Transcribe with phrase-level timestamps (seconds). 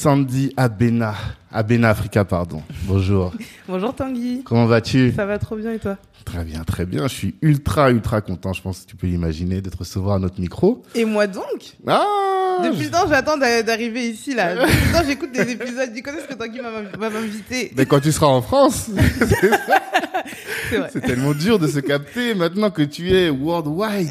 [0.00, 1.14] Sandy Abena,
[1.50, 2.62] Abena Africa, pardon.
[2.82, 3.32] Bonjour.
[3.68, 4.42] Bonjour Tanguy.
[4.44, 5.10] Comment vas-tu?
[5.16, 5.96] Ça va trop bien et toi?
[6.26, 7.08] Très bien, très bien.
[7.08, 10.18] Je suis ultra, ultra content, je pense que tu peux l'imaginer, de te recevoir à
[10.18, 10.82] notre micro.
[10.94, 11.44] Et moi donc?
[11.86, 14.54] Ah Depuis le temps, j'attends d'a- d'arriver ici là.
[14.54, 15.90] Depuis le temps, j'écoute des épisodes.
[15.94, 17.72] Du coup, est-ce que Tanguy va m'inv- va m'inviter?
[17.74, 18.90] Mais quand tu seras en France,
[20.92, 24.10] c'est tellement dur de se capter maintenant que tu es worldwide.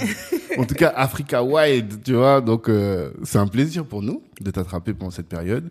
[0.58, 2.42] En tout cas, Africa wide, tu vois.
[2.42, 5.70] Donc, euh, c'est un plaisir pour nous de t'attraper pendant cette période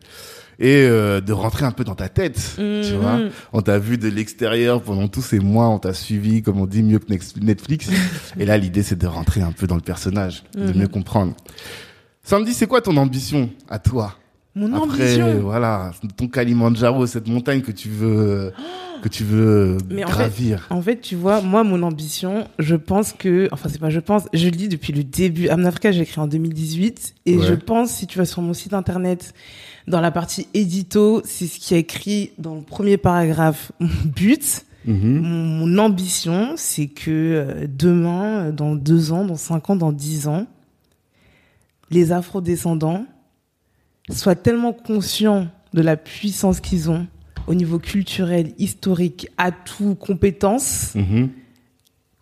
[0.58, 2.96] et euh, de rentrer un peu dans ta tête, tu Mhm.
[3.00, 3.18] vois.
[3.52, 6.82] On t'a vu de l'extérieur pendant tous ces mois, on t'a suivi, comme on dit,
[6.82, 7.88] mieux que Netflix.
[8.38, 10.78] et là, l'idée, c'est de rentrer un peu dans le personnage, de Mhm.
[10.80, 11.34] mieux comprendre.
[12.22, 14.14] Sandy, c'est quoi ton ambition à toi?
[14.56, 15.40] Mon Après, ambition?
[15.40, 18.52] voilà, ton Kalimandjaro, cette montagne que tu veux,
[19.04, 20.66] que tu veux Mais en gravir.
[20.70, 24.24] En fait, tu vois, moi, mon ambition, je pense que, enfin, c'est pas je pense,
[24.32, 25.48] je le dis depuis le début.
[25.48, 27.46] Amnafrica, j'ai écrit en 2018 et Ouais.
[27.46, 29.34] je pense, si tu vas sur mon site internet,
[29.86, 33.72] dans la partie édito, c'est ce qui est écrit dans le premier paragraphe.
[33.80, 35.20] Mon but, Mhm.
[35.20, 40.28] Mon, ambition, c'est que euh, demain, euh, dans deux ans, dans cinq ans, dans dix
[40.28, 40.46] ans,
[41.90, 43.06] les afrodescendants
[44.10, 47.06] soient tellement conscients de la puissance qu'ils ont
[47.46, 51.30] au niveau culturel, historique, atouts, compétences, Mhm.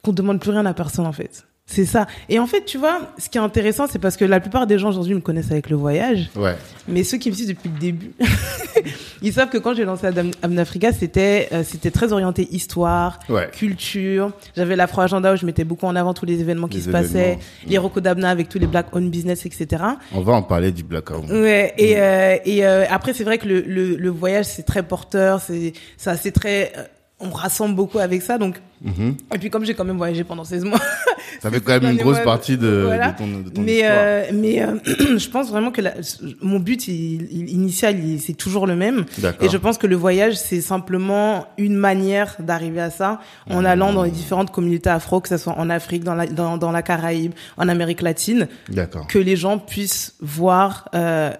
[0.02, 1.46] qu'on demande plus rien à personne en fait.
[1.72, 2.06] C'est ça.
[2.28, 4.78] Et en fait, tu vois, ce qui est intéressant, c'est parce que la plupart des
[4.78, 6.30] gens aujourd'hui me connaissent avec le voyage.
[6.36, 6.54] Ouais.
[6.86, 8.10] Mais ceux qui me suivent depuis le début,
[9.22, 10.06] ils savent que quand j'ai lancé
[10.42, 13.48] Amnafrica, c'était euh, c'était très orienté histoire, Ouais.
[13.52, 14.32] culture.
[14.56, 16.90] J'avais l'Afro Agenda où je mettais beaucoup en avant tous les événements qui Les se
[16.90, 17.40] passaient, événements.
[17.68, 19.82] les Rocco d'Abna avec tous les Black Owned Business, etc.
[20.12, 21.24] On va en parler du blackout.
[21.30, 21.72] Ouais.
[21.78, 25.40] Et, euh, et euh, après, c'est vrai que le, le, le voyage, c'est très porteur,
[25.40, 26.72] c'est ça, c'est très.
[27.22, 28.60] On rassemble beaucoup avec ça, donc.
[28.84, 29.16] Mhm.
[29.34, 30.80] Et puis comme j'ai quand même voyagé pendant 16 mois,
[31.40, 33.12] Ça fait quand même une grosse partie de, Voilà.
[33.12, 33.92] de ton, de ton mais histoire.
[33.96, 34.76] euh, mais euh,
[35.18, 35.94] je pense vraiment que la-
[36.40, 39.46] mon but il, il- initial il- c'est toujours le même D'accord.
[39.46, 43.54] et je pense que le voyage c'est simplement une manière d'arriver à ça Mmh.
[43.54, 46.56] en allant dans les différentes communautés afro que ce soit en Afrique dans la dans,
[46.58, 49.06] dans la Caraïbe en Amérique latine D'accord.
[49.06, 51.30] que les gens puissent voir euh,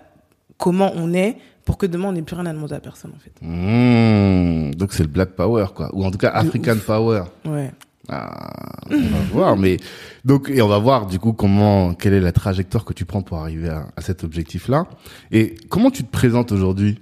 [0.58, 3.18] comment on est pour que demain on n'ait plus rien à demander à personne en
[3.20, 4.74] fait Mmh.
[4.74, 5.90] Donc c'est le Black Power, quoi.
[5.94, 7.22] Ou en tout cas African Power.
[7.46, 7.70] ouais
[8.08, 9.76] Ah, on va voir, mais
[10.24, 13.22] donc et on va voir du coup comment quelle est la trajectoire que tu prends
[13.22, 14.86] pour arriver à, à cet objectif-là.
[15.30, 16.98] Et comment tu te présentes aujourd'hui?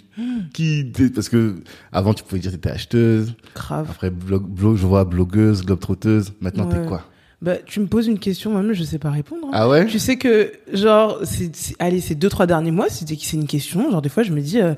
[0.53, 4.77] Qui t'es- parce que avant tu pouvais dire que t'étais acheteuse, grave après blog, blog
[4.77, 6.35] je vois blogueuse, globetrotteuse.
[6.43, 7.05] Maintenant t'es quoi?
[7.43, 9.51] Bah tu me poses une question moi-même je sais pas répondre hein.
[9.55, 9.87] Ah ouais?
[9.87, 13.47] Tu sais que, genre, c'est, allez, ces deux, trois derniers mois, c'était que c'est une
[13.47, 13.91] question.
[13.91, 14.75] Genre, des fois, je me dis, euh,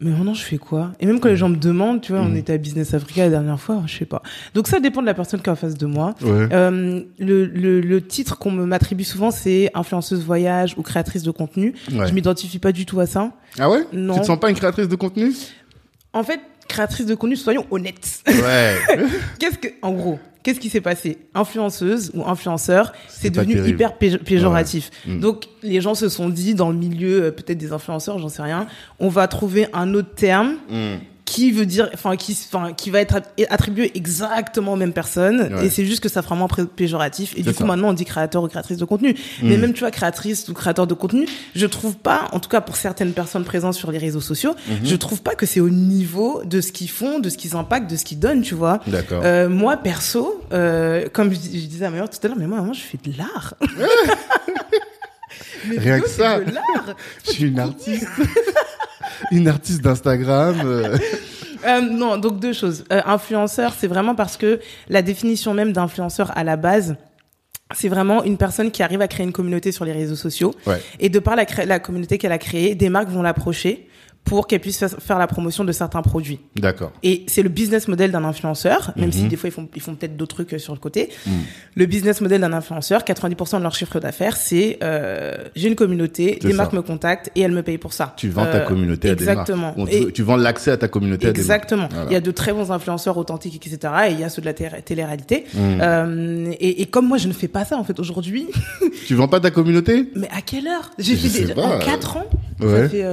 [0.00, 0.92] mais maintenant, je fais quoi?
[0.98, 2.36] Et même quand les gens me demandent, tu vois, on Mhm.
[2.36, 4.22] était à Business Africa la dernière fois, je sais pas.
[4.54, 6.14] Donc, ça dépend de la personne qui est en face de moi.
[6.22, 6.48] Ouais.
[6.52, 11.30] Euh, le, le, le titre qu'on me m'attribue souvent, c'est influenceuse voyage ou créatrice de
[11.30, 11.74] contenu.
[11.92, 12.08] Ouais.
[12.08, 13.30] Je m'identifie pas du tout à ça.
[13.58, 13.84] Ah ouais?
[13.92, 14.14] Non.
[14.14, 15.32] Tu te sens pas une créatrice de contenu?
[16.12, 18.22] En fait, créatrice de contenu, soyons honnêtes.
[18.26, 18.76] Ouais.
[19.38, 21.18] Qu'est-ce que, en gros, qu'est-ce qui s'est passé?
[21.34, 23.70] Influenceuse ou influenceur, c'est devenu terrible.
[23.70, 24.90] hyper péj- péjoratif.
[25.08, 25.14] Ouais.
[25.14, 25.20] Mm.
[25.20, 28.42] Donc, les gens se sont dit, dans le milieu, euh, peut-être des influenceurs, j'en sais
[28.42, 28.68] rien,
[29.00, 30.96] on va trouver un autre terme Mmh.
[31.24, 35.54] Qui veut dire, enfin, qui, enfin, qui va être at- attribué exactement aux mêmes personnes.
[35.54, 35.66] Ouais.
[35.66, 37.32] Et c'est juste que ça fera moins pré- péjoratif.
[37.36, 37.64] Et du coup, ça.
[37.64, 39.16] maintenant, on dit créateur ou créatrice de contenu.
[39.42, 39.60] Mais Mm.
[39.60, 42.76] même, tu vois, créatrice ou créateur de contenu, je trouve pas, en tout cas pour
[42.76, 44.76] certaines personnes présentes sur les réseaux sociaux, Mhm.
[44.84, 47.90] je trouve pas que c'est au niveau de ce qu'ils font, de ce qu'ils impactent,
[47.90, 48.80] de ce qu'ils donnent, tu vois.
[48.86, 49.22] D'accord.
[49.24, 52.46] Euh, moi, perso, euh, comme je, je disais à ma mère tout à l'heure, mais
[52.46, 53.54] moi, moi, je fais de l'art.
[55.76, 56.40] Rien que ça.
[56.40, 56.52] de.
[57.26, 58.06] Je suis une artiste.
[59.30, 60.56] une artiste d'Instagram.
[60.64, 60.96] euh.
[61.66, 62.84] Euh, non, donc deux choses.
[62.92, 66.96] Euh, influenceur, c'est vraiment parce que la définition même d'influenceur à la base,
[67.74, 70.54] c'est vraiment une personne qui arrive à créer une communauté sur les réseaux sociaux.
[70.66, 70.80] Ouais.
[71.00, 73.88] Et de par la, la communauté qu'elle a créée, des marques vont l'approcher
[74.24, 76.40] pour qu'elle puisse fa- faire la promotion de certains produits.
[76.56, 76.92] D'accord.
[77.02, 79.12] Et c'est le business model d'un influenceur, même Mhm.
[79.12, 81.10] si des fois ils font, ils font peut-être d'autres trucs euh, sur le côté.
[81.26, 81.30] Mm.
[81.74, 86.38] Le business model d'un influenceur, 90% de leur chiffre d'affaires, c'est euh, j'ai une communauté,
[86.40, 86.48] ça.
[86.54, 88.14] marques me contactent et elles me payent pour ça.
[88.16, 89.50] Tu vends ta Euh, communauté à des marques.
[89.50, 89.74] Exactement.
[89.86, 91.62] Tu, tu vends l'accès à ta communauté à des marques.
[91.62, 91.88] Exactement.
[91.90, 92.06] Voilà.
[92.10, 93.92] Il y a de très bons influenceurs authentiques, etc.
[94.08, 95.44] Et il y a ceux de la té- télé-réalité.
[95.52, 95.58] Mm.
[95.82, 98.46] Euh, et, et comme moi, je ne fais pas ça en fait aujourd'hui.
[99.06, 100.08] Tu vends pas ta communauté?
[100.16, 100.92] Mais à quelle heure?
[100.98, 102.24] J'ai fait des, en euh, 4 ans.
[102.60, 102.68] ouais.
[102.84, 103.04] Ça fait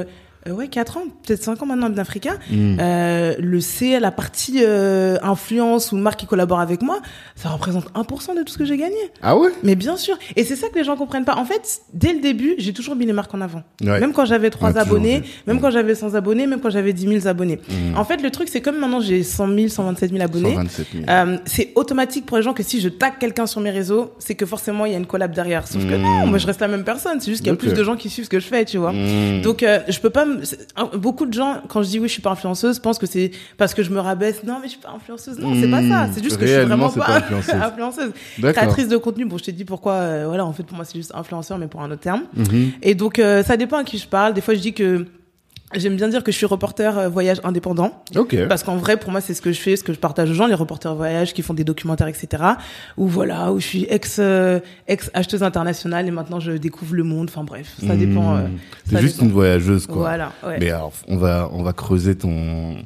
[0.48, 2.32] euh, ouais 4 ans, peut-être 5 ans maintenant d'Africa.
[2.50, 2.78] Mm.
[2.80, 7.00] Euh, le C, la partie euh, influence ou marque qui collabore avec moi,
[7.36, 8.96] ça représente 1% de tout ce que j'ai gagné.
[9.22, 9.50] Ah ouais?
[9.64, 10.18] Mais bien sûr.
[10.36, 11.36] Et c'est ça que les gens comprennent pas.
[11.36, 13.64] En fait, dès le début, j'ai toujours mis les marques en avant.
[13.82, 14.00] Ouais.
[14.00, 15.60] Même quand j'avais 3 On a toujours abonnés, même Mm.
[15.62, 17.60] quand j'avais 100 abonnés, même quand j'avais 10 000 abonnés.
[17.70, 17.98] Mm.
[17.98, 20.52] En fait, le truc, c'est comme maintenant j'ai 100 000, 127 000 abonnés.
[20.56, 21.04] 127 000.
[21.10, 24.36] Euh, c'est automatique pour les gens que si je tag quelqu'un sur mes réseaux, c'est
[24.36, 25.68] que forcément il y a une collab derrière.
[25.68, 26.02] Sauf que Mm.
[26.02, 27.20] non, moi je reste la même personne.
[27.20, 28.78] C'est juste qu'il y a plus de gens qui suivent ce que je fais, tu
[28.78, 28.92] vois.
[28.92, 29.42] Mm.
[29.44, 30.26] Donc euh, je peux pas.
[30.98, 33.74] Beaucoup de gens, quand je dis oui, je suis pas influenceuse, pensent que c'est parce
[33.74, 34.44] que je me rabaisse.
[34.44, 35.40] Non, mais je suis pas influenceuse.
[35.40, 36.10] Non, c'est pas ça.
[36.14, 37.56] C'est juste que je suis vraiment pas, pas influenceuse.
[37.62, 38.12] influenceuse.
[38.40, 39.26] Créatrice de contenu.
[39.26, 39.94] Bon, je t'ai dit pourquoi.
[39.94, 42.24] euh, voilà, en fait, pour moi, c'est juste influenceur, mais pour un autre terme.
[42.36, 42.72] Mhm.
[42.82, 44.34] Et donc euh, ça dépend à qui je parle.
[44.34, 45.06] Des fois, je dis que
[45.74, 48.04] J'aime bien dire que je suis reporter euh, voyage indépendant.
[48.16, 48.36] Ok.
[48.48, 50.34] Parce qu'en vrai, pour moi, c'est ce que je fais, ce que je partage aux
[50.34, 52.44] gens, les reporters voyage qui font des documentaires, etc.
[52.98, 57.04] Ou voilà, où je suis ex euh, ex acheteuse internationale et maintenant je découvre le
[57.04, 57.30] monde.
[57.32, 58.36] Enfin bref, ça dépend.
[58.36, 58.58] euh, Mm.
[58.86, 59.26] ça C'est juste dépend.
[59.28, 59.98] une voyageuse, quoi.
[59.98, 60.32] Voilà.
[60.46, 60.58] Ouais.
[60.60, 62.78] Mais alors, on va, on va creuser ton,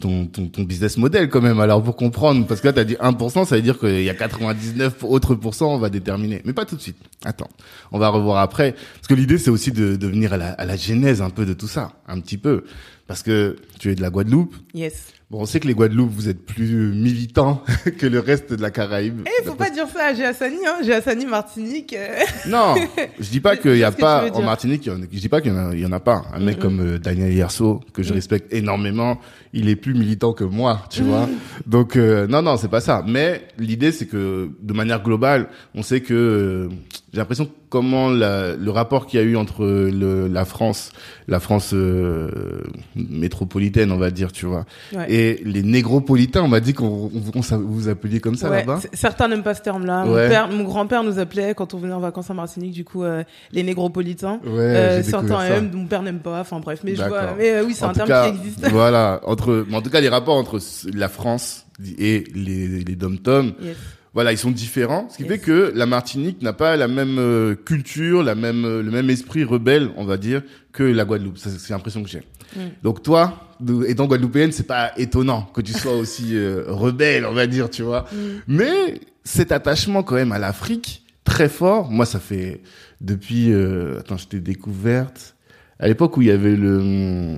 [0.00, 1.60] ton, ton, ton business model quand même.
[1.60, 4.14] Alors, pour comprendre, parce que là, t'as dit 1%, ça veut dire qu'il y a
[4.14, 6.42] 99 autres pourcents, on va déterminer.
[6.44, 6.96] Mais pas tout de suite.
[7.24, 7.48] Attends.
[7.92, 8.72] On va revoir après.
[8.72, 11.46] Parce que l'idée, c'est aussi de, de venir à la, à la genèse un peu
[11.46, 11.92] de tout ça.
[12.08, 12.64] Un petit peu.
[13.06, 14.54] Parce que tu es de la Guadeloupe.
[14.74, 15.12] Yes.
[15.30, 17.62] Bon, on sait que les Guadeloupes, vous êtes plus militants
[17.98, 19.20] que le reste de la Caraïbe.
[19.26, 20.82] Eh, faut pas dire ça à Géassani, hein.
[20.82, 21.92] Géassani, Martinique.
[21.92, 22.16] euh.
[22.48, 22.74] Non,
[23.20, 24.42] je dis pas qu'il y a pas en.
[24.42, 25.92] Martinique, il y en a- je dis pas qu'il y en a, il y en
[25.92, 26.24] a pas.
[26.34, 28.14] Un mec Mm, comme euh, Daniel Yerso que je Mm.
[28.16, 29.20] respecte énormément,
[29.52, 31.28] il est plus militant que moi, tu vois.
[31.64, 33.04] Donc euh, non non, c'est pas ça.
[33.06, 36.68] Mais l'idée c'est que de manière globale, on sait que euh,
[37.12, 40.92] j'ai l'impression que comment la- le rapport qu'il y a eu entre le, la France,
[41.28, 42.62] la France euh,
[42.94, 44.64] métropolitaine, on va dire, tu vois,
[44.94, 45.12] Ouais.
[45.12, 48.80] et les négropolitains, on m'a dit qu'on on, on- vous appeliez comme ça Ouais, là-bas.
[48.92, 50.04] certains n'aiment pas ce terme-là.
[50.06, 50.24] Ouais.
[50.24, 53.04] Mon père, mon grand-père nous appelait quand on venait en vacances en Martinique, du coup,
[53.04, 53.22] euh,
[53.52, 54.40] les négropolitains.
[54.44, 56.40] Ouais, Euh, certains aiment, mon père n'aime pas.
[56.40, 57.34] Enfin bref, mais je vois.
[57.36, 58.68] Mais euh, oui, c'est un terme cas, qui existe.
[58.70, 60.58] Voilà, entre, mais en tout cas, les rapports entre
[60.94, 61.66] la France
[61.98, 63.76] et les, les dom-tom, Yes.
[64.14, 65.08] Voilà, ils sont différents.
[65.08, 65.32] Ce qui Yes.
[65.32, 69.08] fait que la Martinique n'a pas la même euh, culture, la même, euh, le même
[69.10, 70.42] esprit rebelle, on va dire,
[70.72, 71.38] que la Guadeloupe.
[71.38, 72.22] Ça, C'est l'impression que j'ai.
[72.56, 72.60] Mm.
[72.82, 73.50] Donc toi,
[73.86, 77.82] étant guadeloupéenne, c'est pas étonnant que tu sois aussi euh, rebelle, on va dire, tu
[77.82, 78.06] vois.
[78.12, 78.16] Mm.
[78.48, 81.90] Mais cet attachement quand même à l'Afrique, très fort.
[81.90, 82.62] Moi, ça fait
[83.00, 83.52] depuis...
[83.52, 85.36] Euh, attends, je t'ai découverte
[85.78, 87.36] à l'époque où il y avait le,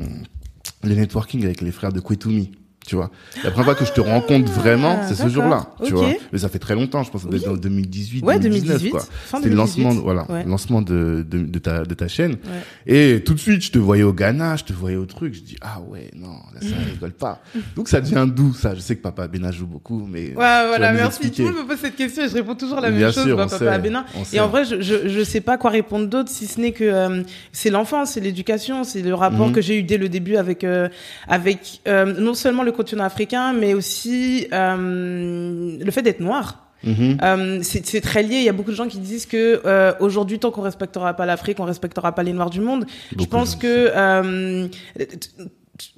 [0.84, 2.52] le networking avec les frères de Kwetumi.
[2.86, 3.10] Tu vois,
[3.44, 5.66] la première fois que je te rencontre vraiment, c'est ce Ah, jour-là.
[5.84, 7.02] Tu vois, mais ça fait très longtemps.
[7.04, 7.40] Je pense Oui.
[7.40, 8.90] dans 2018, Ouais, 2019, 2018.
[8.90, 9.00] quoi.
[9.00, 9.82] C'était le 2018.
[9.84, 10.42] lancement, voilà, Ouais.
[10.42, 12.32] le lancement de, de, de ta, de ta chaîne.
[12.32, 12.92] Ouais.
[13.16, 15.32] Et tout de suite, je te voyais au Ghana, je te voyais au truc.
[15.34, 17.40] Je dis, ah ouais, non, là, ça rigole pas.
[17.76, 18.74] Donc, ça devient d'où, ça?
[18.74, 20.30] Je sais que papa Bénin joue beaucoup, mais.
[20.30, 21.20] Ouais, voilà, merci.
[21.20, 21.42] Tout expliquer.
[21.44, 23.24] le monde me pose cette question et je réponds toujours la même chose.
[23.24, 24.04] sûr, bah, papa sait, Bénin.
[24.32, 26.82] Et en vrai, je, je, je sais pas quoi répondre d'autre si ce n'est que
[26.84, 27.22] euh,
[27.52, 29.52] c'est l'enfance, c'est l'éducation, c'est le rapport Mhm.
[29.52, 30.88] que j'ai eu dès le début avec euh,
[31.28, 36.58] avec euh, non seulement le continent africain, mais aussi euh, le fait d'être noir.
[36.84, 37.18] Mhm.
[37.22, 38.36] Euh, c'est très lié.
[38.38, 41.26] Il y a beaucoup de gens qui disent que euh, aujourd'hui, tant qu'on respectera pas
[41.26, 42.86] l'Afrique, on respectera pas les Noirs du monde.
[43.16, 44.66] je pense que euh,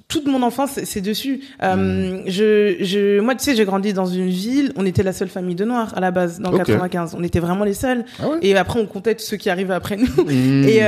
[0.07, 1.41] toute mon enfance, c'est- dessus.
[1.63, 4.73] Euh, je, je, moi, tu sais, j'ai grandi dans une ville.
[4.75, 6.65] On était la seule famille de Noirs à la base dans le Ok.
[6.67, 7.15] 95.
[7.17, 8.05] On était vraiment les seuls.
[8.19, 8.37] Ah ouais?
[8.43, 10.23] Et après, on comptait ceux qui arrivaient après nous.
[10.23, 10.65] Mhm.
[10.69, 10.81] Et,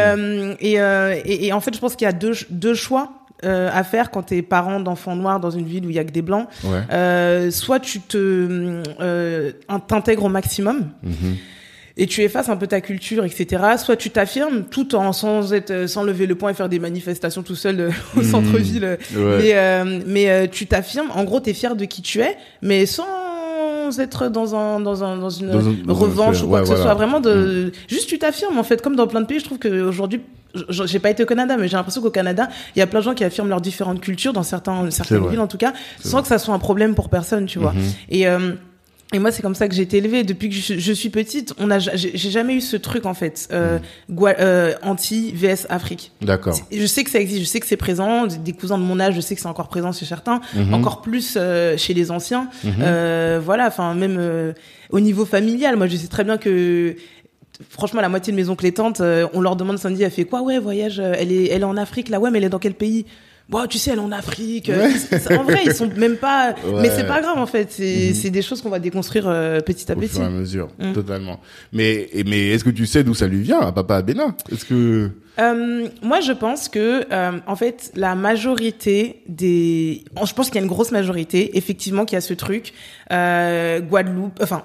[0.62, 0.74] et,
[1.26, 3.12] et, et en fait, je pense qu'il y a deux, deux choix
[3.46, 6.04] euh, à faire quand t'es parent d'enfants noirs dans une ville où il y a
[6.04, 6.48] que des blancs.
[6.64, 6.80] Ouais.
[6.92, 9.52] Euh, soit tu te euh,
[9.88, 11.36] t'intègres au maximum Mhm.
[11.98, 13.64] et tu effaces un peu ta culture, etc.
[13.78, 17.44] Soit tu t'affirmes tout en sans être sans lever le poing et faire des manifestations
[17.44, 18.26] tout seul au Mhm.
[18.26, 18.98] centre-ville.
[19.16, 19.38] Ouais.
[19.56, 21.12] Mais mais tu t'affirmes.
[21.14, 23.06] En gros, t'es fier de qui tu es, mais sans
[24.00, 26.68] être dans un dans un dans une Dans un- dans un revanche ou quoi ouais,
[26.70, 26.94] que ce soit.
[26.94, 28.82] Vraiment de juste tu t'affirmes en fait.
[28.82, 30.22] Comme dans plein de pays, je trouve qu'aujourd'hui
[30.70, 33.06] j'ai pas été au Canada, mais j'ai l'impression qu'au Canada, il y a plein de
[33.06, 35.74] gens qui affirment leurs différentes cultures dans certains certaines villes en tout cas,
[36.04, 37.74] sans que ça soit un problème pour personne, tu vois.
[37.74, 37.82] Mhm.
[38.10, 38.52] Et euh,
[39.14, 40.26] Et moi, c'est comme ça que j'ai été élevée.
[40.26, 43.48] Depuis que je, je suis petite, on a, j'ai jamais eu ce truc en fait.
[43.54, 43.80] Euh,
[44.12, 46.12] Gua- euh, Antilles vs Afrique.
[46.22, 46.60] D'accord.
[46.70, 48.28] Je sais que ça existe, je sais que c'est présent.
[48.28, 50.74] Des cousins de mon âge, je sais que c'est encore présent chez certains, Mhm.
[50.74, 52.50] encore plus euh, chez les anciens.
[52.82, 54.52] Euh, voilà, enfin même euh,
[54.90, 56.96] au niveau familial, moi je sais très bien que
[57.70, 60.26] franchement la moitié de mes oncles et tantes, euh, on leur demande samedi, elle fait
[60.26, 60.42] quoi?
[60.42, 62.60] Ouais, voyage, euh, elle est, elle est en Afrique là, ouais, mais elle est dans
[62.60, 63.06] quel pays?
[63.50, 64.70] Bon, tu sais, elle est en Afrique.
[64.70, 64.92] Ouais.
[65.38, 66.54] En vrai, ils sont même pas.
[66.66, 66.82] Ouais.
[66.82, 67.72] Mais c'est pas grave en fait.
[67.72, 68.30] C'est Mhm.
[68.32, 70.10] des choses qu'on va déconstruire euh, petit à Au petit.
[70.16, 70.92] fur et à mesure, Mm.
[70.92, 71.40] totalement.
[71.72, 74.36] Mais, mais est-ce que tu sais d'où ça lui vient, à papa Abena?
[74.52, 75.12] Est-ce que...
[75.40, 80.60] Euh, moi, je pense que, euh, en fait, la majorité des, je pense qu'il y
[80.60, 82.74] a une grosse majorité, effectivement, qui a ce truc,
[83.14, 84.64] euh, Guadeloupe, enfin,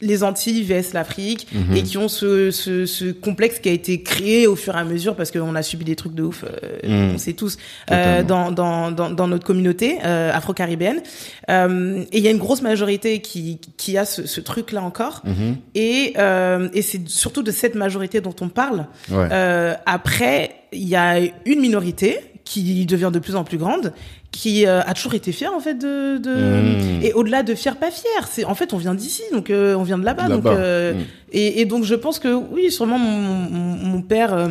[0.00, 1.76] les Antilles vs l'Afrique, Mhm.
[1.76, 4.84] et qui ont ce, ce, ce complexe qui a été créé au fur et à
[4.84, 7.14] mesure parce qu'on a subi des trucs de ouf, euh, Mhm.
[7.14, 7.56] on sait tous,
[7.90, 11.02] euh, dans, dans, dans notre communauté euh, afro-caribéenne.
[11.50, 15.22] Euh, et il y a une grosse majorité qui, qui a ce, ce truc-là encore.
[15.24, 15.56] Mhm.
[15.74, 18.86] Et, euh, et c'est surtout de cette majorité dont on parle.
[19.10, 19.28] Ouais.
[19.32, 23.92] Euh, après, il y a une minorité qui devient de plus en plus grande,
[24.30, 26.30] qui euh, a toujours été fière en fait de, de...
[26.34, 27.02] Mmh.
[27.02, 29.82] et au-delà de fier pas fier, c'est en fait on vient d'ici donc euh, on
[29.82, 30.96] vient de là-bas donc euh, Mm.
[31.32, 34.48] et, et donc je pense que oui sûrement mon, mon, mon père euh,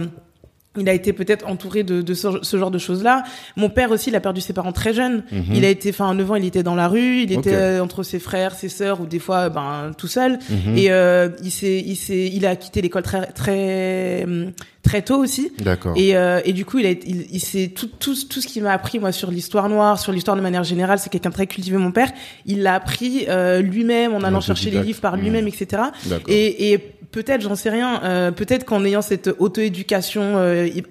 [0.80, 3.24] il a été peut-être entouré de, de ce, ce genre de choses-là.
[3.56, 5.24] Mon père aussi, il a perdu ses parents très jeunes.
[5.32, 5.46] Mhm.
[5.54, 7.84] Il a été, enfin, à 9 ans, il était dans la rue, il était euh,
[7.84, 10.40] entre ses frères, ses sœurs, ou des fois, ben, tout seul.
[10.50, 10.78] Mhm.
[10.78, 14.52] Et euh, il s'est, il s'est, il a quitté l'école très, très, hum,
[14.88, 15.52] très tôt aussi.
[15.60, 15.94] D'accord.
[15.96, 18.64] Et, euh, et du coup, il a, il, il s'est tout, tout, tout ce qu'il
[18.64, 21.48] m'a appris moi sur l'histoire noire, sur l'histoire de manière générale, c'est quelqu'un de très
[21.48, 21.78] cultivé.
[21.78, 22.12] Mon père,
[22.46, 25.22] il l'a appris euh, lui-même en allant chercher les livres par Mmh.
[25.22, 25.84] lui-même, etc.
[26.28, 26.78] Et, et
[27.12, 30.36] peut-être, j'en sais rien, euh, peut-être qu'en ayant cette auto-éducation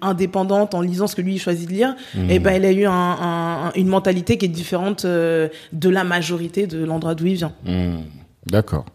[0.00, 2.31] indépendante, en lisant ce que lui il choisit de lire, Mhm.
[2.31, 6.67] et ben il a eu un, un- une mentalité qui est différente de la majorité
[6.67, 7.53] de l'endroit d'où il vient.
[7.65, 7.99] Hmm,
[8.47, 8.87] D'accord.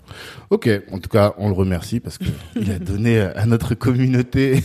[0.50, 0.70] Ok.
[0.92, 2.24] En tout cas, on le remercie parce que
[2.56, 4.64] il a donné à notre communauté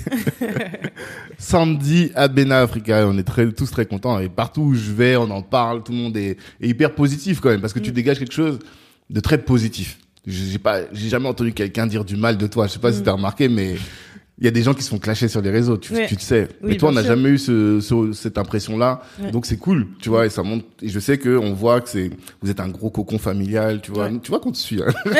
[1.39, 3.07] samedi à Bena Africa.
[3.09, 5.83] On est très, tous très contents et partout où je vais, on en parle.
[5.83, 7.95] Tout le monde est, est hyper positif quand même parce que tu Mm.
[7.95, 8.59] dégages quelque chose
[9.11, 9.99] de très positif.
[10.27, 12.67] J'ai pas, j'ai jamais entendu quelqu'un dire du mal de toi.
[12.67, 13.05] Je sais pas si Mm.
[13.05, 13.77] t'as remarqué, mais
[14.39, 15.79] il y a des gens qui se font clasher sur les réseaux.
[15.79, 16.07] Tu, Ouais.
[16.07, 16.49] tu le sais.
[16.63, 19.01] Oui, mais toi, on n'a jamais eu ce, ce- cette impression-là.
[19.23, 19.31] Ouais.
[19.31, 20.27] Donc c'est cool, tu vois.
[20.27, 20.67] Et ça montre.
[20.83, 22.11] Et je sais que on voit que c'est,
[22.43, 24.09] vous êtes un gros cocon familial, tu vois.
[24.09, 24.19] Ouais.
[24.23, 24.83] Tu vois qu'on te suit.
[24.87, 24.93] Hein.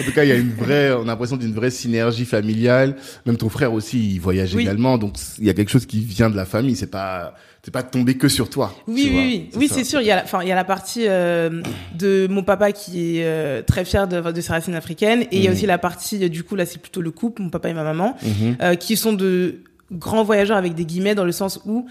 [0.00, 2.96] En tout cas, il y a une vraie, on a l'impression d'une vraie synergie familiale.
[3.26, 4.62] Même ton frère aussi, il voyage Oui.
[4.62, 6.76] également, donc il y a quelque chose qui vient de la famille.
[6.76, 8.74] C'est pas, c'est pas tombé que sur toi.
[8.88, 10.00] Oui, oui, oui, oui, c'est sûr.
[10.00, 11.62] Il y a, la- enfin, il y a la partie euh,
[11.96, 15.42] de mon papa qui est euh, très fier de, de ses racines africaines, et il
[15.42, 15.56] y a Mhm.
[15.56, 17.84] aussi la partie, euh, du coup, là, c'est plutôt le couple, mon papa et ma
[17.84, 18.56] maman, Mhm.
[18.62, 19.60] euh, qui sont de
[19.92, 21.86] grands voyageurs avec des guillemets dans le sens où,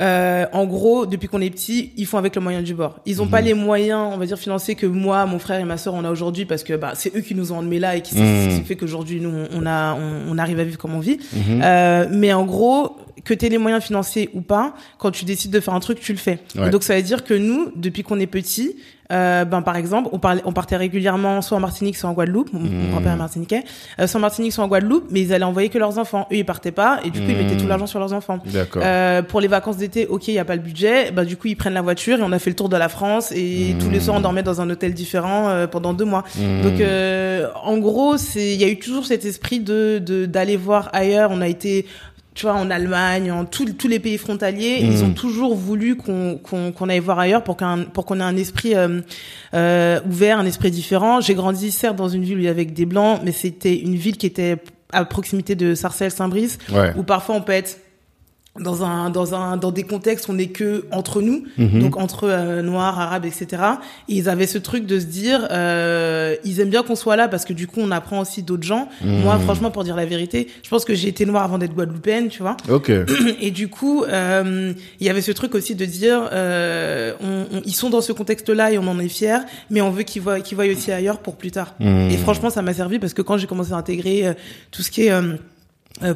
[0.00, 2.98] euh, en gros, depuis qu'on est petit, ils font avec le moyen du bord.
[3.06, 3.30] Ils ont Mhm.
[3.30, 6.04] pas les moyens, on va dire financiers que moi, mon frère et ma sœur on
[6.04, 8.56] a aujourd'hui parce que bah c'est eux qui nous ont emmenés là et qui, ce
[8.58, 11.18] qui fait qu'aujourd'hui nous on a on, on arrive à vivre comme on vit.
[11.34, 11.60] Mhm.
[11.62, 15.50] Euh, mais en gros, que tu aies les moyens financiers ou pas, quand tu décides
[15.50, 16.38] de faire un truc, tu le fais.
[16.56, 16.70] Ouais.
[16.70, 18.76] Donc ça veut dire que nous, depuis qu'on est petit,
[19.12, 22.52] euh, ben par exemple, on, parlait, on partait régulièrement soit en Martinique, soit en Guadeloupe.
[22.52, 22.90] Mon, Mmh.
[22.92, 23.64] grand-père est martiniquais.
[23.98, 26.28] Euh, soit en Martinique, soit en Guadeloupe, mais ils allaient envoyer que leurs enfants.
[26.30, 27.38] Eux, ils partaient pas, et du coup, ils Mmh.
[27.42, 28.38] mettaient tout l'argent sur leurs enfants.
[28.46, 28.82] D'accord.
[28.84, 31.10] Euh, pour les vacances d'été, ok, il y a pas le budget.
[31.10, 32.88] Bah du coup, ils prennent la voiture et on a fait le tour de la
[32.88, 33.78] France et Mmh.
[33.78, 36.22] tous les soirs on dormait dans un hôtel différent euh, pendant deux mois.
[36.62, 40.56] Donc euh, en gros, c'est il y a eu toujours cet esprit de de- d'aller
[40.56, 41.30] voir ailleurs.
[41.32, 41.84] On a été
[42.40, 46.88] tu vois, en Allemagne, en tous tous les pays frontaliers, ils ont toujours voulu qu'on
[46.88, 49.02] aille voir ailleurs pour qu'un pour qu'on ait un esprit euh,
[49.52, 51.20] euh, ouvert, un esprit différent.
[51.20, 53.76] J'ai grandi certes dans une ville où il y avait que des blancs, mais c'était
[53.78, 54.56] une ville qui était
[54.90, 56.94] à proximité de Sarcelles, Saint-Brice, Ouais.
[56.96, 57.78] où parfois on peut être
[58.58, 61.80] dans un dans un dans des contextes où on n'est que entre nous Mhm.
[61.82, 63.46] donc entre euh, noirs arabes etc
[64.08, 67.28] et ils avaient ce truc de se dire euh, ils aiment bien qu'on soit là
[67.28, 69.20] parce que du coup on apprend aussi d'autres gens Mhm.
[69.22, 72.26] moi franchement pour dire la vérité je pense que j'ai été noire avant d'être guadeloupéenne
[72.28, 72.90] tu vois Ok.
[73.40, 77.62] et du coup euh, il y avait ce truc aussi de dire euh, on, on-
[77.64, 79.38] ils sont dans ce contexte là et on en est fiers
[79.70, 82.10] mais on veut qu'ils voient qu'ils voient aussi ailleurs pour plus tard Mhm.
[82.10, 84.32] et franchement, ça m'a servi parce que quand j'ai commencé à intégrer euh,
[84.72, 85.12] tout ce qui est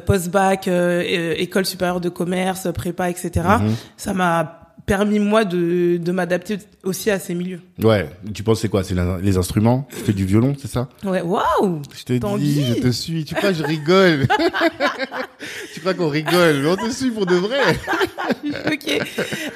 [0.05, 3.75] post-bac, euh, euh, école supérieure de commerce, prépa, etc., Mhm.
[3.97, 7.59] ça m'a permis moi de, de m'adapter aussi à ces milieux.
[7.81, 8.09] Ouais.
[8.33, 8.83] Tu penses c'est quoi?
[8.83, 9.87] C'est les instruments?
[9.91, 10.87] Tu fais du violon, c'est ça?
[11.03, 13.25] Ouais, waouh Je te dis, je te suis.
[13.25, 14.27] Tu crois que je rigole?
[15.73, 16.61] Tu crois qu'on rigole?
[16.63, 17.59] Mais on te suit pour de vrai.
[18.71, 18.99] Ok.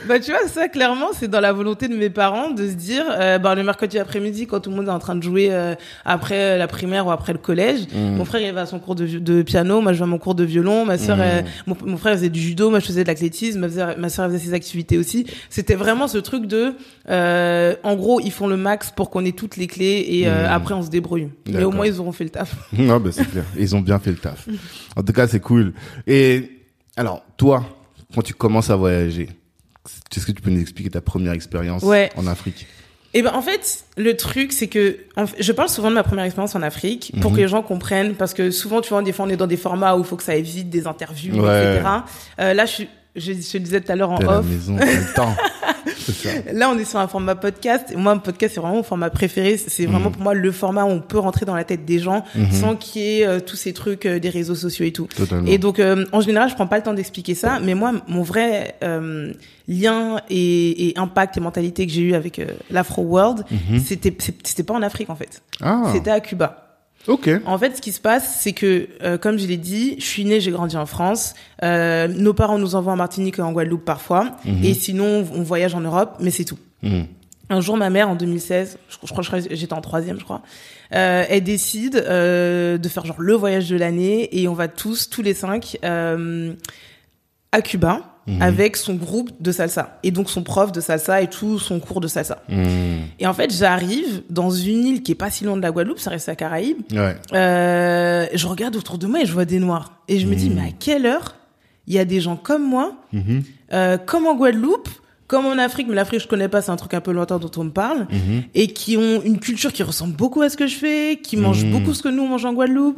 [0.08, 3.04] Bah tu vois, ça clairement, c'est dans la volonté de mes parents de se dire,
[3.10, 5.76] euh, bah, le mercredi après-midi, quand tout le monde est en train de jouer euh,
[6.06, 8.16] après la primaire ou après le collège, Mhm.
[8.18, 10.18] mon frère il va à son cours de, de piano, moi je vais à mon
[10.18, 13.04] cours de violon, ma sœur, elle- mon, mon frère faisait du judo, moi je faisais
[13.04, 15.19] de l'athlétisme, ma sœur, ma sœur elle faisait ses activités aussi.
[15.50, 16.74] C'était vraiment ce truc de,
[17.10, 20.46] euh, en gros, ils font le max pour qu'on ait toutes les clés et euh,
[20.46, 20.52] Mhm.
[20.52, 21.30] après on se débrouille.
[21.48, 22.56] Mais au moins ils auront fait le taf.
[22.74, 23.46] Non, bah, c'est clair.
[23.58, 24.48] Ils ont bien fait le taf.
[24.96, 25.74] En tout cas, c'est cool.
[26.08, 26.50] Et
[26.98, 27.64] alors, toi,
[28.14, 29.30] quand tu commences à voyager,
[30.16, 32.10] est-ce que tu peux nous expliquer ta première expérience Ouais.
[32.16, 32.68] en Afrique?
[33.16, 36.04] Et ben en fait, le truc c'est que en fait, je parle souvent de ma
[36.04, 37.38] première expérience en Afrique pour Mhm.
[37.38, 39.58] que les gens comprennent parce que souvent tu vois des fois on est dans des
[39.58, 41.78] formats où il faut que ça aille vite, des interviews, Ouais.
[41.78, 41.90] etc.
[42.40, 44.46] Euh, là je suis je, je le disais tout à l'heure en à la off.
[44.46, 45.36] maison, le temps.
[46.10, 46.30] Ça.
[46.54, 47.94] Là, on est sur un format podcast.
[47.96, 49.58] Moi, un podcast, c'est vraiment mon format préféré.
[49.58, 50.14] C'est vraiment Mhm.
[50.14, 52.52] pour moi le format où on peut rentrer dans la tête des gens Mhm.
[52.52, 55.08] sans qu'il y ait euh, tous ces trucs euh, des réseaux sociaux et tout.
[55.16, 55.48] Totalement.
[55.48, 58.22] Et donc, euh, en général, je prends pas le temps d'expliquer ça, mais moi, mon
[58.24, 58.76] vrai
[59.68, 63.46] lien et, et impact et mentalité que j'ai eu avec l'Afro World,
[63.84, 66.69] c'était c'est- c'était pas en Afrique en fait, Ah, c'était à Cuba.
[67.10, 67.30] Ok.
[67.46, 70.24] En fait, ce qui se passe, c'est que, euh, comme je l'ai dit, je suis
[70.24, 71.34] née, j'ai grandi en France.
[71.64, 74.64] Euh, nos parents nous envoient en Martinique et en Guadeloupe parfois, Mhm.
[74.64, 76.60] et sinon, on voyage en Europe, mais c'est tout.
[76.84, 77.06] Mhm.
[77.52, 80.44] Un jour, ma mère, en 2016, je, je crois que j'étais en troisième, je crois,
[80.94, 85.10] euh, elle décide euh, de faire genre le voyage de l'année et on va tous,
[85.10, 86.54] tous les cinq, euh,
[87.52, 88.42] à Cuba Mhm.
[88.42, 92.00] avec son groupe de salsa et donc son prof de salsa et tout son cours
[92.00, 92.44] de salsa.
[92.48, 92.68] Mhm.
[93.20, 96.00] Et en fait, j'arrive dans une île qui est pas si loin de la Guadeloupe,
[96.00, 96.78] ça reste la Caraïbe.
[96.92, 97.16] Ouais.
[97.34, 100.50] Euh, je regarde autour de moi et je vois des noirs et je me dis
[100.50, 100.56] Mhm.
[100.56, 101.36] mais à quelle heure
[101.88, 102.94] il y a des gens comme moi
[103.74, 104.90] euh, comme en Guadeloupe,
[105.28, 107.52] comme en Afrique, mais l'Afrique je connais pas, c'est un truc un peu lointain dont
[107.58, 108.08] on me parle,
[108.56, 111.66] et qui ont une culture qui ressemble beaucoup à ce que je fais, qui mangent
[111.66, 112.98] beaucoup ce que nous on mange en Guadeloupe.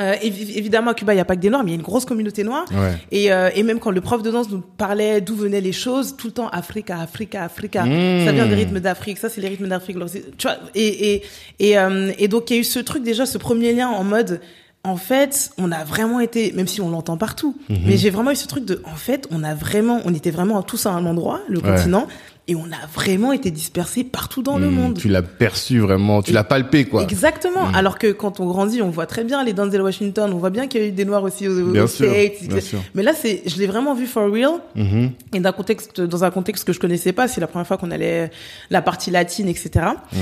[0.00, 1.76] Euh, évi- évidemment à Cuba il y a pas que des noirs, mais il y
[1.76, 2.64] a une grosse communauté noire.
[2.72, 2.96] Ouais.
[3.12, 6.16] Et, euh, et même quand le prof de danse nous parlait d'où venaient les choses,
[6.16, 7.84] tout le temps Africa, Africa, Africa.
[7.84, 9.96] Ça vient des rythmes d'Afrique, ça c'est les rythmes d'Afrique.
[10.36, 11.22] Tu vois, et et
[11.60, 14.02] et, euh, et donc il y a eu ce truc déjà, ce premier lien en
[14.02, 14.40] mode.
[14.86, 17.78] En fait, on a vraiment été, même si on l'entend partout, Mhm.
[17.86, 20.60] mais j'ai vraiment eu ce truc de, en fait, on a vraiment, on était vraiment
[20.62, 21.70] tous à un endroit, le Ouais.
[21.70, 22.06] continent,
[22.46, 24.74] et on a vraiment été dispersés partout dans le Mhm.
[24.74, 24.98] monde.
[24.98, 27.02] Tu l'as perçu vraiment, tu l'as palpé, quoi.
[27.02, 27.66] Exactement.
[27.68, 27.74] Mhm.
[27.74, 30.66] Alors que quand on grandit, on voit très bien les Denzel Washington, on voit bien
[30.66, 32.46] qu'il y a eu des noirs aussi aux, Bien aux sûr, States.
[32.46, 32.80] bien sûr.
[32.94, 34.52] Mais là, c'est, je l'ai vraiment vu for real.
[34.74, 35.12] Mhm.
[35.32, 37.90] Et d'un contexte, dans un contexte que je connaissais pas, c'est la première fois qu'on
[37.90, 38.30] allait
[38.70, 39.70] la partie latine, etc.
[40.12, 40.18] Mhm.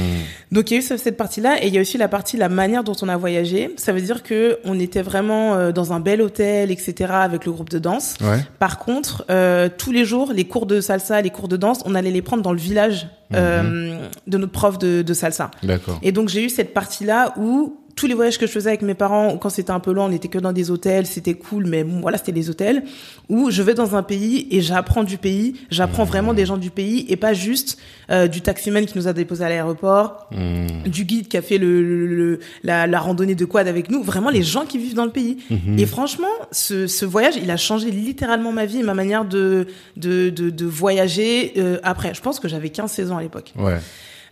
[0.52, 2.36] Donc il y a eu ce- cette partie-là, et il y a aussi la partie
[2.36, 3.70] la manière dont on a voyagé.
[3.76, 7.10] Ça veut dire que on était vraiment euh, dans un bel hôtel, etc.
[7.14, 8.14] avec le groupe de danse.
[8.20, 8.38] Ouais.
[8.60, 11.94] Par contre, euh, tous les jours, les cours de salsa, les cours de danse, on
[11.96, 15.50] allait les prendre dans le village euh, de notre prof de, de salsa.
[15.62, 15.98] D'accord.
[16.02, 18.94] Et donc j'ai eu cette partie-là où tous les voyages que je faisais avec mes
[18.94, 21.84] parents, quand c'était un peu loin, on était que dans des hôtels, c'était cool, mais
[21.84, 22.82] bon, voilà, c'était les hôtels,
[23.28, 26.70] où je vais dans un pays et j'apprends du pays, j'apprends vraiment des gens du
[26.70, 27.78] pays et pas juste
[28.10, 30.88] euh, du taximan qui nous a déposé à l'aéroport, Mhm.
[30.90, 34.02] du guide qui a fait le, le- le- la, la randonnée de quad avec nous,
[34.02, 35.38] vraiment les gens qui vivent dans le pays.
[35.50, 35.78] Mhm.
[35.78, 39.66] Et franchement, ce, ce voyage, il a changé littéralement ma vie et ma manière de,
[39.96, 42.14] de, de, de voyager euh, après.
[42.14, 43.52] Je pense que j'avais 15-16 ans à l'époque.
[43.58, 43.78] Ouais.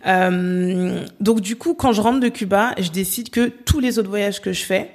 [0.06, 4.08] Euh, donc du coup, quand je rentre de Cuba, je décide que tous les autres
[4.10, 4.90] voyages que je fais,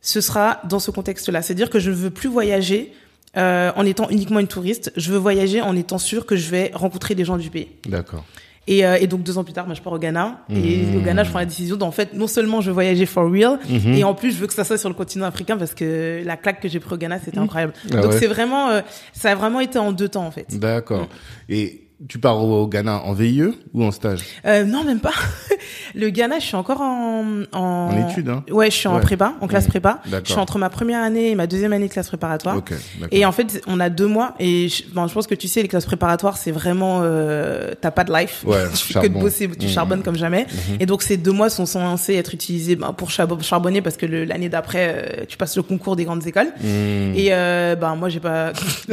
[0.00, 1.42] ce sera dans ce contexte-là.
[1.42, 2.92] C'est-à-dire que je ne veux plus voyager
[3.36, 4.92] euh, en étant uniquement une touriste.
[4.96, 7.68] Je veux voyager en étant sûr que je vais rencontrer des gens du pays.
[7.86, 8.24] D'accord.
[8.66, 10.44] Et, euh, et donc deux ans plus tard, moi, je pars au Ghana.
[10.50, 10.96] Et Mmh.
[10.96, 13.58] au Ghana, je prends la décision d'en fait, non seulement je veux voyager for real,
[13.68, 13.94] Mhm.
[13.94, 16.36] et en plus, je veux que ça soit sur le continent africain parce que la
[16.36, 17.72] claque que j'ai pris au Ghana, c'était incroyable.
[17.92, 18.18] Ah donc ouais.
[18.18, 18.82] c'est vraiment, euh,
[19.14, 20.58] ça a vraiment été en deux temps en fait.
[20.58, 21.02] D'accord.
[21.04, 21.08] Mm.
[21.52, 23.42] Et tu pars au, Ghana en VIE
[23.74, 24.20] ou en stage?
[24.46, 25.12] Euh, non, même pas.
[25.94, 28.44] Le Ghana, je suis encore en en, En études, hein?
[28.50, 29.00] Ouais, je suis en Ouais.
[29.00, 29.70] prépa, en classe Mmh.
[29.70, 30.00] prépa.
[30.24, 32.56] Je suis entre ma première année et ma deuxième année de classe préparatoire.
[32.56, 32.70] Ok.
[33.00, 33.08] d'accord.
[33.10, 35.62] Et en fait, on a deux mois et je, bon, je pense que tu sais,
[35.62, 38.44] les classes préparatoires, c'est vraiment euh, t'as pas de life.
[38.46, 39.72] Ouais, tu fais que de bosser, tu Mhm.
[39.72, 40.46] charbonnes comme jamais.
[40.78, 44.48] Et donc ces deux mois sont censés être utilisés ben, pour charbonner parce que l'année
[44.48, 46.52] d'après, euh, tu passes le concours des grandes écoles.
[46.62, 48.52] Et euh, ben moi j'ai pas.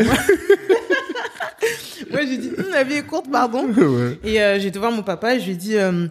[2.15, 3.67] Moi j'ai dit Hum, la vie est courte, pardon.
[3.77, 4.19] ouais.
[4.23, 5.77] Et euh, j'ai été voir mon papa et je lui ai dit.
[5.77, 6.07] euh,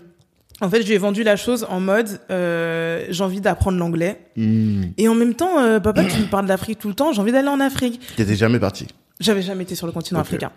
[0.60, 4.20] en fait, je lui ai vendu la chose en mode euh, j'ai envie d'apprendre l'anglais
[4.36, 4.92] Mhm.
[4.98, 7.32] et en même temps, euh, papa, tu me parles d'Afrique tout le temps, j'ai envie
[7.32, 8.00] d'aller en Afrique.
[8.16, 8.86] T'étais jamais parti.
[9.20, 10.50] J'avais jamais été sur le continent africain.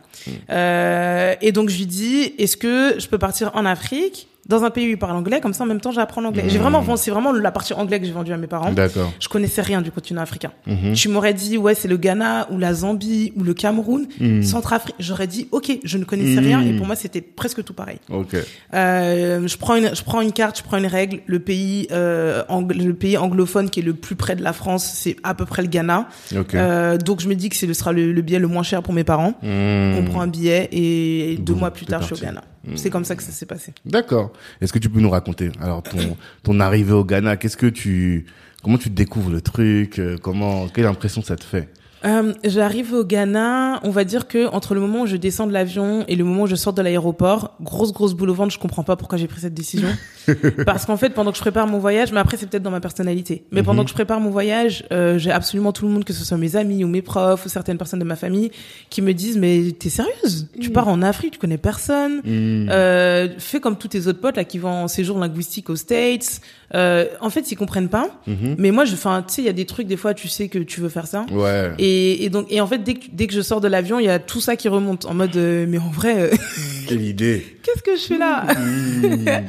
[0.50, 4.70] Euh, et donc je lui dis, est-ce que je peux partir en Afrique dans un
[4.70, 6.44] pays où ils parlent anglais, comme ça en même temps j'apprends l'anglais.
[6.48, 8.72] J'ai vraiment, vendu- c'est vraiment la partie anglais que j'ai vendue à mes parents.
[8.72, 9.12] D'accord.
[9.20, 10.52] Je connaissais rien du continent africain.
[10.66, 10.94] Mhm.
[10.94, 14.44] Tu m'aurais dit, ouais, c'est le Ghana ou la Zambie ou le Cameroun, Mhm.
[14.44, 14.96] Centrafrique.
[15.00, 16.46] J'aurais dit, ok, je ne connaissais Mhm.
[16.46, 17.98] rien et pour moi c'était presque tout pareil.
[18.10, 18.36] Ok.
[18.74, 21.20] Euh, je prends une, je prends une carte, je prends une règle.
[21.26, 25.16] Le pays, euh, le pays anglophone qui est le plus près de la France, c'est
[25.24, 26.08] à peu près le Ghana.
[26.38, 26.56] Ok.
[26.56, 28.94] Euh, donc je me dis que ce sera le, le billet le moins cher pour
[28.94, 29.34] mes parents.
[29.44, 29.96] Mhm.
[29.98, 32.28] On prend un billet et deux mois plus tard, je suis au.
[32.28, 32.44] Ghana.
[32.76, 33.74] C'est comme ça que ça s'est passé.
[33.86, 34.32] D'accord.
[34.62, 37.38] Est-ce que tu peux nous raconter alors ton ton arrivée au Ghana?
[37.38, 38.26] Qu'est-ce que tu
[38.64, 40.00] comment tu découvres le truc?
[40.00, 41.70] Euh, Comment quelle impression ça te fait?
[42.06, 45.54] Euh, J'arrive au Ghana, on va dire que entre le moment où je descends de
[45.54, 48.60] l'avion et le moment où je sors de l'aéroport, grosse grosse boule au ventre, je
[48.60, 49.90] comprends pas pourquoi j'ai pris cette décision.
[50.66, 52.82] Parce qu'en fait, pendant que je prépare mon voyage, mais après c'est peut-être dans ma
[52.82, 56.14] personnalité, mais pendant que je prépare mon voyage, euh, j'ai absolument tout le monde, que
[56.14, 58.52] ce soit mes amis ou mes profs ou certaines personnes de ma famille,
[58.90, 60.48] qui me disent mais t'es sérieuse?
[60.60, 64.44] Tu pars en Afrique, tu connais personne, euh, fais comme tous tes autres potes là
[64.44, 66.42] qui vont en séjour linguistique aux States.
[66.74, 68.10] Euh, en fait, ils comprennent pas.
[68.58, 70.50] Mais moi, je, enfin, tu sais, il y a des trucs des fois, tu sais
[70.50, 71.26] que tu veux faire ça.
[71.32, 71.72] Ouais.
[71.78, 74.06] Et, et donc, et en fait, dès que, dès que je sors de l'avion, il
[74.06, 76.36] y a tout ça qui remonte en mode, euh, mais en vrai, euh,
[76.88, 77.58] Quelle idée.
[77.64, 78.46] qu'est-ce que je fais là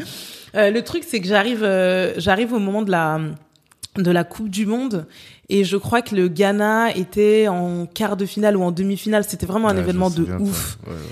[0.54, 1.60] Euh, Le truc, c'est que j'arrive,
[2.16, 3.20] j'arrive au moment de la
[3.96, 5.06] de la Coupe du Monde
[5.48, 9.24] et je crois que le Ghana était en quart de finale ou en demi-finale.
[9.26, 10.78] C'était vraiment un Ouais, événement me de ouf.
[10.86, 11.02] Ouais, ouais, ouais.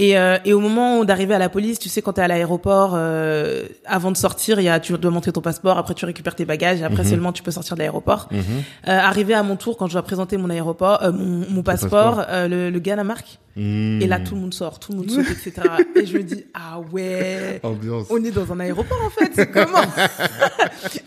[0.00, 2.92] Et, euh, et au moment d'arriver à la police, tu sais, quand t'es à l'aéroport,
[2.94, 6.34] euh, avant de sortir, il y a, tu dois montrer ton passeport, après tu récupères
[6.34, 8.26] tes bagages, et après seulement tu peux sortir de l'aéroport.
[8.30, 8.40] Mhm.
[8.40, 12.48] Euh, arrivé à mon tour, quand je dois présenter mon aéroport, mon, mon passeport, passeport.
[12.48, 13.38] le, le Ghana marque.
[13.56, 14.00] Mhm.
[14.00, 15.52] Et là, tout le monde sort, tout le monde saute, etc.
[15.96, 18.06] et je me dis, ah ouais, Ambiance.
[18.08, 19.82] on est dans un aéroport en fait, comment?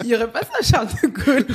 [0.04, 1.46] Il y aurait pas ça à Charles de Gaulle.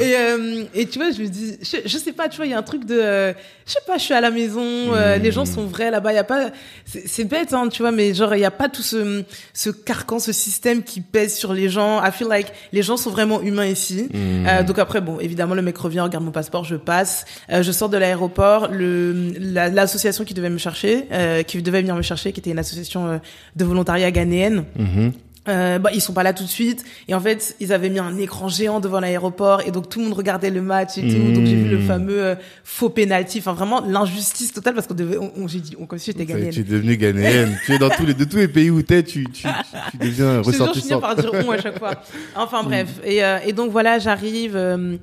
[0.00, 2.50] Et, euh, et tu vois, je me dis, je, je sais pas, tu vois, il
[2.50, 3.34] y a un truc de,
[3.66, 6.16] je sais pas, je suis à la maison, euh, les gens sont vrais là-bas, il
[6.16, 6.50] y a pas,
[6.84, 10.18] c'est bête, hein, tu vois, mais genre il y a pas tout ce, ce carcan,
[10.18, 12.02] ce système qui pèse sur les gens.
[12.04, 14.08] I feel like les gens sont vraiment humains ici.
[14.12, 14.46] Mmh.
[14.46, 17.72] Euh, donc après, bon, évidemment, le mec revient, regarde mon passeport, je passe, Euh, je
[17.72, 22.02] sors de l'aéroport, le la- l'association qui devait me chercher, euh, qui devait venir me
[22.02, 23.18] chercher, qui était une association euh,
[23.56, 24.64] de volontariat ghanéenne.
[24.78, 25.12] Mhm.
[25.48, 26.84] Euh, bah, ils sont pas là tout de suite.
[27.08, 30.04] Et en fait ils avaient mis un écran géant devant l'aéroport et donc tout le
[30.04, 31.32] monde regardait le match et tout.
[31.32, 31.86] Donc j'ai vu le Mmh.
[31.86, 33.40] fameux euh, faux penalty.
[33.40, 36.26] Enfin vraiment l'injustice totale parce qu'on devait on, on- j'ai dit on comme si j'étais
[36.26, 37.58] ghanéenne Tu es devenue ghanéenne.
[37.66, 39.48] tu es dans tous les, de tous les pays où t'es, tu, tu, tu,
[39.90, 41.00] tu deviens jure, je finis ressortissant.
[41.00, 41.94] par dire on à chaque fois.
[42.36, 42.88] Enfin bref.
[43.04, 44.96] Et, euh, et donc voilà j'arrive euh,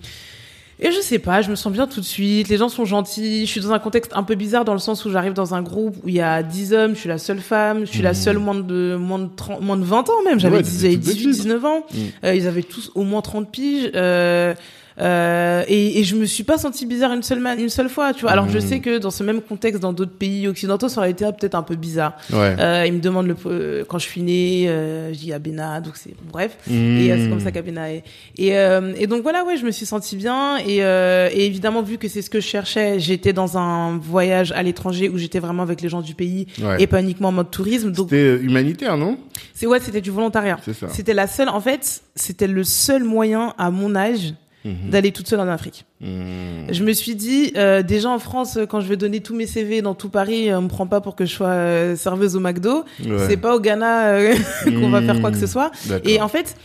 [0.80, 3.46] et je sais pas, je me sens bien tout de suite, les gens sont gentils,
[3.46, 5.62] je suis dans un contexte un peu bizarre dans le sens où j'arrive dans un
[5.62, 8.13] groupe où il y a 10 hommes, je suis la seule femme, je suis la
[8.13, 10.60] seule moins de, moins de 30, moins de 20 ans même, j'avais Mmh.
[10.60, 11.42] Ouais, 10 t'étais toute 18, petite.
[11.44, 11.98] 19 ans, Mm.
[12.26, 14.54] Euh, ils avaient tous au moins 30 piges, euh,
[15.01, 18.21] euh, et, et je me suis pas sentie bizarre une seule, une seule fois, tu
[18.21, 18.31] vois.
[18.31, 18.62] Alors je Mm.
[18.62, 21.55] sais que dans ce même contexte, dans d'autres pays occidentaux, ça aurait été ah, peut-être
[21.55, 22.17] un peu bizarre.
[22.31, 22.55] Ouais.
[22.59, 25.79] Euh, ils me demandent le, euh, quand je suis née, euh, je dis à Béna,
[25.81, 26.57] donc c'est bref.
[26.67, 26.73] Mmh.
[26.73, 28.03] Et euh, c'est comme ça qu'Abena est.
[28.38, 30.57] Et, euh, et donc voilà, ouais, je me suis sentie bien.
[30.57, 34.51] Et, euh, et évidemment, vu que c'est ce que je cherchais, j'étais dans un voyage
[34.51, 36.81] à l'étranger où j'étais vraiment avec les gens du pays Ouais.
[36.81, 37.91] et pas uniquement en mode tourisme.
[37.91, 39.17] Donc C'était humanitaire, non?
[39.53, 40.57] C'est ouais, c'était du volontariat.
[40.63, 40.88] C'est ça.
[40.89, 44.33] C'était la seule, en fait, c'était le seul moyen à mon âge
[44.65, 44.89] Mhm.
[44.89, 45.86] d'aller toute seule en Afrique.
[46.02, 46.67] Mhm.
[46.72, 49.48] Je me suis dit, euh, déjà en France, euh, quand je vais donner tous mes
[49.48, 52.41] CV dans tout Paris, on me prend pas pour que je sois euh, serveuse au
[52.41, 52.84] McDo.
[53.06, 53.26] Ouais.
[53.28, 55.72] C'est pas au Ghana euh, qu'on va faire quoi que ce soit.
[55.86, 56.12] D'accord.
[56.12, 56.56] Et en fait,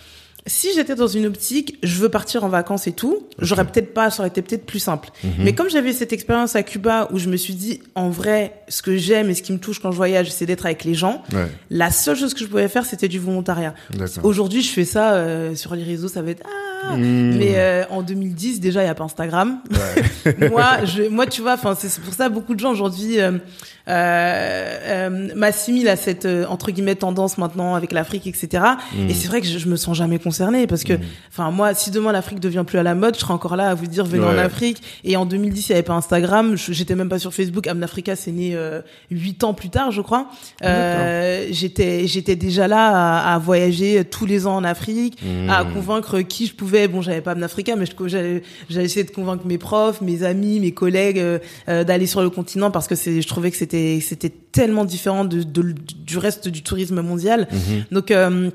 [0.46, 4.10] si j'étais dans une optique, je veux partir en vacances et tout, j'aurais peut-être pas,
[4.10, 5.08] ça aurait été peut-être plus simple.
[5.22, 5.30] Mhm.
[5.38, 8.82] Mais comme j'avais cette expérience à Cuba où je me suis dit, en vrai, ce
[8.82, 11.22] que j'aime et ce qui me touche quand je voyage, c'est d'être avec les gens.
[11.32, 13.74] Ouais, La seule chose que je pouvais faire, c'était du volontariat.
[14.22, 16.96] Aujourd'hui, je fais ça euh, sur les réseaux, ça va être ah.
[16.96, 17.36] Mmh.
[17.38, 19.60] Mais euh, en 2010, déjà, il y a pas Instagram.
[20.50, 23.16] moi, je, moi, tu vois, enfin, c'est pour ça beaucoup de gens aujourd'hui
[23.88, 28.62] euh, m'assimilent à cette entre guillemets tendance maintenant avec l'Afrique, etc.
[28.94, 29.08] Mmh.
[29.08, 30.18] Et c'est vrai que je, je me sens jamais
[30.68, 30.94] parce que,
[31.30, 33.74] enfin, moi, si demain l'Afrique devient plus à la mode, je serai encore là à
[33.74, 34.38] vous dire venez en.
[34.38, 34.82] Afrique.
[35.04, 37.66] Et en 2010, il y avait pas Instagram, j'étais même pas sur Facebook.
[37.66, 40.28] Amn Africa, c'est né euh, huit ans plus tard, je crois.
[40.64, 45.48] Euh, j'étais, j'étais déjà là à, à voyager tous les ans en Afrique, Mmh.
[45.50, 46.88] à convaincre qui je pouvais.
[46.88, 50.72] Bon, j'avais pas Amn Africa, mais j'avais essayé de convaincre mes profs, mes amis, mes
[50.72, 54.30] collègues euh, euh, d'aller sur le continent parce que c'est, je trouvais que c'était, c'était
[54.30, 57.48] tellement différent de, de- du reste du tourisme mondial.
[57.52, 57.84] Mhm.
[57.92, 58.50] Donc euh,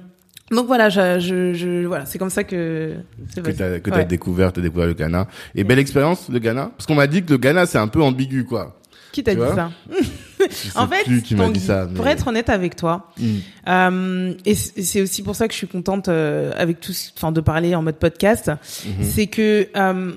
[0.52, 2.96] donc voilà, je, je, je- voilà, c'est comme ça que
[3.36, 4.06] que t'as que Ouais.
[4.06, 5.28] découvert, t'as découvert le Ghana.
[5.56, 6.72] Et belle expérience, le Ghana.
[6.76, 8.76] Parce qu'on m'a dit que le Ghana, c'est un peu ambigu, quoi.
[9.12, 9.72] Qui t'a dit ça
[10.76, 11.86] En fait, plus qui dit ça.
[11.88, 13.24] mais- pour être honnête avec toi, Mm.
[13.68, 17.42] euh, et c'est aussi pour ça que je suis contente euh, avec tout, enfin de
[17.42, 19.04] parler en mode podcast, Mhm.
[19.04, 20.12] c'est que euh,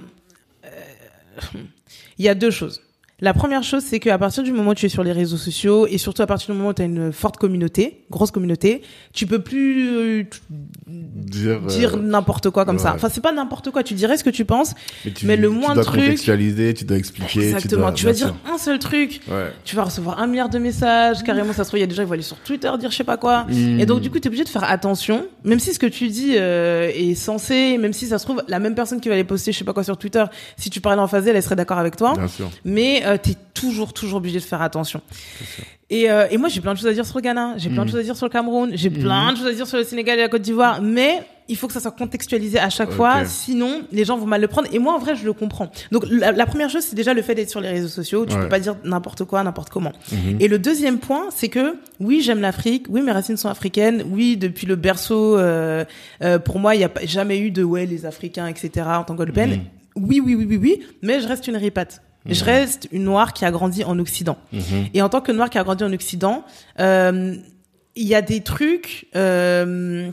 [0.64, 0.68] euh,
[2.18, 2.80] il y a deux choses.
[3.22, 5.86] La première chose, c'est qu'à partir du moment où tu es sur les réseaux sociaux
[5.86, 8.82] et surtout à partir du moment où tu as une forte communauté, grosse communauté,
[9.12, 10.24] tu peux plus euh,
[10.88, 12.92] Dire, euh, dire n'importe quoi comme ça.
[12.94, 13.84] Enfin, c'est pas n'importe quoi.
[13.84, 14.74] Tu dirais ce que tu penses.
[15.14, 17.50] tu- mais le tu moindre dois truc- contextualiser, tu dois expliquer.
[17.50, 17.82] Exactement.
[17.82, 19.20] dois- Tu, vas dire un seul truc.
[19.30, 19.52] Ouais.
[19.64, 21.22] Tu vas recevoir un milliard de messages.
[21.22, 22.90] Carrément, ça se trouve, il y a des gens qui vont aller sur Twitter dire
[22.90, 23.44] je sais pas quoi.
[23.48, 23.78] Mm.
[23.80, 25.24] Et donc, du coup, tu es obligé de faire attention.
[25.44, 28.58] Même si ce que tu dis euh, est censé, même si ça se trouve, la
[28.58, 30.24] même personne qui va aller poster je sais pas quoi sur Twitter,
[30.56, 32.14] si tu parlais en phase, elle serait d'accord avec toi.
[32.14, 32.50] Bien sûr.
[32.64, 35.00] Mais euh, t'es toujours, toujours obligé de faire attention.
[35.90, 37.82] Et, euh, et moi, j'ai plein de choses à dire sur le Ghana, j'ai plein
[37.82, 37.90] de Mhm.
[37.90, 40.18] choses à dire sur le Cameroun, j'ai plein de choses à dire sur le Sénégal
[40.18, 43.82] et la Côte d'Ivoire, mais il faut que ça soit contextualisé à chaque fois, sinon
[43.92, 44.68] les gens vont mal le prendre.
[44.72, 45.70] Et moi, en vrai, je le comprends.
[45.90, 48.24] Donc la, première chose, c'est déjà le fait d'être sur les réseaux sociaux.
[48.24, 49.92] Tu peux pas dire n'importe quoi, n'importe comment.
[50.12, 50.38] Mhm.
[50.40, 52.86] Et le deuxième point, c'est que oui, j'aime l'Afrique.
[52.88, 54.04] Oui, mes racines sont africaines.
[54.10, 55.84] Oui, depuis le berceau, euh,
[56.22, 58.86] euh, pour moi, il n'y a jamais eu de ouais les Africains, etc.
[58.86, 59.50] En tant qu'européenne.
[59.96, 60.06] Mhm.
[60.08, 60.80] Oui, oui, oui, oui, oui.
[61.02, 62.00] Mais je reste une ripate.
[62.26, 62.46] Je mhm.
[62.46, 64.38] reste une noire qui a grandi en Occident.
[64.94, 66.44] Et en tant que noire qui a grandi en Occident,
[66.78, 67.36] euh,
[67.94, 69.06] il y a des trucs.
[69.16, 70.10] Euh,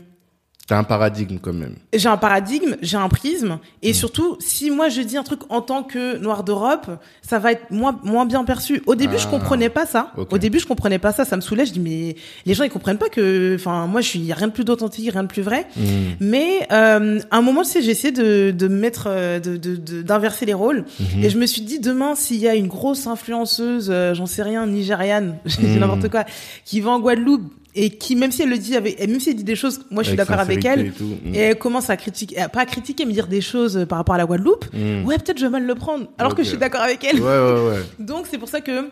[0.70, 1.74] T'as un paradigme quand même.
[1.92, 3.94] J'ai un paradigme, j'ai un prisme, et mm.
[3.94, 6.88] surtout, si moi je dis un truc en tant que noir d'Europe,
[7.22, 8.80] ça va être moins moins bien perçu.
[8.86, 9.30] Au début, je ah.
[9.30, 10.12] comprenais pas ça.
[10.30, 11.66] Au début, je comprenais pas ça, ça me soulève.
[11.66, 12.14] Je dis mais
[12.46, 14.62] les gens ils comprennent pas que, enfin moi je suis, y a rien de plus
[14.62, 15.66] d'authentique, rien de plus vrai.
[15.76, 15.82] Mm.
[16.20, 19.56] Mais euh, à un moment, tu sais, j'ai essayé de de mettre, euh, de
[20.02, 21.24] d'inverser les rôles, mm-hmm.
[21.24, 24.44] et je me suis dit demain s'il y a une grosse influenceuse, euh, j'en sais
[24.44, 25.78] rien, nigériane, mm.
[25.80, 26.22] n'importe quoi,
[26.64, 27.42] qui va en Guadeloupe
[27.74, 30.02] et qui même si elle le dit avec même si elle dit des choses moi
[30.02, 31.34] je suis d'accord avec elle et, mm.
[31.34, 34.26] elle commence à critiquer pas à critiquer mais dire des choses par rapport à la
[34.26, 35.04] Guadeloupe mm.
[35.04, 37.26] ouais peut-être je vais mal le prendre alors que je suis d'accord avec elle ouais,
[37.26, 37.82] ouais, ouais.
[37.98, 38.90] donc c'est pour ça que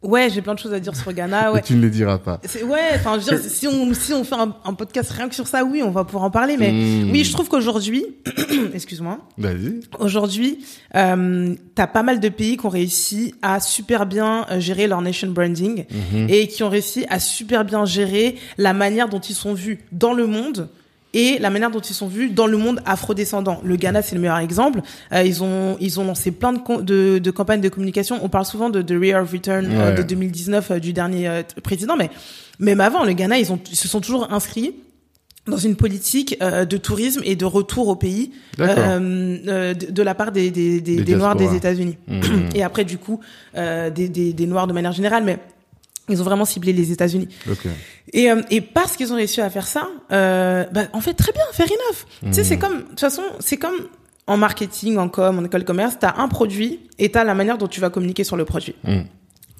[0.00, 1.52] Ouais, j'ai plein de choses à dire sur Ghana.
[1.52, 1.60] Ouais.
[1.60, 2.40] tu ne les diras pas.
[2.64, 5.34] Ouais, enfin, je veux dire, si on si on fait un, un, podcast rien que
[5.34, 6.56] sur ça, oui, on va pouvoir en parler.
[6.56, 7.10] Mais hmm.
[7.10, 8.04] oui, je trouve qu'aujourd'hui,
[8.74, 9.18] excuse-moi.
[9.38, 9.80] Vas-y.
[9.98, 14.86] Aujourd'hui, euh, t'as pas mal de pays qui ont réussi à super bien euh, gérer
[14.86, 16.26] leur nation branding mhm.
[16.28, 20.12] et qui ont réussi à super bien gérer la manière dont ils sont vus dans
[20.12, 20.68] le monde
[21.14, 23.60] et la manière dont ils sont vus dans le monde afrodescendant.
[23.64, 24.80] Le Ghana, c'est le meilleur exemple.
[25.12, 28.18] Euh, ils ont ils ont lancé plein de, de, de, campagnes de communication.
[28.22, 31.96] On parle souvent de The Rear of Return euh, de 2019 euh, du dernier président,
[31.96, 32.10] mais
[32.58, 34.74] même avant, le Ghana, ils, ont, ils se sont toujours inscrits
[35.46, 40.50] dans une politique de tourisme et de retour au pays de, de, la part des,
[40.50, 41.96] des, des, des Noirs des États-Unis.
[42.06, 42.20] Mmh.
[42.54, 43.20] Et après, du coup,
[43.54, 45.24] des, des, des Noirs de manière générale.
[45.24, 45.38] Mais
[46.08, 47.28] ils ont vraiment ciblé les États-Unis.
[47.50, 47.70] Okay.
[48.12, 51.32] Et, euh, et parce qu'ils ont réussi à faire ça, euh, bah, en fait, très
[51.32, 52.06] bien, fair enough.
[52.22, 52.60] Tu sais, c'est hmm.
[52.60, 53.88] comme, de toute façon, c'est comme
[54.26, 57.24] en marketing, en com, en école de commerce, tu as un produit et tu as
[57.24, 58.74] la manière dont tu vas communiquer sur le produit.
[58.84, 59.02] Hmm.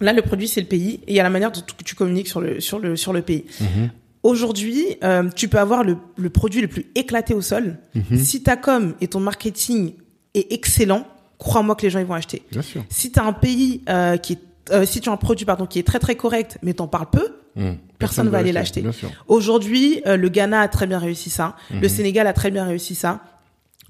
[0.01, 2.29] Là, le produit, c'est le pays et il y a la manière dont tu communiques
[2.29, 3.45] sur le, sur le, sur le pays.
[3.61, 3.89] Hmm.
[4.23, 7.79] Aujourd'hui, euh, tu peux avoir le, le, produit le plus éclaté au sol.
[8.17, 9.95] Si ta com et ton marketing
[10.35, 11.07] est excellent,
[11.39, 12.43] crois-moi que les gens ils vont acheter.
[12.51, 12.85] Bien sûr.
[12.89, 14.39] Si tu as un pays euh, qui est
[14.71, 17.09] euh, si tu as un produit pardon qui est très très correct mais t'en parles
[17.11, 17.73] peu, hmm.
[17.99, 18.85] personne, ne va aller l'acheter.
[19.27, 21.89] Aujourd'hui, euh, le Ghana a très bien réussi ça, le hmm.
[21.89, 23.21] Sénégal a très bien réussi ça.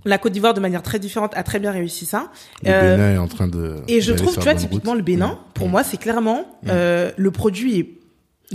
[0.05, 2.31] La Côte d'Ivoire, de manière très différente, a très bien réussi ça.
[2.63, 3.77] Le euh, Bénin est en train de.
[3.89, 5.53] Et je trouve, tu vois, typiquement le Bénin, hmm.
[5.55, 7.99] pour moi, c'est clairement le produit est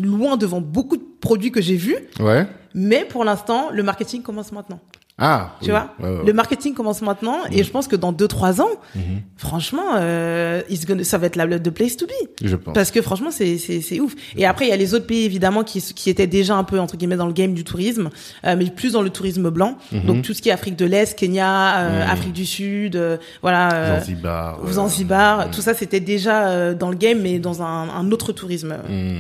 [0.01, 1.97] loin devant beaucoup de produits que j'ai vus.
[2.19, 2.47] Ouais.
[2.73, 4.79] Mais pour l'instant, le marketing commence maintenant.
[5.19, 7.63] Ah, tu vois, le marketing commence maintenant et mm.
[7.63, 8.99] je pense que dans 2-3 ans, mm-hmm.
[9.37, 10.63] franchement, euh,
[11.03, 12.11] ça va être la de place to be.
[12.43, 12.73] Je pense.
[12.73, 14.15] Parce que franchement, c'est c'est c'est ouf.
[14.35, 16.79] Et après, il y a les autres pays évidemment qui qui étaient déjà un peu
[16.79, 18.09] entre guillemets dans le game du tourisme,
[18.43, 19.77] euh, mais plus dans le tourisme blanc.
[19.93, 20.05] Mm-hmm.
[20.05, 22.07] Donc tout ce qui est Afrique de l'Est, Kenya, euh.
[22.07, 22.99] Afrique du Sud,
[23.43, 23.99] voilà.
[23.99, 24.67] Zanzibar.
[24.67, 28.75] Zanzibar, tout ça c'était déjà dans le game, mais dans un, un autre tourisme.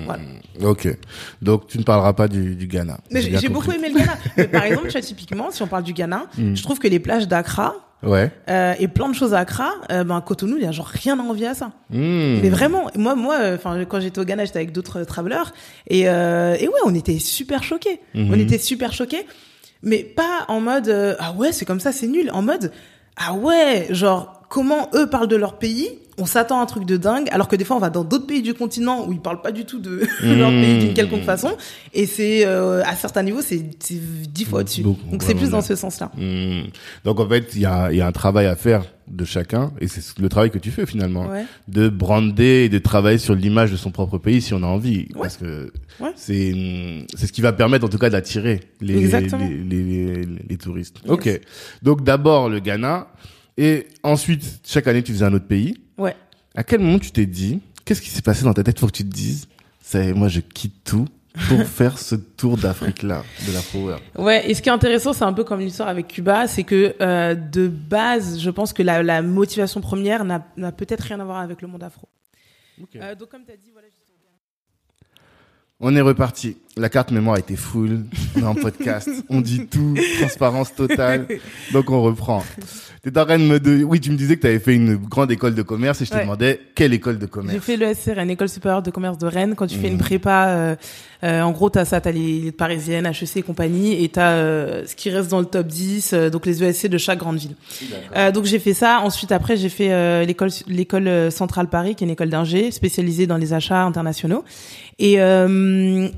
[0.05, 0.23] Voilà.
[0.63, 0.87] Ok.
[1.43, 2.97] Donc tu ne parleras pas du, du Ghana.
[3.11, 4.17] J'ai beaucoup aimé le Ghana.
[4.37, 6.55] mais par exemple, tu vois, typiquement, si on parle du Ghana, mm.
[6.55, 8.31] je trouve que les plages d'Accra, ouais.
[8.49, 11.19] euh, et plein de choses à Accra, euh, ben Cotonou, il y a genre rien
[11.19, 11.71] à envier à ça.
[11.89, 12.39] Mm.
[12.41, 15.53] Mais vraiment, moi, moi, euh, enfin, quand j'étais au Ghana, j'étais avec d'autres travelers,
[15.87, 17.99] et euh, et ouais, on était super choqués.
[18.15, 18.29] Mm-hmm.
[18.31, 19.25] On était super choqués,
[19.81, 22.29] mais pas en mode euh, ah ouais, c'est comme ça, c'est nul.
[22.31, 22.71] En mode
[23.17, 26.97] ah ouais, genre comment eux parlent de leur pays on s'attend à un truc de
[26.97, 29.41] dingue, alors que des fois on va dans d'autres pays du continent où ils parlent
[29.41, 31.51] pas du tout de leur pays d'une quelconque façon,
[31.93, 34.83] et c'est euh, à certains niveaux c'est dix fois au-dessus.
[34.83, 36.11] Donc c'est plus dans ce sens-là.
[36.17, 36.67] Mmh.
[37.03, 39.87] Donc en fait il y a, y a un travail à faire de chacun, et
[39.87, 41.27] c'est le travail que tu fais finalement,
[41.67, 45.07] de brander et de travailler sur l'image de son propre pays si on a envie,
[45.13, 45.71] parce que
[46.15, 46.53] c'est
[47.13, 51.01] c'est ce qui va permettre en tout cas d'attirer les les, les, touristes.
[51.07, 51.29] Ok,
[51.81, 53.07] donc d'abord le Ghana.
[53.57, 55.75] Et ensuite, chaque année, tu faisais un autre pays.
[56.55, 58.79] À quel moment tu t'es dit, qu'est-ce qui s'est passé dans ta tête?
[58.79, 59.47] Pour que tu te dises,
[59.81, 61.07] ça moi, je quitte tout
[61.49, 65.33] pour faire ce tour d'Afrique-là, de l'afro Ouais, et ce qui est intéressant, c'est un
[65.33, 69.21] peu comme l'histoire avec Cuba, c'est que euh, de base, je pense que la, la
[69.21, 72.07] motivation première n'a peut-être rien à voir avec le monde afro.
[72.95, 73.87] Euh, donc comme tu as dit, voilà,
[75.85, 76.55] on est reparti.
[76.75, 78.05] La carte mémoire était full.
[78.35, 79.09] On est en podcast.
[79.29, 79.95] on dit tout.
[80.19, 81.27] Transparence totale.
[81.71, 82.43] Donc on reprend.
[83.03, 85.29] T'es en train de me oui, tu me disais que tu avais fait une grande
[85.29, 87.53] école de commerce et je te demandais quelle école de commerce?
[87.53, 89.55] J'ai fait le une école supérieure de commerce de Rennes.
[89.55, 89.99] Quand tu fais une mmh.
[89.99, 90.75] prépa, euh,
[91.23, 94.85] euh, en gros, t'as ça, t'as les, les parisiennes, HEC et compagnie, et t'as euh,
[94.85, 97.55] ce qui reste dans le top 10, euh, donc les ESC de chaque grande ville.
[98.33, 99.01] donc j'ai fait ça.
[99.01, 103.37] Ensuite, après, j'ai fait l'école l'école centrale Paris, qui est une école d'ingé spécialisée dans
[103.37, 104.45] les achats internationaux.
[104.99, 105.17] Et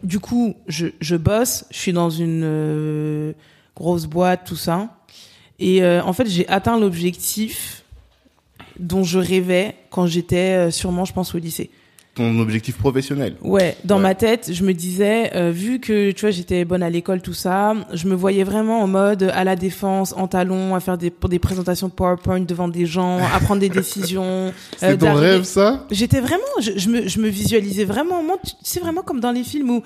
[0.04, 1.66] du coup, je, je bosse.
[1.72, 3.34] Je suis dans une
[3.76, 4.90] grosse boîte, tout ça.
[5.60, 7.84] Et euh, en fait, j'ai atteint l'objectif
[8.80, 11.70] dont je rêvais quand j'étais euh, sûrement, je pense, au lycée.
[12.14, 13.36] Ton objectif professionnel.
[13.42, 14.02] Ouais, dans Ouais.
[14.04, 17.34] ma tête, je me disais, euh, vu que tu vois, j'étais bonne à l'école, tout
[17.34, 21.10] ça, je me voyais vraiment en mode à la défense, en talons, à faire des
[21.10, 24.54] pour des présentations PowerPoint devant des gens, à prendre des décisions.
[24.78, 25.86] C'est euh, ton rêve, ça?
[25.92, 28.22] J'étais vraiment, je, je me, je me visualisais vraiment.
[28.64, 29.84] C'est vraiment comme dans les films où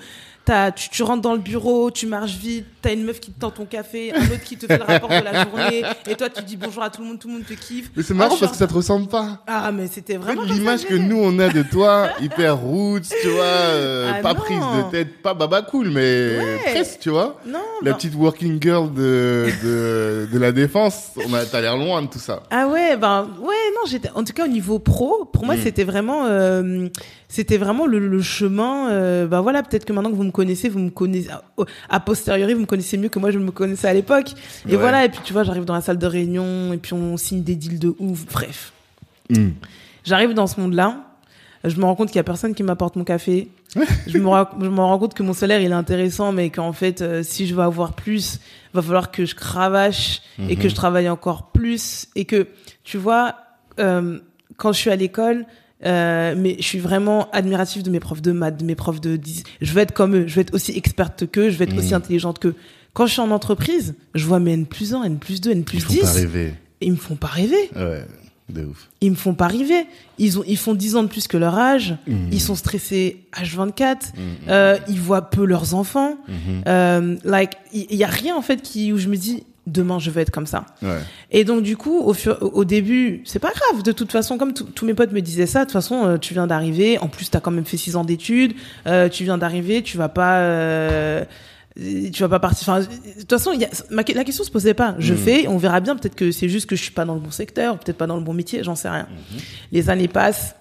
[0.50, 3.38] t'as, tu, tu rentres dans le bureau, tu marches vite, t'as une meuf qui te
[3.38, 6.28] tend ton café, un autre qui te fait le rapport de la journée, et toi
[6.28, 7.90] tu dis bonjour à tout le monde, tout le monde te kiffe.
[7.96, 9.44] Mais c'est marrant je parce que ça te ressemble pas.
[9.46, 10.42] Ah, mais c'était vraiment.
[10.42, 14.40] L'image que nous on a de toi, hyper roots, tu vois, euh, Ah pas non.
[14.40, 16.60] prise de tête, pas baba cool, mais Ouais.
[16.72, 17.38] presque, tu vois.
[17.46, 21.76] Non, La ben- petite working girl de, de, de la défense, on a, t'as l'air
[21.76, 22.42] loin de tout ça.
[22.50, 25.62] Ah ouais, ben ouais, non, j'étais en tout cas au niveau pro, pour moi Mm.
[25.62, 26.88] c'était vraiment euh,
[27.32, 30.68] c'était vraiment le, le chemin euh, ben voilà, peut-être que maintenant que vous me connaissez,
[30.68, 31.28] vous me connaissez
[31.88, 34.32] a- posteriori, vous me connaissez mieux que moi je me connaissais à l'époque.
[34.68, 34.76] Et Ouais.
[34.76, 37.44] voilà, et puis tu vois, j'arrive dans la salle de réunion et puis on signe
[37.44, 38.72] des deals de ouf, bref.
[39.30, 39.50] Hmm.
[40.04, 41.04] J'arrive dans ce monde-là,
[41.62, 43.48] je me rends compte qu'il y a personne qui m'apporte mon café.
[44.08, 46.72] je me rends, je me rends compte que mon salaire il est intéressant, mais qu'en
[46.72, 48.40] fait, euh, si je veux avoir plus,
[48.74, 52.48] va falloir que je cravache et que je travaille encore plus et que
[52.82, 53.36] tu vois,
[53.78, 54.18] euh,
[54.56, 55.46] quand je suis à l'école.
[55.84, 59.16] Euh, mais je suis vraiment admirative de mes profs de maths, de mes profs de
[59.16, 59.44] 10.
[59.60, 61.94] Je veux être comme eux, je veux être aussi experte qu'eux, je veux être aussi
[61.94, 62.54] intelligente qu'eux.
[62.92, 65.58] Quand je suis en entreprise, je vois mes N plus 1, N plus 2, N
[65.58, 66.16] Ils plus font pas 10.
[66.16, 66.54] rêver.
[66.82, 68.04] Ils me font pas rêver Ouais,
[68.48, 68.88] de ouf.
[69.00, 69.86] ils me font pas rêver.
[70.18, 71.96] Ils ont, ils font 10 ans de plus que leur âge.
[72.06, 72.28] Mhm.
[72.32, 74.12] Ils sont stressés H24.
[74.16, 74.22] Mhm.
[74.48, 76.16] Euh, ils voient peu leurs enfants.
[76.28, 76.34] Mhm.
[76.66, 79.98] Euh, like, il il y, a rien en fait qui où je me dis demain
[79.98, 80.66] je vais être comme ça.
[80.82, 80.98] Ouais.
[81.30, 83.82] Et donc du coup, au, fur, au début, c'est pas grave.
[83.82, 86.34] De toute façon, comme tous mes potes me disaient ça, de toute façon, euh, tu
[86.34, 86.98] viens d'arriver.
[86.98, 88.54] En plus, t'as quand même fait 6 ans d'études.
[88.86, 89.82] Euh, tu viens d'arriver.
[89.82, 90.38] Tu vas pas.
[90.40, 91.24] euh,
[91.76, 92.68] tu vas pas partir.
[92.68, 94.96] Enfin, de toute façon, y a, ma- la question se posait pas.
[94.98, 95.18] Je Mhm.
[95.20, 95.96] fais, on verra bien.
[95.96, 98.16] Peut-être que c'est juste que je suis pas dans le bon secteur, peut-être pas dans
[98.16, 99.06] le bon métier, j'en sais rien.
[99.72, 100.56] Les années passent.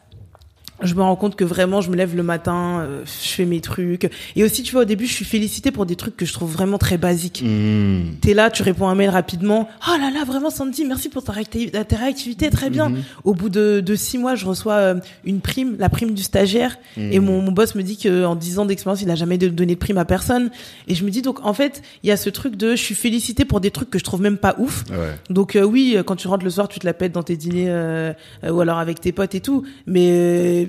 [0.82, 3.62] Je me rends compte que vraiment, je me lève le matin, euh, je fais mes
[3.62, 4.10] trucs.
[4.36, 6.52] Et aussi, tu vois, au début, je suis félicitée pour des trucs que je trouve
[6.52, 7.44] vraiment très basiques.
[7.46, 8.12] Hmm.
[8.22, 9.68] T'es là, tu réponds à un mail rapidement.
[9.88, 12.90] Oh là là, vraiment, Sandy, merci pour ta, réacti- ta réactivité, très bien.
[12.90, 13.04] Mhm.
[13.24, 16.78] Au bout de, de six mois, je reçois euh, une prime, la prime du stagiaire.
[16.98, 19.80] Et mon, mon boss me dit qu'en dix ans d'expérience, il a jamais donné de
[19.80, 20.50] prime à personne.
[20.88, 22.96] Et je me dis, donc, en fait, il y a ce truc de, je suis
[22.96, 24.84] félicitée pour des trucs que je trouve même pas ouf.
[24.90, 25.16] Ouais.
[25.30, 27.70] Donc euh, oui, quand tu rentres le soir, tu te la pètes dans tes dîners
[27.70, 28.14] euh,
[28.44, 29.64] euh, ou alors avec tes potes et tout.
[29.88, 30.69] Mais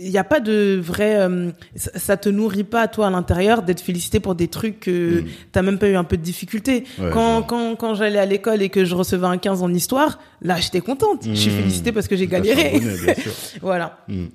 [0.00, 1.16] il n'y a pas de vrai...
[1.16, 5.26] euh, ça, te nourrit pas, toi, à l'intérieur, d'être félicité pour des trucs que Mm.
[5.52, 6.84] t'as même pas eu un peu de difficulté.
[6.98, 10.18] Ouais, quand quand, quand j'allais à l'école et que je recevais un 15 en histoire,
[10.42, 11.22] là, j'étais contente.
[11.24, 11.56] Je suis Mm.
[11.56, 12.72] félicitée parce que j'ai galéré.
[12.72, 13.32] charbonné, bien sûr.
[13.62, 13.98] voilà.
[14.08, 14.26] Hmm.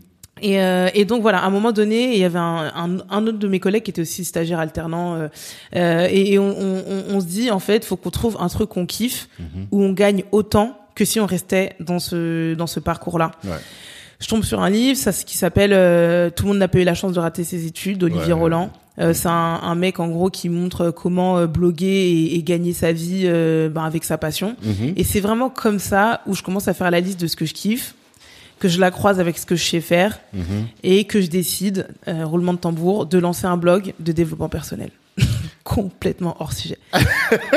[0.42, 3.28] Et, euh, et donc voilà, à un moment donné, il y avait un, un, un
[3.28, 5.28] autre de mes collègues qui était aussi stagiaire alternant, euh,
[5.76, 8.70] euh, et, et on, on, on- se dit en fait, faut qu'on trouve un truc
[8.70, 9.68] qu'on kiffe, Mhm.
[9.72, 13.32] où on gagne autant que si on restait dans ce dans ce parcours-là.
[13.44, 13.50] Ouais.
[14.20, 16.80] Je tombe sur un livre, ça, ce qui s'appelle euh, Tout le monde n'a pas
[16.80, 18.40] eu la chance de rater ses études, d'Olivier Ouais.
[18.40, 18.70] Roland.
[19.00, 19.32] Euh, c'est un,
[19.64, 23.70] un mec en gros qui montre comment euh, bloguer et, et gagner sa vie euh,
[23.70, 24.58] ben, avec sa passion.
[24.62, 24.94] Mhm.
[24.98, 27.46] Et c'est vraiment comme ça où je commence à faire la liste de ce que
[27.46, 27.96] je kiffe,
[28.60, 30.68] que je la croise avec ce que je sais faire Mhm.
[30.84, 34.90] et que je décide, euh, roulement de tambour, de lancer un blog de développement personnel.
[35.70, 36.80] Complètement hors sujet.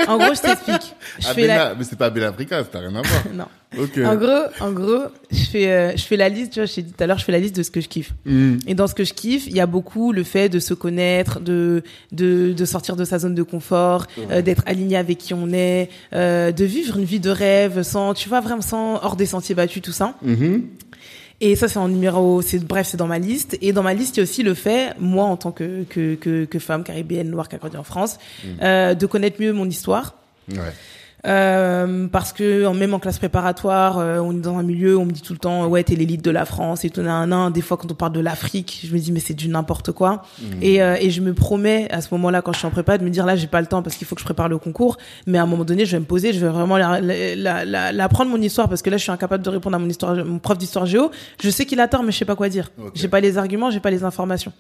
[0.07, 0.94] en gros, je t'explique.
[1.18, 1.75] Je fais la...
[1.75, 3.22] Mais c'est pas Bella Africa, ça n'a rien à voir.
[3.33, 3.46] Non.
[4.05, 6.83] En gros, en gros, je fais, euh, je fais la liste, tu vois, je t'ai
[6.83, 8.12] dit tout à l'heure, je fais la liste de ce que je kiffe.
[8.27, 8.59] Hmm.
[8.66, 11.40] Et dans ce que je kiffe, il y a beaucoup le fait de se connaître,
[11.40, 15.48] de de, de sortir de sa zone de confort, euh, d'être aligné avec qui on
[15.55, 19.25] est, euh, de vivre une vie de rêve sans, tu vois, vraiment sans hors des
[19.25, 20.16] sentiers battus, tout ça.
[20.20, 20.64] Mhm.
[21.45, 23.59] Et ça, c'est en numéro, c'est bref, c'est dans ma liste.
[23.61, 26.15] Et dans ma liste, il y a aussi le fait, moi, en tant que que
[26.15, 28.19] que, que femme caribéenne noire qui a grandi en France,
[28.63, 30.15] euh, de connaître mieux mon histoire.
[30.49, 30.59] Ouais.
[31.25, 35.13] Euh, parce que même en classe préparatoire, euh, on est dans un milieu, on me
[35.13, 37.53] dit tout le temps, ouais, t'es l'élite de la France et tout, nan, nan.
[37.53, 40.23] Des fois, quand on parle de l'Afrique, je me dis, mais c'est du n'importe quoi.
[40.61, 43.05] Et, euh, et je me promets à ce moment-là, quand je suis en prépa, de
[43.05, 44.99] me dire, là, j'ai pas le temps parce qu'il faut que je prépare le concours.
[45.27, 47.93] Mais à un moment donné, je vais me poser, je vais vraiment la, la, la,
[47.93, 50.39] la- mon histoire parce que là, je suis incapable de répondre à mon histoire, mon
[50.39, 51.11] prof d'histoire géo.
[51.43, 52.71] Je sais qu'il a tort, mais je sais pas quoi dire.
[52.79, 52.93] Ok.
[52.95, 54.53] J'ai pas les arguments, j'ai pas les informations.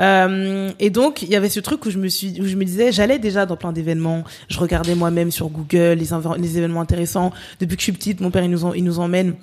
[0.00, 2.64] Euh, et donc, il y avait ce truc où je me suis, où je me
[2.64, 4.24] disais, j'allais déjà dans plein d'événements.
[4.48, 7.32] Je regardais moi-même sur Google les, événements intéressants.
[7.60, 9.34] Depuis que je suis petite, mon père, il nous, en- il nous emmène.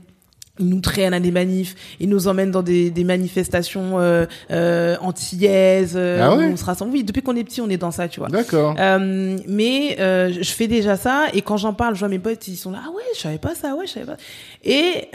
[0.59, 4.97] Il nous traîne à des manifs, il nous emmène dans des, des manifestations euh, euh,
[4.99, 5.93] antillaises.
[5.95, 6.91] euh, Ah ouais on se rassemble.
[6.91, 8.27] Oui, depuis qu'on est petit, on est dans ça, tu vois.
[8.27, 8.75] D'accord.
[8.77, 12.47] Euh, mais euh, je fais déjà ça et quand j'en parle, je vois mes potes,
[12.49, 14.17] ils sont là, ah ouais, je savais pas ça, ouais, je savais pas.
[14.63, 15.07] Et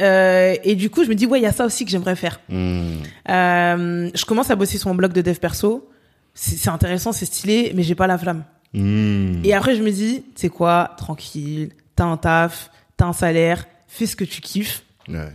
[0.64, 2.41] et du coup, je me dis ouais, il y a ça aussi que j'aimerais faire.
[2.49, 2.95] Hmm.
[3.28, 5.89] Je commence à bosser sur mon blog de dev perso.
[6.34, 8.43] C'est c'est intéressant, c'est stylé, mais j'ai pas la flamme.
[8.77, 9.41] Hmm.
[9.43, 14.07] Et après, je me dis, c'est quoi, tranquille, t'as un taf, t'as un salaire, fais
[14.07, 14.85] ce que tu kiffes.
[15.09, 15.33] Ouais.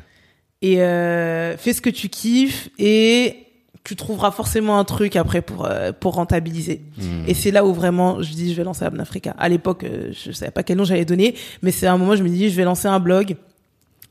[0.62, 3.48] Et euh, fais ce que tu kiffes et
[3.84, 6.82] tu trouveras forcément un truc après pour euh, pour rentabiliser.
[7.00, 7.24] Hmm.
[7.28, 9.34] Et c'est là où vraiment je dis je vais lancer Abn Africa.
[9.40, 11.34] À l'époque, euh, je savais pas quel nom j'allais donner,
[11.64, 13.38] mais c'est à un moment je me dis je vais lancer un blog.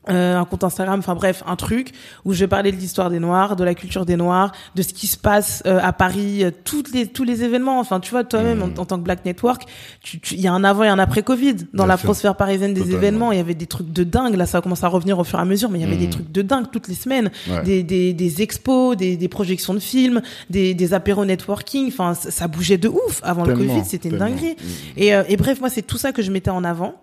[0.09, 1.91] Euh, un compte Instagram, enfin bref, un truc
[2.25, 4.93] où je vais parler de l'histoire des Noirs, de la culture des Noirs, de ce
[4.93, 7.79] qui se passe euh, à Paris, euh, toutes les tous les événements.
[7.79, 8.73] Enfin, tu vois, toi-même Mhm.
[8.77, 9.63] en, en tant que Black Network,
[10.01, 12.05] tu- il y a un avant et un après Covid dans Bien la sûr.
[12.05, 12.97] prosphère parisienne des Totalement.
[12.97, 13.31] événements.
[13.31, 14.35] Il y avait des trucs de dingue.
[14.35, 16.09] Là, ça commence à revenir au fur et à mesure, mais il y avait des
[16.09, 17.63] trucs de dingue toutes les semaines Ouais.
[17.63, 21.87] des, des, des expos, des, des projections de films, des, des apéros networking.
[21.89, 23.19] Enfin, ça, bougeait de ouf.
[23.23, 24.55] Avant le Covid, c'était une dinguerie.
[24.59, 24.65] Mm.
[24.97, 26.95] Et, euh, et bref, moi, c'est tout ça que je mettais en avant.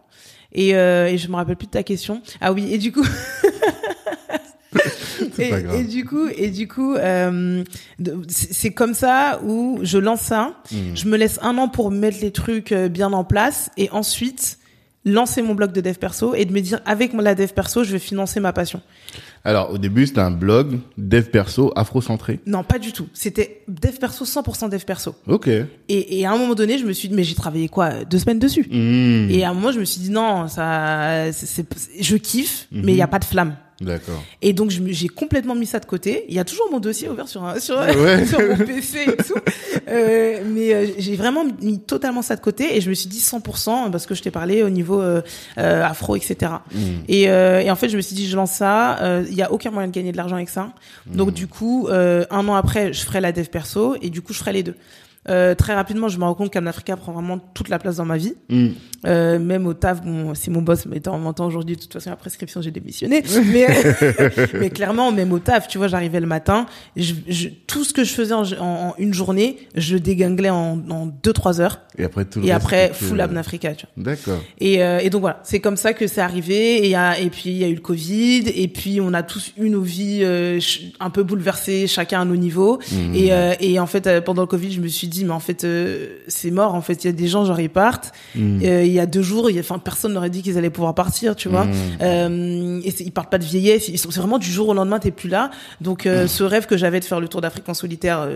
[0.53, 2.22] Et, euh, et je me rappelle plus de ta question.
[2.40, 3.05] Ah oui, et du coup.
[5.38, 5.80] Et, pas grave.
[5.80, 7.62] et du coup, et du coup, euh,
[8.28, 10.61] c'est comme ça où je lance ça.
[10.70, 10.76] Mm.
[10.94, 14.59] Je me laisse un an pour mettre les trucs euh, bien en place et ensuite
[15.05, 17.92] lancer mon blog de dev perso et de me dire avec la dev perso, je
[17.92, 18.82] vais financer ma passion.
[19.45, 22.41] Alors, au début, c'était un blog dev perso afro-centré.
[22.47, 23.09] Non, pas du tout.
[23.14, 25.14] C'était dev perso, 100% dev perso.
[25.26, 25.49] Ok.
[25.49, 28.18] Et, et à un moment donné, je me suis dit, mais j'ai travaillé quoi, deux
[28.18, 28.66] semaines dessus?
[28.70, 29.30] Hmm.
[29.30, 31.66] Et à un moment, je me suis dit, non, ça, c'est,
[32.01, 32.82] je kiffe, Mhm.
[32.84, 33.57] mais il y a pas de flamme.
[33.81, 34.22] D'accord.
[34.43, 36.24] Et donc, j'ai complètement mis ça de côté.
[36.29, 38.26] Il y a toujours mon dossier ouvert sur, un- sur, Ouais.
[38.26, 39.35] sur mon PC et tout.
[39.89, 43.20] Euh, mais euh, j'ai vraiment mis totalement ça de côté et je me suis dit
[43.20, 45.22] 100% parce que je t'ai parlé au niveau euh,
[45.59, 46.37] euh, afro, etc.
[46.74, 46.79] Hmm.
[47.09, 48.99] Et, euh, et en fait, je me suis dit, je lance ça.
[49.01, 50.70] euh, Il y a aucun moyen de gagner de l'argent avec ça.
[51.07, 54.33] Donc, du coup, euh, un an après, je ferai la dev perso et du coup,
[54.33, 54.74] je ferai les deux.
[55.29, 58.05] Euh, très rapidement, je me rends compte qu'Amn Africa prend vraiment toute la place dans
[58.07, 58.35] ma vie.
[58.49, 58.69] Hmm.
[59.07, 62.11] Euh, même au taf, bon, c'est mon boss, mais en temps aujourd'hui, de toute façon,
[62.11, 63.23] la prescription, j'ai démissionné.
[63.53, 63.66] mais,
[64.59, 66.66] mais clairement, même au taf, tu vois, j'arrivais le matin,
[66.97, 70.51] je, je- tout ce que je faisais en, en- en une journée, je le déganglais
[70.51, 71.81] en, en deux, trois heures.
[71.99, 74.05] Et après, tout le Et après, full Abn Africa, tu vois.
[74.05, 74.41] D'accord.
[74.61, 76.85] Et, euh, et donc voilà, c'est comme ça que c'est arrivé.
[76.87, 78.45] Et, y a, et puis il y a eu le Covid.
[78.55, 80.61] Et puis on a tous eu nos vies euh,
[81.01, 82.79] un peu bouleversées, chacun à nos niveaux.
[82.93, 83.14] Mhm.
[83.14, 85.41] Et, euh, et en fait, euh, pendant le Covid, je me suis dit, mais en
[85.41, 86.75] fait, euh, c'est mort.
[86.75, 88.13] En fait, il y a des gens, genre ils partent.
[88.35, 88.61] Hmm.
[88.63, 91.49] Euh, il y a deux jours, enfin, personne n'aurait dit qu'ils allaient pouvoir partir, tu
[91.49, 91.65] vois.
[91.65, 91.73] Hmm.
[92.03, 93.91] Euh, et ils partent pas de vieillesse.
[93.95, 95.51] C'est vraiment du jour au lendemain, t'es plus là.
[95.81, 96.29] Donc euh, Hmm.
[96.29, 98.29] ce rêve que j'avais de faire le tour d'Afrique en solitaire,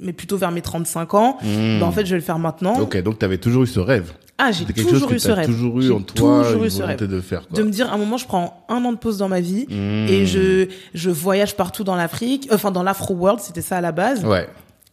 [0.00, 1.80] mais plutôt vers mes 35 ans, Hmm.
[1.80, 2.78] bah, en fait, je vais le faire maintenant.
[2.80, 4.12] Ok, donc t'avais toujours eu ce rêve.
[4.38, 5.46] Ah, j'ai toujours eu ce rêve.
[5.46, 6.98] toujours eu en toi, toujours une eu ce rêve.
[7.06, 7.48] de faire.
[7.48, 7.56] Quoi.
[7.58, 9.66] de me dire à un moment je prends un an de pause dans ma vie
[9.70, 13.92] et je je voyage partout dans l'Afrique enfin dans l'Afro World c'était ça à la
[13.92, 14.46] base Ouais.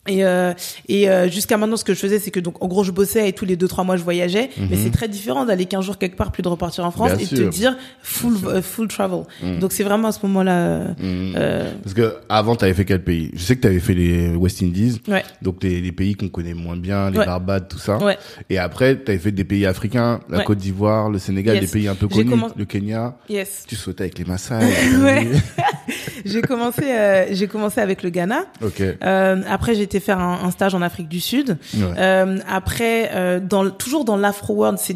[0.08, 0.54] Et euh,
[0.90, 3.30] et euh, jusqu'à maintenant ce que je faisais c'est que donc en gros je bossais
[3.30, 5.98] et tous les deux trois mois je voyageais mais c'est très différent d'aller 15 jours
[5.98, 7.18] quelque part puis de repartir en France Mhm.
[7.18, 9.24] Bien et de te dire full euh, full travel
[9.62, 10.54] donc c'est vraiment à ce moment là
[11.00, 11.34] Hmm.
[11.36, 13.32] euh, Parce que avant, t'avais fait quel pays?
[13.34, 16.54] Je sais que t'avais fait les West Indies, ouais donc les, les pays qu'on connaît
[16.54, 17.26] moins bien, les Ouais.
[17.26, 17.98] Barbades, tout ça.
[17.98, 18.18] ouais
[18.50, 20.44] Et après, t'avais fait des pays africains, la.
[20.44, 21.66] Côte d'Ivoire, le Sénégal, Yes.
[21.72, 23.16] des pays un peu connus, le Kenya.
[23.30, 24.60] yes Tu sautais avec les Maasai.
[26.26, 26.84] J'ai commencé
[27.32, 28.82] j'ai commencé avec le Ghana ok.
[28.82, 31.82] euh, après j'ai faire un, un stage en Afrique du Sud Ouais.
[31.98, 34.96] Euh, après, euh, dans, toujours dans l'Afro World, c'est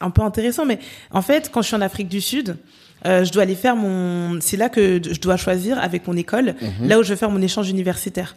[0.00, 0.78] un, peu intéressant, mais
[1.10, 2.56] en fait, quand je suis en Afrique du Sud,
[3.06, 4.40] euh, je dois aller faire mon.
[4.40, 6.88] C'est là que je dois choisir avec mon école, Mhm.
[6.88, 8.36] là où je vais faire mon échange universitaire.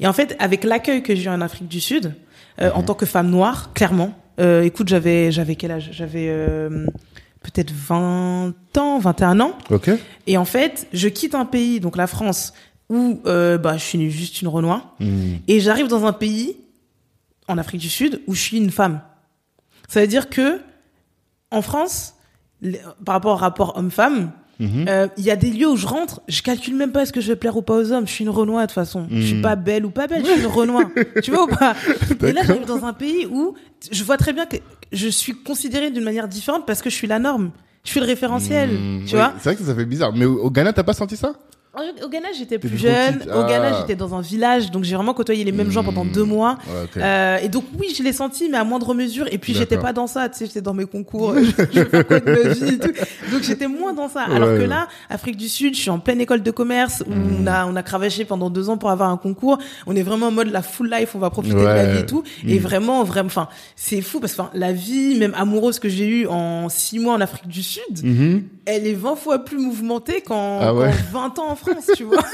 [0.00, 2.14] Et en fait, avec l'accueil que j'ai eu en Afrique du Sud,
[2.60, 4.14] euh, en tant que femme noire, clairement.
[4.40, 5.90] Euh, écoute, j'avais j'avais quel âge?
[5.92, 6.28] J'avais
[7.42, 9.52] peut-être 20 ans, 21 ans.
[10.26, 12.52] Et en fait, je quitte un pays, donc la France,
[12.90, 14.94] où euh, bah, je suis juste une Renoir.
[15.00, 15.36] Hmm.
[15.48, 16.56] Et j'arrive dans un pays,
[17.48, 19.00] en Afrique du Sud, où je suis une femme.
[19.88, 20.60] Ça veut dire que,
[21.50, 22.14] en France,
[22.62, 24.86] les- par rapport au rapport homme-femme, Mhm.
[24.88, 27.20] euh, il y a des lieux où je rentre, je calcule même pas est-ce que
[27.20, 28.06] je vais plaire ou pas aux hommes.
[28.06, 29.06] Je suis une Renoir de toute façon.
[29.10, 29.42] Je suis Mhm.
[29.42, 30.84] pas belle ou pas belle, je suis une Renoir.
[31.24, 31.74] tu vois ou pas?
[32.22, 33.54] Et là, j'arrive dans un pays où
[33.90, 34.56] je vois très bien que
[34.92, 37.50] je suis considérée d'une manière différente parce que je suis la norme.
[37.84, 39.04] Je suis le référentiel, Hmm.
[39.04, 39.34] tu vois?
[39.38, 40.12] C'est vrai que ça fait bizarre.
[40.14, 41.34] Mais au Ghana, t'as pas senti ça?
[42.04, 43.18] Au Ghana, j'étais plus jeune.
[43.18, 43.30] petite.
[43.30, 43.76] Au Ghana, Ah.
[43.80, 46.12] j'étais dans un village, donc j'ai vraiment côtoyé les mêmes gens pendant Hmm.
[46.12, 46.58] deux mois.
[46.68, 46.96] Ouais, ok.
[46.96, 49.26] Euh, et donc oui, je l'ai senti, mais à moindre mesure.
[49.32, 52.04] Et puis j'étais pas dans ça, tu sais, j'étais dans mes concours, je, je fais
[52.04, 52.92] quoi de ma vie et tout.
[53.32, 54.22] Donc j'étais moins dans ça.
[54.22, 54.66] Alors que ouais.
[54.66, 57.38] là, Afrique du Sud, je suis en pleine école de commerce où Hmm.
[57.42, 59.58] on a on a cravaché pendant deux ans pour avoir un concours.
[59.86, 62.06] On est vraiment en mode la full life, on va profiter de la vie et
[62.06, 62.22] tout.
[62.46, 62.62] Et Hmm.
[62.62, 66.68] vraiment, vraiment, enfin, c'est fou parce que la vie, même amoureuse que j'ai eue en
[66.68, 67.82] six mois en Afrique du Sud.
[68.66, 70.90] Elle est 20 fois plus mouvementée qu'en Ah ouais.
[71.12, 72.22] qu'en 20 ans en France, tu vois.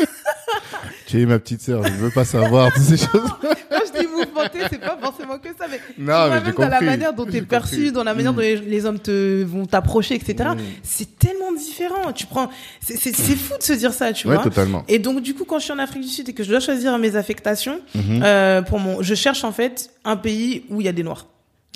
[1.07, 3.11] Tu es ma petite sœur, je veux pas savoir toutes ces choses.
[3.43, 6.69] Quand je dis mouvement raconter, c'est pas forcément que ça, mais Non, mais même dans
[6.69, 7.93] la manière dont t'es J'ai perçu, compris.
[7.93, 10.51] dans la manière dont les, les hommes te vont t'approcher, etc.
[10.55, 10.59] Mm.
[10.85, 12.13] C'est tellement différent.
[12.13, 12.49] Tu prends,
[12.81, 14.45] c'est fou de se dire ça, tu Ouais, vois.
[14.45, 14.85] totalement.
[14.89, 16.61] Et donc du coup, quand je suis en Afrique du Sud et que je dois
[16.61, 18.23] choisir mes affectations, Mhm.
[18.25, 21.27] euh, pour mon, je cherche en fait un pays où il y a des noirs.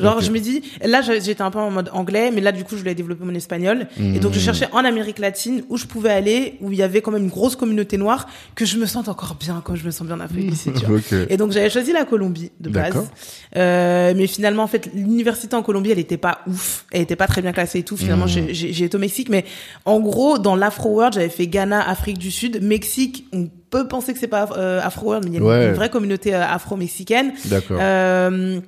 [0.01, 2.75] Genre, je me dis, là, j'étais un peu en mode anglais, mais là, du coup,
[2.75, 3.87] je voulais développer mon espagnol.
[3.99, 4.45] Et donc, je Mhm.
[4.45, 7.29] cherchais en Amérique latine où je pouvais aller, où il y avait quand même une
[7.31, 8.27] grosse communauté noire,
[8.57, 10.97] que je me sente encore bien quand je me sens bien en Afrique tu vois.
[10.99, 11.13] Ok.
[11.31, 13.09] Et donc, j'avais choisi la Colombie, de base.
[13.57, 16.87] Euh, mais finalement, en fait, l'université en Colombie, elle était pas ouf.
[16.91, 17.97] Elle était pas très bien classée et tout.
[17.97, 18.49] Finalement, Mhm.
[18.51, 19.29] j'ai- été au Mexique.
[19.29, 19.45] Mais
[19.85, 23.27] en gros, dans l'Afro World, j'avais fait Ghana, Afrique du Sud, Mexique.
[23.33, 25.67] On peut penser que c'est pas euh, Afro World, mais il y a Ouais.
[25.69, 27.33] une vraie communauté euh, afro-mexicaine.
[27.47, 27.79] D'accord.
[27.81, 28.61] Euh,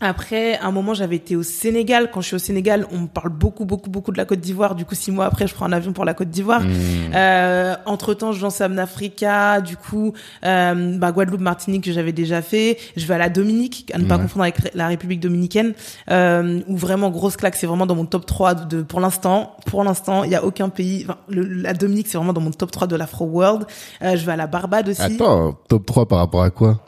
[0.00, 2.10] après, à un moment, j'avais été au Sénégal.
[2.12, 4.74] Quand je suis au Sénégal, on me parle beaucoup, beaucoup, beaucoup de la Côte d'Ivoire.
[4.74, 6.60] Du coup, six mois après, je prends un avion pour la Côte d'Ivoire.
[6.62, 6.66] Hmm.
[7.14, 9.60] Euh, entre temps, je lance Amn Africa.
[9.62, 10.12] Du coup,
[10.44, 12.76] euh, bah, Guadeloupe, Martinique, que j'avais déjà fait.
[12.96, 14.22] Je vais à la Dominique, à ne pas Ouais.
[14.22, 15.72] confondre avec la République dominicaine,
[16.10, 17.56] euh, où vraiment grosse claque.
[17.56, 19.56] C'est vraiment dans mon top 3 de, pour l'instant.
[19.66, 21.04] Pour l'instant, il y a aucun pays.
[21.08, 23.64] Enfin, le- la Dominique, c'est vraiment dans mon top 3 de l'Afro World.
[24.02, 25.00] Euh, je vais à la Barbade aussi.
[25.00, 26.80] Attends, top 3 par rapport à quoi?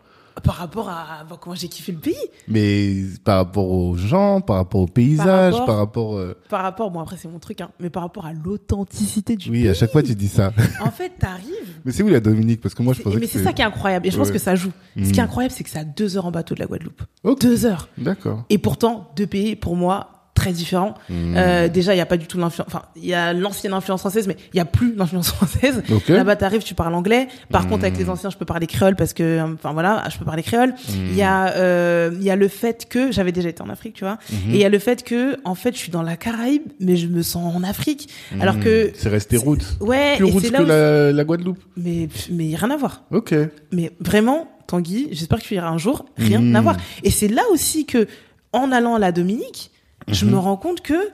[0.42, 2.14] Par rapport à comment j'ai kiffé le pays.
[2.48, 6.16] Mais par rapport aux gens, par rapport au paysage, rapport- par rapport...
[6.16, 9.50] euh, Par rapport, bon après c'est mon truc, hein, mais par rapport à l'authenticité du
[9.50, 10.52] Oui, à chaque fois tu dis ça.
[10.80, 11.80] En fait, t'arrives.
[11.84, 12.60] Mais c'est où la Dominique?
[12.60, 14.38] Parce que moi je pensais Mais c'est ça qui est incroyable, et je pense que
[14.38, 14.72] ça joue.
[14.96, 17.02] Ce qui est incroyable, c'est que c'est à deux heures en bateau de la Guadeloupe.
[17.40, 17.88] Deux heures.
[17.98, 18.44] D'accord.
[18.50, 20.94] Et pourtant, deux pays, pour moi, très différents.
[21.10, 21.34] Hmm.
[21.36, 22.68] Euh, déjà, il y a pas du tout l'influence.
[22.68, 25.82] Enfin, il y a l'ancienne influence française, mais il y a plus l'influence française.
[26.08, 27.28] Là-bas, t'arrives, tu parles anglais.
[27.50, 30.16] Par contre, avec les anciens, je peux parler créole parce que, euh, enfin voilà, je
[30.18, 30.70] peux parler créole.
[30.70, 31.06] Hmm.
[31.10, 33.94] Il y a, euh, il y a le fait que j'avais déjà été en Afrique,
[33.94, 34.18] tu vois.
[34.30, 36.96] Et il y a le fait que, en fait, je suis dans la Caraïbe, mais
[36.96, 38.08] je me sens en Afrique.
[38.40, 38.92] Alors que.
[38.94, 39.64] C'est resté route.
[39.80, 41.58] ouais, Plus route que où la, la Guadeloupe.
[41.76, 43.02] mais mais rien à voir.
[43.10, 43.34] Ok.
[43.72, 46.76] Mais vraiment, Tanguy, j'espère que tu iras un jour, rien à voir.
[47.02, 48.06] Et c'est là aussi que,
[48.52, 49.70] en allant à la Dominique,
[50.08, 50.32] je Mhm.
[50.32, 51.10] me rends compte que,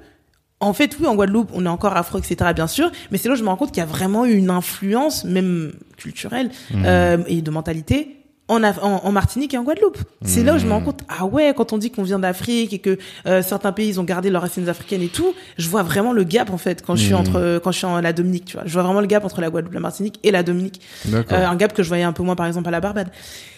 [0.60, 3.34] en fait, oui, en Guadeloupe, on est encore afro, etc., bien sûr, mais c'est là
[3.34, 6.82] où je me rends compte qu'il y a vraiment eu une influence, même culturelle Mhm.
[6.86, 8.16] euh, et de mentalité.
[8.46, 9.96] En, Af- en, en Martinique et en Guadeloupe.
[10.22, 10.84] C'est là où je me rends Mhm.
[10.84, 14.00] compte, ah ouais, quand on dit qu'on vient d'Afrique et que euh, certains pays ils
[14.00, 16.94] ont gardé leurs racines africaines et tout, je vois vraiment le gap en fait quand
[16.94, 17.20] je suis Mhm.
[17.20, 18.64] entre quand je suis en la Dominique, tu vois.
[18.66, 20.82] Je vois vraiment le gap entre la Guadeloupe, la Martinique et la Dominique.
[21.10, 23.08] Euh, un gap que je voyais un peu moins par exemple à la Barbade.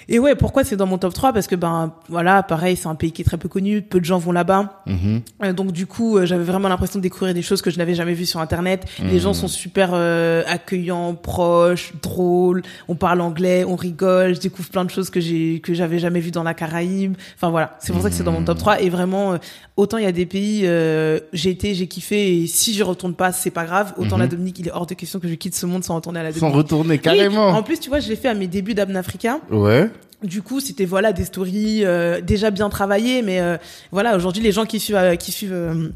[0.09, 2.95] Et ouais, pourquoi c'est dans mon top 3 Parce que ben voilà, pareil, c'est un
[2.95, 4.83] pays qui est très peu connu, peu de gens vont là-bas.
[4.87, 5.23] Mhm.
[5.43, 7.95] Euh, donc du coup, euh, j'avais vraiment l'impression de découvrir des choses que je n'avais
[7.95, 8.85] jamais vues sur internet.
[9.01, 9.19] Les Mhm.
[9.19, 14.85] gens sont super euh, accueillants, proches, drôles, on parle anglais, on rigole, je découvre plein
[14.85, 17.17] de choses que j'ai que j'avais jamais vues dans la Caraïbe.
[17.37, 18.45] Enfin voilà, c'est pour ça que c'est dans mon Mhm.
[18.47, 19.39] top 3 et vraiment euh,
[19.77, 23.15] autant il y a des pays euh, j'ai été, j'ai kiffé et si je retourne
[23.15, 23.93] pas, c'est pas grave.
[23.97, 24.23] Autant Mhm.
[24.23, 26.23] la Dominique, il est hors de question que je quitte ce monde sans retourner à
[26.23, 26.57] la Sans Dominique.
[26.57, 27.49] retourner Oui, carrément.
[27.49, 29.41] en plus, tu vois, je l'ai fait à mes débuts d'Abn Africa.
[29.51, 29.91] Ouais.
[30.23, 33.57] Du coup, c'était voilà des stories euh, déjà bien travaillées, mais euh,
[33.93, 35.89] voilà aujourd'hui les gens qui suivent euh, qui suivent euh,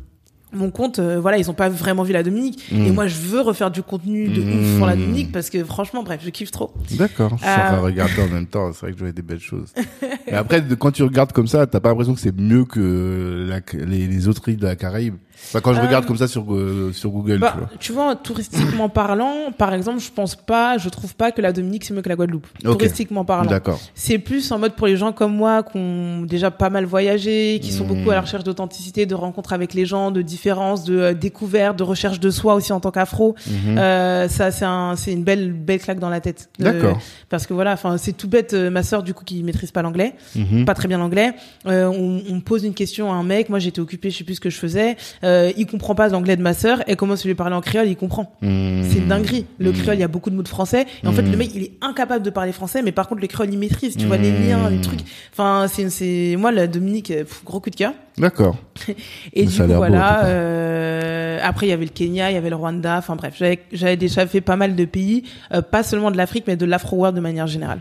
[0.53, 2.71] mon compte, euh, voilà, ils ont pas vraiment vu la Dominique.
[2.73, 2.87] Mm.
[2.87, 4.59] Et moi, je veux refaire du contenu de Mm.
[4.61, 6.73] ouf sur la Dominique parce que franchement, bref, je kiffe trop.
[6.99, 7.31] D'accord.
[7.39, 8.73] Je suis en train de regarder en même temps.
[8.73, 9.73] C'est vrai que je voyais des belles choses.
[10.27, 13.61] Mais après, quand tu regardes comme ça, t'as pas l'impression que c'est mieux que la,
[13.87, 15.15] les, les autres îles de la Caraïbe.
[15.49, 17.69] Enfin, quand je Euh, regarde comme ça sur euh, sur Google, Bah, tu vois.
[17.81, 21.85] tu vois, touristiquement parlant, par exemple, je pense pas, je trouve pas que la Dominique
[21.85, 22.47] c'est mieux que la Guadeloupe.
[22.63, 23.51] Touristiquement parlant.
[23.51, 23.81] D'accord.
[23.95, 27.59] C'est plus en mode pour les gens comme moi qui ont déjà pas mal voyagé,
[27.63, 27.89] qui sont Mm.
[27.89, 31.77] beaucoup à la recherche d'authenticité, de rencontres avec les gens, de différences, de euh, découvertes,
[31.79, 33.35] de recherche de soi aussi en tant qu'afro.
[33.67, 36.51] Euh, ça, c'est un, c'est une belle, belle claque dans la tête.
[36.61, 36.99] Euh, D'accord.
[37.29, 38.53] parce que voilà, enfin, c'est tout bête.
[38.55, 40.65] euh, ma sœur, du coup, qui maîtrise pas l'anglais, Mhm.
[40.65, 41.33] pas très bien l'anglais,
[41.67, 43.49] euh, on, on pose une question à un mec.
[43.49, 44.97] Moi, j'étais occupée, je sais plus ce que je faisais.
[45.25, 46.83] Euh, il comprend pas l'anglais de ma sœur.
[46.87, 48.33] Elle commence à lui parler en créole, il comprend.
[48.43, 48.85] Mhm.
[48.89, 49.47] C'est une dinguerie.
[49.59, 49.77] Le Mhm.
[49.79, 50.87] créole, il y a beaucoup de mots de français.
[51.03, 53.27] Et en fait, le mec, il est incapable de parler français, mais par contre, le
[53.27, 53.97] créole, il maîtrise.
[53.97, 55.01] Tu vois, les liens, les trucs.
[55.33, 57.93] Enfin, c'est, c'est, moi, la Dominique, euh, pff, gros coup de cœur.
[58.19, 58.57] D'accord.
[58.89, 58.95] Et
[59.35, 60.25] Mais du coup, beau, voilà.
[60.27, 62.99] euh, après, il y avait le Kenya, il y avait le Rwanda.
[62.99, 65.25] Enfin bref, j'avais, j'avais déjà fait pas mal de pays,
[65.55, 67.81] euh, pas seulement de l'Afrique, mais de l'Afro-World de manière générale.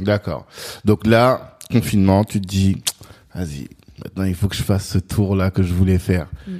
[0.00, 0.46] D'accord.
[0.84, 2.76] Donc là, confinement, tu te dis,
[3.34, 3.68] vas-y,
[4.04, 6.26] maintenant il faut que je fasse ce tour là que je voulais faire.
[6.46, 6.52] Mm.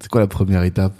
[0.00, 0.94] C'est quoi la première étape?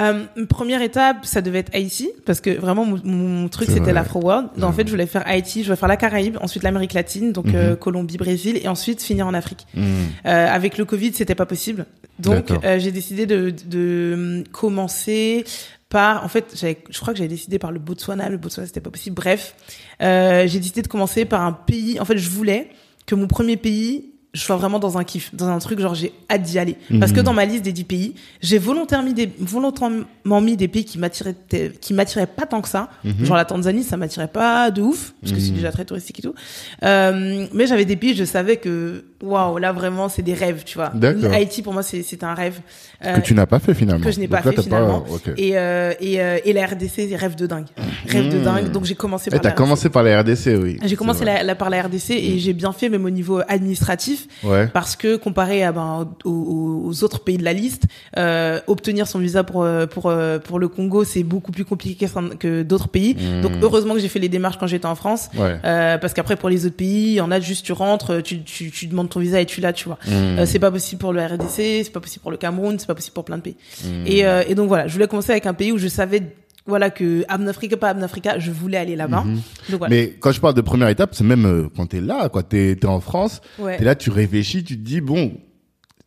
[0.00, 3.92] Euh, première étape, ça devait être Haïti, parce que vraiment mon, mon truc c'était vrai.
[3.92, 4.48] l'Afro-World.
[4.56, 4.72] Donc, En Ouais.
[4.76, 7.54] fait, je voulais faire Haïti, je voulais faire la Caraïbe, ensuite l'Amérique latine, donc Mhm.
[7.56, 9.66] euh, Colombie, Brésil, et ensuite finir en Afrique.
[9.74, 9.84] Mhm.
[10.24, 11.84] Euh, avec le Covid, c'était pas possible.
[12.18, 15.44] Donc, j'ai décidé de, de, commencer
[15.90, 18.30] par, en fait, je crois que j'avais décidé par le Botswana.
[18.30, 19.16] Le Botswana, c'était pas possible.
[19.16, 19.54] Bref,
[20.00, 22.00] j'ai décidé de commencer par un pays.
[22.00, 22.70] En fait, je voulais
[23.04, 26.12] que mon premier pays je sois vraiment dans un kiff, dans un truc genre j'ai
[26.30, 26.76] hâte d'y aller.
[27.00, 27.24] Parce que Mhm.
[27.26, 30.98] dans ma liste des 10 pays, j'ai volontairement mis des, volontairement mis des pays qui
[30.98, 31.34] m'attiraient,
[31.80, 32.88] qui m'attiraient pas tant que ça.
[33.04, 33.24] Mhm.
[33.26, 36.22] Genre la Tanzanie, ça m'attirait pas de ouf, parce que c'est déjà très touristique et
[36.22, 36.34] tout.
[36.82, 40.78] Euh, mais j'avais des pays, je savais que, waouh, là vraiment c'est des rêves, tu
[40.78, 40.90] vois.
[41.32, 42.60] Haïti pour moi c'est un rêve.
[43.02, 44.04] Que tu n'as pas fait finalement.
[44.04, 45.04] que je n'ai pas là, fait t'as finalement.
[45.36, 47.66] Et, euh, et, euh, et la RDC, rêve de dingue.
[48.08, 48.42] Rêve de Mmh.
[48.42, 48.70] dingue.
[48.72, 50.78] Donc j'ai commencé Eh, par t'as la commencé par la RDC, oui.
[50.84, 54.26] j'ai commencé la, la- par la RDC et j'ai bien fait même au niveau administratif
[54.44, 54.66] Ouais.
[54.72, 57.84] parce que comparé à ben, aux, autres pays de la liste,
[58.16, 62.06] euh, obtenir son visa pour euh, pour euh, pour le Congo c'est beaucoup plus compliqué
[62.38, 63.14] que- d'autres pays.
[63.14, 63.40] Mmh.
[63.42, 65.28] Donc heureusement que j'ai fait les démarches quand j'étais en France.
[65.36, 65.56] Ouais.
[65.64, 68.42] Euh, parce qu'après pour les autres pays, il y en a juste tu rentres, tu,
[68.42, 69.98] tu, tu demandes ton visa et tu l'as, tu vois.
[70.06, 70.10] Mmh.
[70.12, 72.96] Euh, c'est pas possible pour le RDC, c'est pas possible pour le Cameroun, c'est pas
[72.96, 73.56] possible pour plein de pays.
[73.84, 73.88] Mmh.
[74.06, 76.22] Et, euh, et donc voilà, je voulais commencer avec un pays où je savais
[76.64, 79.24] voilà que Africa pas Africa, je voulais aller là-bas.
[79.70, 79.86] Voilà.
[79.86, 79.90] Mmh.
[79.90, 82.42] Mais quand je parle de première étape, c'est même euh, quand t'es là, quoi.
[82.44, 83.78] T'es t'es en France, Ouais.
[83.78, 85.32] t'es là, tu réfléchis, tu te dis bon,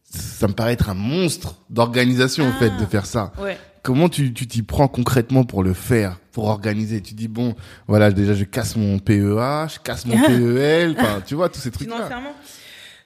[0.10, 2.60] ça me paraît être un monstre d'organisation en Ah.
[2.60, 3.34] fait de faire ça.
[3.42, 3.58] Ouais.
[3.84, 7.02] Comment tu tu t'y prends concrètement pour le faire, pour organiser?
[7.02, 7.54] Tu dis bon,
[7.88, 11.70] voilà, déjà je casse mon PEA, je casse mon PEL, enfin tu vois tous ces
[11.70, 11.96] trucs là.
[11.98, 12.34] Financièrement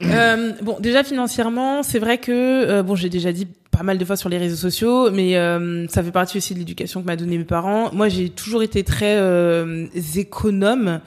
[0.03, 3.47] Euh, bon, déjà financièrement, c'est vrai que euh, bon, j'ai déjà dit
[3.79, 6.59] pas mal de fois sur les réseaux sociaux, mais euh, ça fait partie aussi de
[6.59, 7.89] l'éducation que m'a donné mes parents.
[7.93, 10.99] Moi, j'ai toujours été très euh, économe,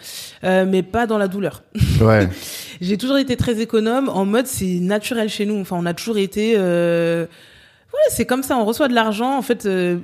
[0.45, 1.64] euh, mais pas dans la douleur.
[2.01, 2.28] Ouais.
[2.80, 5.59] j'ai toujours été très économe en mode c'est naturel chez nous.
[5.61, 7.24] Enfin, on a toujours été euh,
[7.93, 8.57] ouais, c'est comme ça.
[8.57, 9.36] On reçoit de l'argent.
[9.36, 9.99] En fait, euh,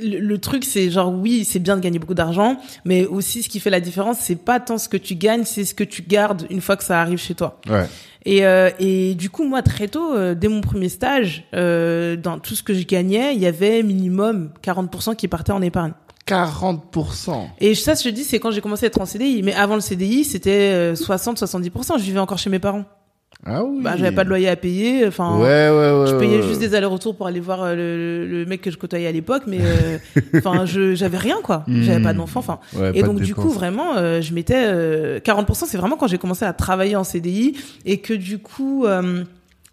[0.00, 3.48] le, le truc c'est genre oui, c'est bien de gagner beaucoup d'argent, mais aussi ce
[3.48, 6.02] qui fait la différence, c'est pas tant ce que tu gagnes, c'est ce que tu
[6.02, 7.60] gardes une fois que ça arrive chez toi.
[7.68, 7.86] Ouais.
[8.24, 12.38] Et, euh, et du coup, moi, très tôt, euh, dès mon premier stage, euh, dans
[12.38, 15.92] tout ce que je gagnais, il y avait minimum 40% qui partait en épargne.
[16.26, 17.48] 40%.
[17.60, 19.42] Et ça, je te dis, c'est quand j'ai commencé à être en CDI.
[19.42, 21.98] Mais avant le CDI, c'était euh, 60-70%.
[21.98, 22.84] Je vivais encore chez mes parents.
[23.46, 23.80] Ah oui.
[23.82, 25.06] Bah, j'avais pas de loyer à payer.
[25.06, 26.06] Enfin, Ouais, ouais, ouais.
[26.08, 29.06] je payais juste des allers-retours pour aller voir euh, le, le mec que je côtoyais
[29.06, 29.98] à l'époque, mais euh,
[30.34, 31.64] enfin, je j'avais rien quoi.
[31.68, 32.40] J'avais pas d'enfant.
[32.40, 35.64] Enfin, Ouais, et donc du coup vraiment, euh, je mettais euh, 40%.
[35.66, 38.86] C'est vraiment quand j'ai commencé à travailler en CDI et que du coup.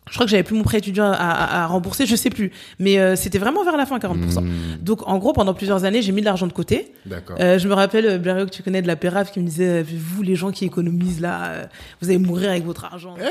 [0.07, 2.51] Je crois que j'avais plus mon prêt étudiant à, à, à rembourser, je sais plus.
[2.79, 4.41] Mais euh, c'était vraiment vers la fin, 40%.
[4.43, 6.91] Mmh, Donc, en gros, pendant plusieurs années, j'ai mis de l'argent de côté.
[7.39, 9.83] Euh, je me rappelle, euh, Blériot, que tu connais de la Pérave, qui me disait,
[9.83, 11.63] vous, les gens qui économisent là, euh,
[12.01, 13.15] vous allez mourir avec votre argent.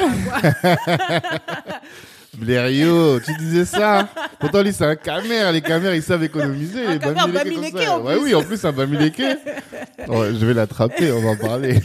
[2.37, 4.09] Blériot, tu disais ça.
[4.41, 5.53] Pourtant, lui, c'est un camère.
[5.53, 6.85] Les camères, ils savent économiser.
[6.85, 8.25] Un camère Ouais, plus.
[8.25, 9.21] oui, en plus, un bamileke.
[10.09, 11.79] Ouais, je vais l'attraper, on va en parler.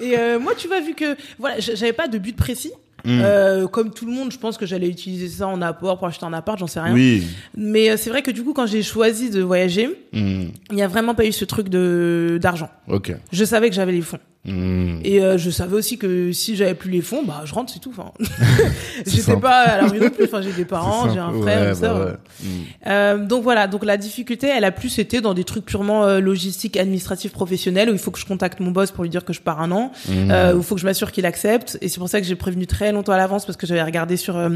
[0.00, 2.72] Et moi, tu vois, vu que voilà, j'avais pas de but précis.
[3.04, 3.20] Mm.
[3.22, 6.26] Euh, comme tout le monde, je pense que j'allais utiliser ça en apport pour acheter
[6.26, 6.94] un appart, j'en sais rien.
[6.94, 7.24] Oui.
[7.56, 10.82] Mais euh, c'est vrai que du coup, quand j'ai choisi de voyager, Hmm, il n'y
[10.82, 12.68] a vraiment pas eu ce truc de d'argent.
[12.88, 13.14] Ok.
[13.32, 14.18] Je savais que j'avais les fonds.
[14.42, 15.00] Hmm.
[15.04, 17.78] Et euh, je savais aussi que si j'avais plus les fonds, bah je rentre, c'est
[17.78, 17.90] tout.
[17.96, 18.10] Enfin,
[19.06, 20.24] j'étais pas à la rue non plus.
[20.24, 22.46] Enfin, j'ai des parents, j'ai un frère, Ouais, une bah ouais.
[22.86, 26.20] Euh, donc voilà, donc la difficulté, elle a plus été dans des trucs purement euh,
[26.20, 29.34] logistiques, administratifs, professionnels, où il faut que je contacte mon boss pour lui dire que
[29.34, 31.76] je pars un an, euh, où il faut que je m'assure qu'il accepte.
[31.82, 34.16] Et c'est pour ça que j'ai prévenu très longtemps à l'avance parce que j'avais regardé
[34.16, 34.50] sur euh,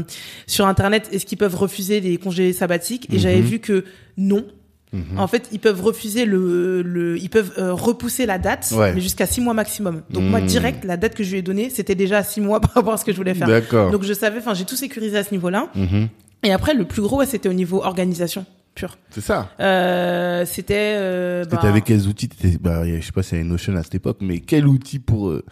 [0.47, 3.07] sur internet est-ce qu'ils peuvent refuser les congés sabbatiques?
[3.13, 3.45] Et j'avais Mhm.
[3.45, 3.85] vu que
[4.17, 4.45] non.
[4.93, 5.17] Mhm.
[5.19, 8.93] En fait, ils peuvent refuser le, le ils peuvent euh, repousser la date, Ouais.
[8.93, 10.03] mais jusqu'à six mois maximum.
[10.09, 10.45] Donc moi, Mhm.
[10.47, 12.93] direct, la date que je lui ai donnée, c'était déjà à six mois par rapport
[12.93, 13.47] à ce que je voulais faire.
[13.47, 13.91] D'accord.
[13.91, 15.69] Donc je savais, enfin, j'ai tout sécurisé à ce niveau-là.
[15.75, 16.07] Mhm.
[16.43, 18.97] Et après, le plus gros, ouais, c'était au niveau organisation pure.
[19.09, 19.49] C'est ça.
[19.61, 20.95] Euh, c'était.
[20.97, 22.29] Euh, bah, t'avais quels outils
[22.61, 24.99] bah, Je sais pas si y a une Notion à cette époque, mais quel outil
[24.99, 25.43] pour euh,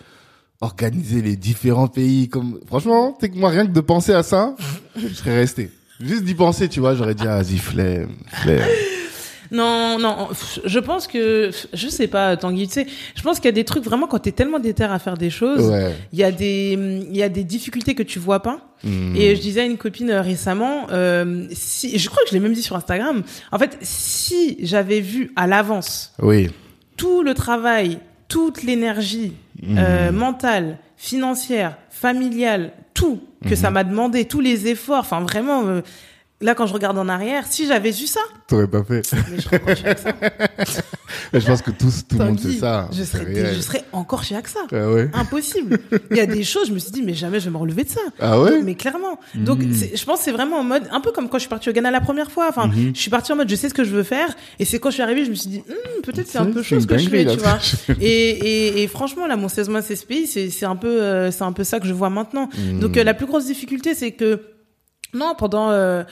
[0.61, 2.59] organiser les différents pays comme...
[2.67, 4.55] Franchement, sais que moi, rien que de penser à ça,
[4.97, 5.69] je serais resté.
[5.99, 8.61] Juste d'y penser, tu vois, j'aurais dit, ah, vas-y, flemme, flemme.
[9.53, 10.29] Non, non.
[10.65, 12.67] Je pense que, je sais pas, Tanguy.
[12.67, 14.97] Tu sais, je pense qu'il y a des trucs vraiment quand t'es tellement déter à
[14.99, 15.69] faire des choses.
[15.69, 15.95] Ouais.
[16.11, 18.59] Il y a des, il y a des difficultés que tu vois pas.
[18.83, 19.15] Hmm.
[19.15, 22.41] Et je disais à une copine euh, récemment, euh, si, je crois que je l'ai
[22.41, 23.23] même dit sur Instagram.
[23.51, 26.49] En fait, si j'avais vu à l'avance Oui.
[26.97, 29.33] tout le travail, toute l'énergie
[29.77, 35.81] euh, mentale, financière, familiale, tout que ça m'a demandé, tous les efforts, enfin vraiment, euh,
[36.43, 39.01] là quand je regarde en arrière, si j'avais vu ça, T'aurais pas fait.
[39.31, 40.09] mais je serais encore chez AXA.
[41.31, 42.87] Mais je pense que tous, tout le monde sait ça.
[42.91, 44.59] Je C'est serais, je serais encore chez AXA.
[44.71, 45.09] Ah ouais.
[45.13, 45.79] Impossible.
[46.11, 47.83] Il y a des choses, je me suis dit, mais jamais je vais me relever
[47.83, 48.01] de ça.
[48.19, 49.19] Ah ouais Mais clairement.
[49.35, 51.49] Donc, c'est- je pense que c'est vraiment en mode, un peu comme quand je suis
[51.49, 52.47] partie au Ghana la première fois.
[52.49, 52.91] Enfin, Mhm.
[52.95, 54.35] je suis partie en mode, je sais ce que je veux faire.
[54.59, 56.61] Et c'est quand je suis arrivée, je me suis dit, Hmm, peut-être c'est un peu
[56.63, 57.59] chaud ce que je fais, tu vois.
[58.01, 61.53] et, et, et franchement, là, mon 16 mois CSPI, c'est, un peu, euh, c'est un
[61.53, 62.49] peu ça que je vois maintenant.
[62.79, 64.41] Donc, euh, la plus grosse difficulté, c'est que,
[65.13, 66.03] non, pendant euh,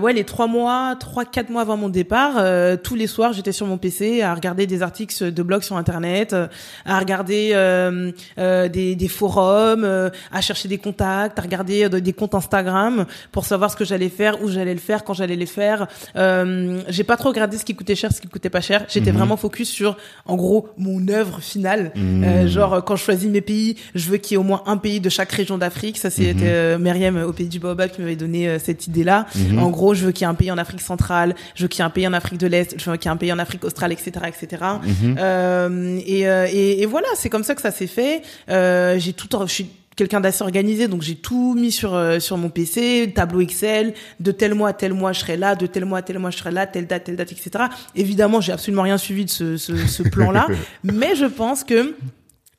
[0.00, 3.52] ouais, les trois mois, trois, quatre mois avant mon départ, euh, tous les soirs, j'étais
[3.52, 6.46] sur mon PC à regarder des articles de blog sur Internet, euh,
[6.84, 12.00] à regarder euh, euh, des, des forums, euh, à chercher des contacts, à regarder euh,
[12.00, 15.36] des comptes Instagram pour savoir ce que j'allais faire, où j'allais le faire, quand j'allais
[15.36, 15.86] les faire.
[16.16, 18.84] Euh, j'ai pas trop regardé ce qui coûtait cher, ce qui coûtait pas cher.
[18.88, 19.18] J'étais Mhm.
[19.18, 21.92] vraiment focus sur, en gros, mon œuvre finale.
[21.94, 22.24] Mhm.
[22.24, 24.62] Euh, genre, euh, quand je choisis mes pays, je veux qu'il y ait au moins
[24.66, 25.98] un pays de chaque région d'Afrique.
[25.98, 26.40] Ça, c'était Mhm.
[26.44, 29.26] euh, Myriam euh, au pays du Baobab qui m'avait donné euh, cette idée-là.
[29.34, 29.58] Mhm.
[29.70, 31.78] En gros, je veux qu'il y ait un pays en Afrique centrale, je veux qu'il
[31.78, 33.32] y ait un pays en Afrique de l'Est, je veux qu'il y ait un pays
[33.32, 34.64] en Afrique australe, etc., etc.
[34.82, 35.16] Mhm.
[35.16, 38.22] Euh, et, euh, et, et voilà, c'est comme ça que ça s'est fait.
[38.48, 42.36] Euh, j'ai tout, je suis quelqu'un d'assez organisé, donc j'ai tout mis sur euh, sur
[42.36, 45.84] mon PC, tableau Excel, de tel mois à tel mois je serai là, de tel
[45.84, 47.66] mois à tel mois je serai là, telle date, telle date, etc.
[47.94, 50.48] Évidemment, j'ai absolument rien suivi de ce, ce, ce plan-là,
[50.82, 51.94] mais je pense que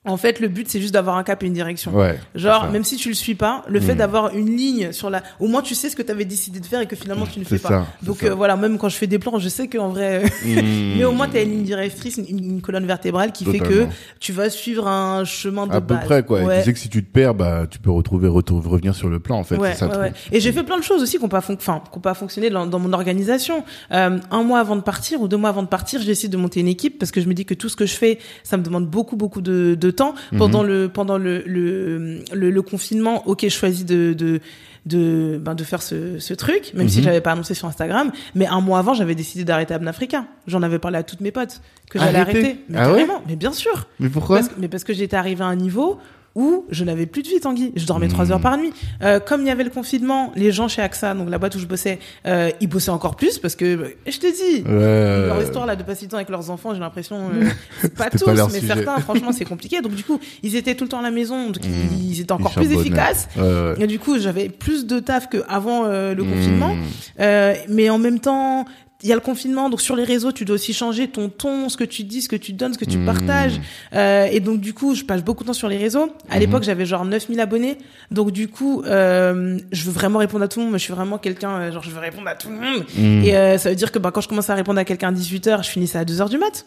[0.03, 1.93] en fait, le but, c'est juste d'avoir un cap et une direction.
[1.95, 2.17] Ouais.
[2.33, 3.97] Genre, même si tu le suis pas, le fait Mm.
[3.99, 6.65] d'avoir une ligne sur la, au moins tu sais ce que tu avais décidé de
[6.65, 7.69] faire et que finalement tu ne fais pas.
[7.69, 7.87] ça.
[7.99, 10.95] c'est Donc euh, voilà, même quand je fais des plans, je sais qu'en vrai, Mhm.
[10.97, 13.85] mais au moins tu as une ligne directrice, une, une colonne vertébrale qui fait que
[14.19, 16.41] tu vas suivre un chemin de à peu près quoi.
[16.55, 19.07] Et tu sais que si tu te perds, bah tu peux retrouver, retrouver revenir sur
[19.07, 19.57] le plan en fait.
[19.57, 19.87] Ouais, ça.
[20.31, 22.79] Et j'ai fait plein de choses aussi qui n'ont pas, enfin, pas fonctionné dans, dans
[22.79, 23.63] mon organisation.
[23.91, 26.37] Euh, un mois avant de partir ou deux mois avant de partir, je décide de
[26.37, 28.57] monter une équipe parce que je me dis que tout ce que je fais, ça
[28.57, 30.15] me demande beaucoup, beaucoup de, de temps.
[30.31, 30.37] Mhm.
[30.39, 34.39] Pendant le pendant le le, le, le confinement, ok, je choisis de de
[34.87, 37.03] de ben de faire ce, ce truc, même si Mhm.
[37.03, 38.11] j'avais pas annoncé sur Instagram.
[38.33, 40.25] Mais un mois avant, j'avais décidé d'arrêter Abn Africa.
[40.47, 42.59] J'en avais parlé à toutes mes potes que j'allais Arrêter arrêter.
[42.69, 43.85] Mais Ah ouais mais bien sûr.
[43.99, 45.99] Mais pourquoi Parce que- mais parce que j'étais arrivé à un niveau
[46.35, 47.73] où je n'avais plus de vie, Tanguy.
[47.75, 48.31] Je dormais trois Hmm.
[48.31, 48.71] heures par nuit.
[49.01, 51.59] Euh, comme il y avait le confinement, les gens chez AXA, donc la boîte où
[51.59, 55.27] je bossais, euh, ils bossaient encore plus parce que, je te dis, Ouais.
[55.27, 58.23] leur histoire là de passer du temps avec leurs enfants, j'ai l'impression, euh, pas tous,
[58.23, 58.67] pas mais sujet.
[58.75, 59.81] certains, franchement, c'est compliqué.
[59.81, 61.95] Donc du coup, ils étaient tout le temps à la maison, donc Hmm.
[62.01, 63.27] ils étaient encore Ils plus efficaces.
[63.37, 63.73] Ouais.
[63.79, 66.29] Et du coup, j'avais plus de taf qu'avant euh, le Mhm.
[66.33, 66.75] confinement.
[67.19, 68.65] Euh, mais en même temps,
[69.03, 71.69] il y a le confinement, donc sur les réseaux, tu dois aussi changer ton ton,
[71.69, 73.05] ce que tu dis, ce que tu donnes, ce que tu Mhm.
[73.05, 73.59] partages.
[73.93, 76.09] Euh, et donc du coup, je passe beaucoup de temps sur les réseaux.
[76.29, 76.39] À Mhm.
[76.41, 77.77] l'époque, j'avais genre 9000 abonnés.
[78.11, 80.73] Donc du coup, euh, je veux vraiment répondre à tout le monde.
[80.75, 82.85] Je suis vraiment quelqu'un, euh, genre je veux répondre à tout le monde.
[82.97, 83.23] Mhm.
[83.23, 85.11] Et euh, ça veut dire que bah, quand je commence à répondre à quelqu'un à
[85.11, 86.65] 18h, je finissais à 2h du mat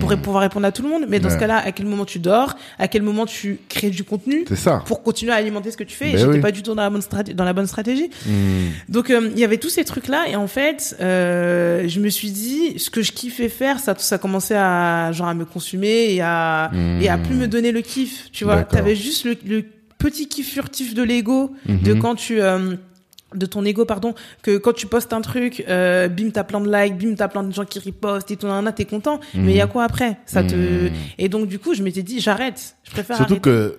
[0.00, 1.04] pour pouvoir répondre à tout le monde.
[1.08, 1.34] Mais dans Ouais.
[1.34, 2.54] ce cas-là, à quel moment tu dors?
[2.78, 4.44] À quel moment tu crées du contenu?
[4.48, 4.82] C'est ça.
[4.86, 6.08] pour continuer à alimenter ce que tu fais.
[6.08, 6.40] et Ben j'étais oui.
[6.40, 7.02] pas du tout dans la bonne,
[7.34, 8.10] dans la bonne stratégie.
[8.88, 12.08] Donc euh, il y avait tous ces trucs là et en fait euh, je me
[12.08, 16.14] suis dit ce que je kiffais faire ça ça commençait à genre à me consumer
[16.14, 18.62] et à et à plus me donner le kiff tu vois.
[18.64, 19.64] T'avais juste le, le
[19.98, 21.98] petit kiff furtif de l'ego de Mhm.
[22.00, 22.74] quand tu euh,
[23.34, 26.70] de ton ego pardon que quand tu postes un truc euh, bim t'as plein de
[26.70, 28.46] likes bim t'as plein de gens qui ripostent et tout
[28.76, 29.20] t'es content.
[29.34, 30.18] Mais il y a quoi après?
[30.26, 30.90] Ça te Mhm.
[31.18, 32.76] et donc du coup je m'étais dit j'arrête.
[32.84, 33.50] Je préfère Surtout arrêter.
[33.50, 33.78] que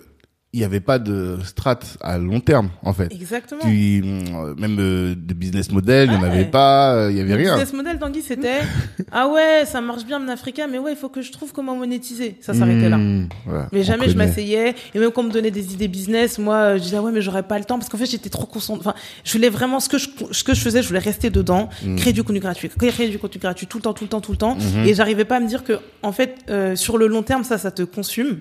[0.56, 3.12] il y avait pas de strat à long terme en fait.
[3.12, 6.28] exactement euh, même euh, de business model, il y en Ouais.
[6.30, 7.54] avait pas, euh, il y avait Le rien.
[7.56, 8.60] business model Tanguy c'était
[9.12, 11.76] ah ouais ça marche bien en Africa mais ouais il faut que je trouve comment
[11.76, 13.00] monétiser ça s'arrêtait là.
[13.46, 16.56] Voilà, mais jamais je m'asseyais et même quand on me donnait des idées business moi
[16.56, 18.46] euh, je disais ah ouais mais j'aurais pas le temps parce qu'en fait j'étais trop
[18.46, 21.30] concentrée enfin je voulais vraiment ce que je ce que je faisais je voulais rester
[21.30, 21.96] dedans Mhm.
[21.98, 24.32] créer du contenu gratuit créer du contenu gratuit tout le temps tout le temps tout
[24.32, 24.86] le temps Mhm.
[24.86, 27.58] et j'arrivais pas à me dire que en fait euh, sur le long terme ça
[27.58, 28.38] ça te consume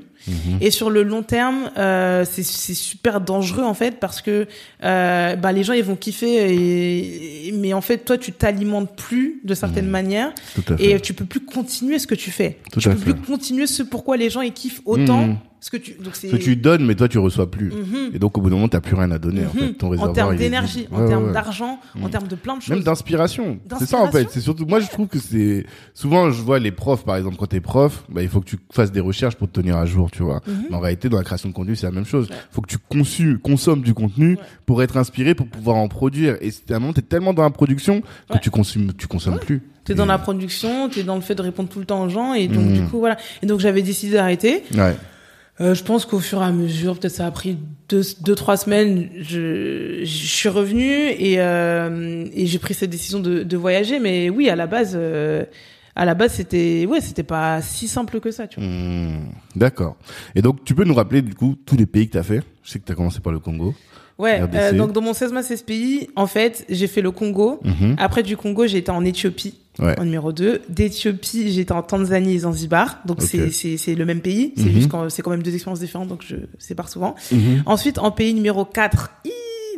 [0.61, 4.47] Et sur le long terme, euh, c'est super dangereux en fait parce que
[4.85, 8.95] euh, bah, les gens ils vont kiffer, et, et- mais en fait toi tu t'alimentes
[8.97, 9.91] plus de certaines Mhm.
[9.91, 10.33] manières
[10.79, 12.59] et tu peux plus continuer ce que tu fais.
[12.73, 13.13] Tout tu peux fait.
[13.15, 15.37] plus continuer ce pourquoi les gens ils kiffent autant Mhm.
[15.61, 17.71] ce que tu donc c'est Ce que tu donnes, mais toi tu reçois plus.
[17.71, 18.11] Mhm.
[18.15, 19.43] Et donc au bout d'un moment, t'as plus rien à donner.
[19.47, 19.61] En Mhm.
[19.69, 20.15] fait, ton en réservoir.
[20.15, 21.33] termes il est d'énergie, en termes ouais.
[21.33, 22.75] d'argent, en termes de plein de choses.
[22.75, 23.59] Même d'inspiration.
[23.79, 24.29] C'est ça en fait.
[24.31, 25.65] C'est surtout, moi je trouve que c'est,
[25.95, 28.57] souvent je vois les profs, par exemple, quand t'es prof, bah, il faut que tu
[28.73, 30.41] fasses des recherches pour te tenir à jour, tu vois.
[30.71, 32.29] Mais en réalité, dans la création de contenu, c'est la même chose.
[32.31, 32.37] Ouais.
[32.51, 34.39] Faut que tu conçus, consommes du contenu.
[34.73, 36.39] Pour être inspiré, pour pouvoir en produire.
[36.41, 38.41] Et c'est un moment, t'es tellement dans la production que Ouais.
[38.43, 39.61] tu consommes, tu consommes plus.
[39.85, 42.33] T'es dans la production, t'es dans le fait de répondre tout le temps aux gens
[42.33, 42.73] et donc Mhm.
[42.73, 43.19] du coup voilà.
[43.43, 44.63] Et donc j'avais décidé d'arrêter.
[44.75, 44.97] Ouais.
[45.61, 47.59] Euh, je pense qu'au fur et à mesure, peut-être ça a pris
[47.91, 53.21] deux, deux trois semaines, je, je suis revenue et, euh, et j'ai pris cette décision
[53.21, 54.01] de, de voyager.
[54.01, 55.45] Mais oui, à la base, euh,
[55.95, 58.67] à la base, c'était ouais, c'était pas si simple que ça, tu vois.
[58.71, 59.97] Hmm, D'accord.
[60.35, 62.41] Et donc, tu peux nous rappeler, du coup, tous les pays que t'as fait?
[62.65, 63.75] Je sais que t'as commencé par le Congo.
[64.19, 64.43] Ouais.
[64.55, 67.61] Euh, donc dans mon 16 mois 16 pays, en fait, j'ai fait le Congo.
[67.65, 67.97] Mhm.
[67.99, 69.55] Après du Congo, j'ai été en Éthiopie.
[69.79, 69.99] Ouais.
[69.99, 70.61] En numéro 2.
[70.69, 72.99] D'Éthiopie, j'étais en Tanzanie et Zanzibar.
[73.07, 73.27] Donc Ok.
[73.31, 74.53] c'est c'est c'est le même pays.
[74.57, 74.71] C'est Mhm.
[74.73, 77.15] juste quand c'est quand même deux expériences différentes, donc je sépare souvent.
[77.33, 77.63] Mhm.
[77.67, 79.13] Ensuite, en pays numéro 4,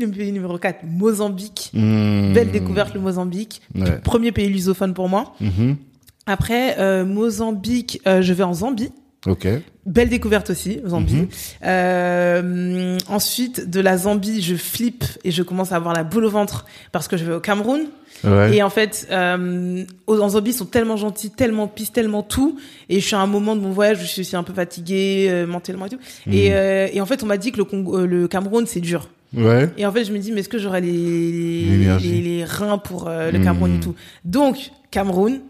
[0.01, 1.71] le pays numéro 4, Mozambique.
[1.73, 3.63] Belle découverte, le Mozambique.
[3.77, 3.99] Ouais.
[4.03, 5.35] Premier pays lusophone pour moi.
[6.27, 8.91] Après, euh, Mozambique, euh, je vais en Zambie.
[9.27, 9.47] Ok.
[9.87, 11.15] Belle découverte aussi, Zambie.
[11.15, 11.29] Mhm.
[11.65, 16.31] Euh, ensuite, de la Zambie, je flippe et je commence à avoir la boule au
[16.31, 17.83] ventre parce que je vais au Cameroun.
[18.23, 18.57] Ouais.
[18.57, 22.59] Et en fait, euh, en Zambie, ils sont tellement gentils, tellement pisse, tellement tout.
[22.89, 24.53] Et je suis à un moment de mon voyage où je suis aussi un peu
[24.55, 25.99] fatiguée euh, mentalement et tout.
[26.31, 26.55] Et, Mhm.
[26.57, 29.09] euh, et en fait, on m'a dit que le, Congo- le Cameroun, c'est dur.
[29.37, 29.69] Ouais.
[29.77, 33.45] Et en fait, je me dis, mais est-ce que j'aurai les, reins pour le Mhm.
[33.45, 33.95] Cameroun et tout?
[34.25, 35.41] Donc, Cameroun.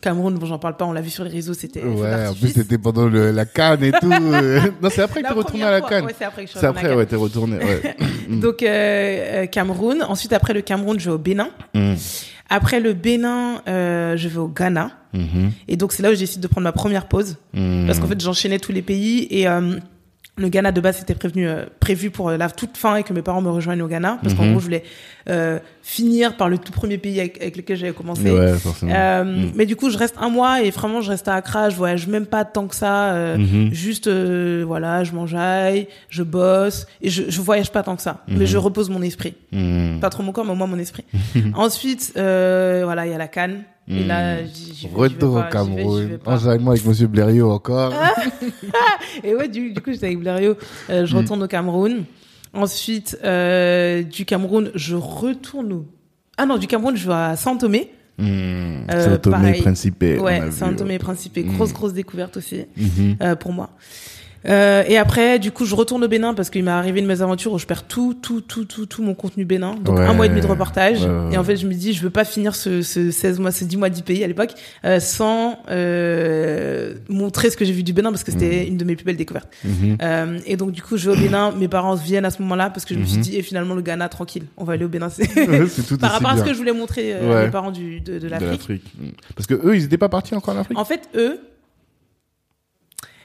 [0.00, 1.82] Cameroun, bon, j'en parle pas, on l'a vu sur les réseaux, c'était.
[1.82, 4.08] Ouais, en plus c'était pendant le, la canne et tout.
[4.82, 6.04] non, c'est après que t'es retourné à la canne.
[6.04, 7.56] Ouais, c'est après que je suis C'est après, ouais, t'es retourné.
[7.56, 7.80] Ouais.
[7.82, 8.40] Cannes.
[8.40, 10.02] Donc, euh, euh, Cameroun.
[10.02, 11.48] Ensuite, après le Cameroun, je vais au Bénin.
[11.74, 11.94] Mm.
[12.50, 14.90] Après le Bénin, euh, je vais au Ghana.
[15.14, 15.52] Mhm.
[15.68, 17.36] Et donc, c'est là où j'ai décidé de prendre ma première pause.
[17.54, 17.86] Mm.
[17.86, 19.76] Parce qu'en fait, j'enchaînais tous les pays et euh,
[20.38, 23.12] le Ghana de base c'était prévenu euh, prévu pour euh, la toute fin et que
[23.12, 24.50] mes parents me rejoignent au Ghana parce qu'en Mhm.
[24.52, 24.82] gros je voulais
[25.28, 28.30] euh, finir par le tout premier pays avec, avec lequel j'avais commencé.
[28.30, 28.92] Ouais, forcément.
[28.94, 29.52] Euh, Mm.
[29.54, 31.70] Mais du coup, je reste un mois et vraiment, je reste à Accra.
[31.70, 33.12] Je voyage même pas tant que ça.
[33.14, 33.72] euh, Mhm.
[33.72, 38.24] Juste, euh, voilà, je m'enjaille, je bosse et je, je voyage pas tant que ça.
[38.28, 39.34] Mais je repose mon esprit.
[39.52, 39.98] Mm.
[40.00, 41.04] Pas trop mon corps, mais au moins mon esprit.
[41.54, 43.62] Ensuite, euh, voilà, il y a la Cannes.
[43.88, 44.46] Et là, Mm.
[44.54, 46.18] j'y Retour au Cameroun.
[46.24, 47.92] Enjaillement avec Monsieur Blériot encore.
[49.24, 50.56] Et ouais, du, du coup, j'étais avec Blériot.
[50.88, 52.04] Je retourne au Cameroun.
[52.54, 55.86] Ensuite, euh, du Cameroun, je retourne au...
[56.36, 57.90] Ah non, du Cameroun, je vais à Saint-Thomé.
[58.18, 58.24] Mm.
[58.90, 59.62] Euh, pareil.
[59.62, 60.02] Principe.
[60.02, 60.98] ouais, Saint-Thomé.
[60.98, 61.38] Principe.
[61.54, 63.16] Grosse, grosse découverte aussi Mhm.
[63.22, 63.70] euh, pour moi.
[64.48, 67.52] Euh, et après, du coup, je retourne au Bénin parce qu'il m'est arrivé une mésaventure
[67.52, 69.76] où je perds tout, tout, tout, tout, tout mon contenu Bénin.
[69.76, 70.04] Donc Ouais.
[70.04, 71.02] un mois et demi de reportage.
[71.02, 73.50] Ouais, Et en fait, je me dis, je veux pas finir ce, ce 16 mois,
[73.52, 74.52] ce 10 mois 10 pays à l'époque,
[74.84, 78.84] euh, sans euh, montrer ce que j'ai vu du Bénin parce que c'était une de
[78.84, 79.48] mes plus belles découvertes.
[79.64, 79.96] Mhm.
[80.02, 81.52] Euh, et donc, du coup, je vais au Bénin.
[81.52, 83.22] Mes parents viennent à ce moment-là parce que je me suis Mhm.
[83.22, 84.44] dit, et finalement, le Ghana, tranquille.
[84.56, 85.08] On va aller au Bénin.
[85.10, 88.00] C'est Ouais, tout par rapport à ce que je voulais montrer euh, mes parents du,
[88.00, 88.68] de, de l'Afrique.
[89.36, 90.78] Parce que eux, ils étaient pas partis encore en Afrique?
[90.78, 91.38] En fait, eux,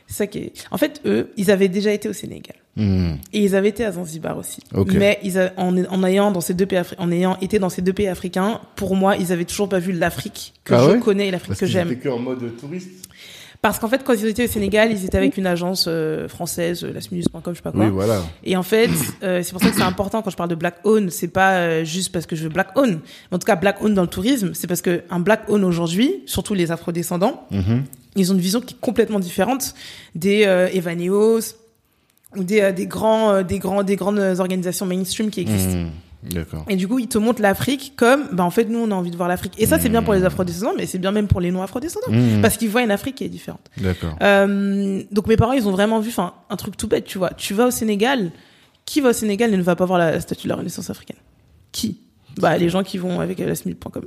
[0.07, 0.53] c'est ça qui est...
[0.71, 2.55] En fait, eux, ils avaient déjà été au Sénégal.
[2.77, 3.13] Mm.
[3.33, 4.61] Et ils avaient été à Zanzibar aussi.
[4.93, 7.69] Mais ils a- en, en ayant dans ces deux pays, Afri- en ayant été dans
[7.69, 10.91] ces deux pays africains, pour moi, ils avaient toujours pas vu l'Afrique que Ah je
[10.91, 11.87] ouais connais et l'Afrique que qu'ils j'aime.
[11.91, 12.89] étaient que en mode touriste.
[13.59, 16.83] Parce qu'en fait, quand ils étaient au Sénégal, ils étaient avec une agence euh, française,
[16.83, 17.85] euh, lasminus.com, je sais pas quoi.
[17.85, 18.21] Oui, voilà.
[18.43, 18.91] Et en fait,
[19.23, 21.53] euh, c'est pour ça que c'est important quand je parle de black own, c'est pas
[21.57, 22.99] euh, juste parce que je veux black own.
[23.31, 26.21] En tout cas, black own dans le tourisme, c'est parce que un black own aujourd'hui,
[26.27, 27.83] surtout les afrodescendants, Mhm.
[28.17, 29.73] Ils ont une vision qui est complètement différente
[30.15, 31.55] des euh, Evaneos
[32.35, 35.77] ou des, euh, des grands, euh, des grands, des grandes organisations mainstream qui existent.
[35.77, 35.89] Mm.
[36.23, 36.65] D'accord.
[36.67, 39.11] Et du coup, ils te montrent l'Afrique comme, bah, en fait, nous, on a envie
[39.11, 39.53] de voir l'Afrique.
[39.57, 42.11] Et ça, c'est bien pour les afrodescendants, mais c'est bien même pour les non-afrodescendants.
[42.11, 42.41] Mm.
[42.41, 43.61] Parce qu'ils voient une Afrique qui est différente.
[43.77, 44.15] D'accord.
[44.21, 47.31] Euh, donc mes parents, ils ont vraiment vu, enfin, un truc tout bête, tu vois.
[47.31, 48.31] Tu vas au Sénégal,
[48.85, 51.17] qui va au Sénégal et ne va pas voir la statue de la Renaissance africaine?
[51.71, 51.99] Qui?
[52.39, 54.03] Bah les gens qui vont avec euh, la SMIL.com.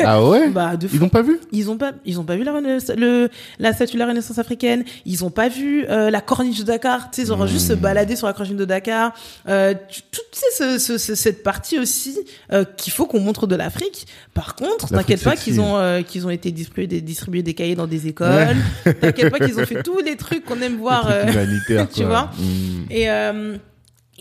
[0.00, 0.88] Ah ouais bah de.
[0.92, 2.52] Ils n'ont pas vu Ils ont pas, ils ont pas vu la,
[2.96, 4.84] le, la statue de la Renaissance africaine.
[5.06, 7.10] Ils ont pas vu euh, la corniche de Dakar.
[7.10, 9.12] Tu sais, ils auraient juste se balader sur la corniche de Dakar.
[9.48, 9.74] Euh,
[10.32, 12.18] sais, ce, ce- ce- cette partie aussi
[12.52, 14.06] euh, qu'il faut qu'on montre de l'Afrique.
[14.34, 17.74] Par contre, t'inquiète pas qu'ils ont euh, qu'ils ont été distribués des, distribués des cahiers
[17.76, 18.56] dans des écoles.
[19.00, 21.08] T'inquiète pas qu'ils ont fait tous les trucs qu'on aime voir.
[21.10, 21.24] Euh,
[21.92, 22.06] tu quoi.
[22.06, 22.84] vois Mm.
[22.90, 23.56] et euh,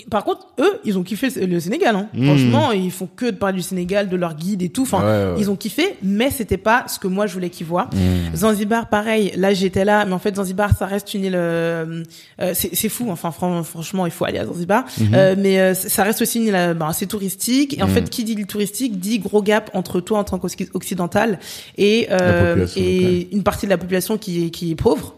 [0.10, 1.96] par contre, eux, ils ont kiffé le Sénégal.
[1.96, 2.08] Hein.
[2.14, 2.26] Mm.
[2.26, 4.84] Franchement, ils font que de parler du Sénégal, de leur guide et tout.
[4.84, 5.36] Enfin, Ouais, ouais.
[5.39, 7.89] ils ont kiffé, mais c'était pas ce que moi je voulais qu'ils voient.
[7.94, 8.36] Mm.
[8.36, 9.32] Zanzibar, pareil.
[9.36, 11.34] Là, j'étais là, mais en fait, Zanzibar, ça reste une île.
[11.36, 12.04] euh,
[12.42, 13.08] euh, c'est fou.
[13.12, 14.86] Enfin, fran- franchement, il faut aller à Zanzibar.
[15.00, 15.08] Mhm.
[15.14, 17.78] Euh, mais euh, ça reste aussi une île bah, assez touristique.
[17.78, 21.38] Et en fait, qui dit île touristique dit gros gap entre toi en tant qu'occidental
[21.78, 25.16] et euh, et une partie de la population qui est qui est pauvre,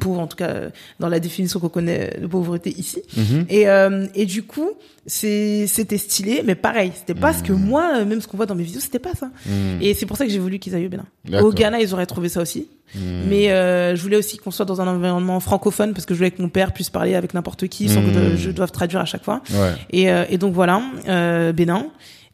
[0.00, 0.54] pauvre en tout cas
[0.98, 3.02] dans la définition qu'on connaît de pauvreté ici.
[3.48, 4.70] Et, euh, et du coup,
[5.06, 7.64] c'était stylé, mais pareil, c'était pas ce que Mhm.
[7.64, 9.30] moi, euh, même ce qu'on voit dans mes vidéos, c'était pas ça.
[9.46, 9.80] Mm.
[9.80, 11.06] Et c'est pour ça que j'ai voulu qu'ils aillent au Bénin.
[11.42, 12.68] Au Ghana, ils auraient trouvé ça aussi.
[12.94, 12.98] Mm.
[13.28, 16.30] Mais euh, je voulais aussi qu'on soit dans un environnement francophone parce que je voulais
[16.30, 19.24] que mon père puisse parler avec n'importe qui sans que je doive traduire à chaque
[19.24, 19.42] fois.
[19.50, 19.72] Ouais.
[19.90, 21.86] Et, euh, et donc voilà, euh, Bénin.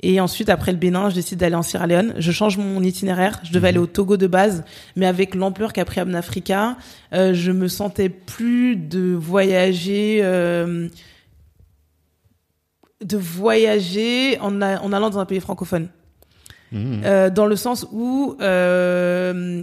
[0.07, 2.12] Et ensuite, après le Bénin, je décide d'aller en Sierra Leone.
[2.19, 3.41] Je change mon itinéraire.
[3.43, 4.62] Je devais aller au Togo de base,
[4.97, 6.77] mais avec l'ampleur qu'a pris Abn Africa,
[7.15, 10.89] euh, je me sentais plus de voyager, euh,
[13.05, 15.89] de voyager en, a- en allant dans un pays francophone.
[16.73, 17.03] Mm.
[17.05, 19.63] Euh, dans le sens où, euh,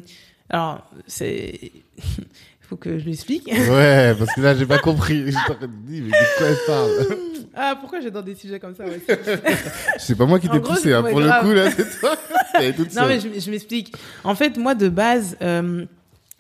[0.50, 2.04] alors, c'est, il
[2.62, 3.48] faut que je l'explique.
[3.48, 5.32] Ouais, parce que là, j'ai pas compris.
[5.32, 5.38] Je
[5.88, 7.18] dit, mais de quoi elle parle?
[7.54, 9.02] Ah, pourquoi j'ai dans des sujets comme ça ouais,
[9.98, 11.04] c'est- pas moi qui t'ai poussé, hein.
[11.04, 12.16] pour le coup, là, c'est toi.
[12.56, 13.08] Non, seule.
[13.08, 13.94] mais je, je m'explique.
[14.24, 15.86] En fait, moi, de base, euh,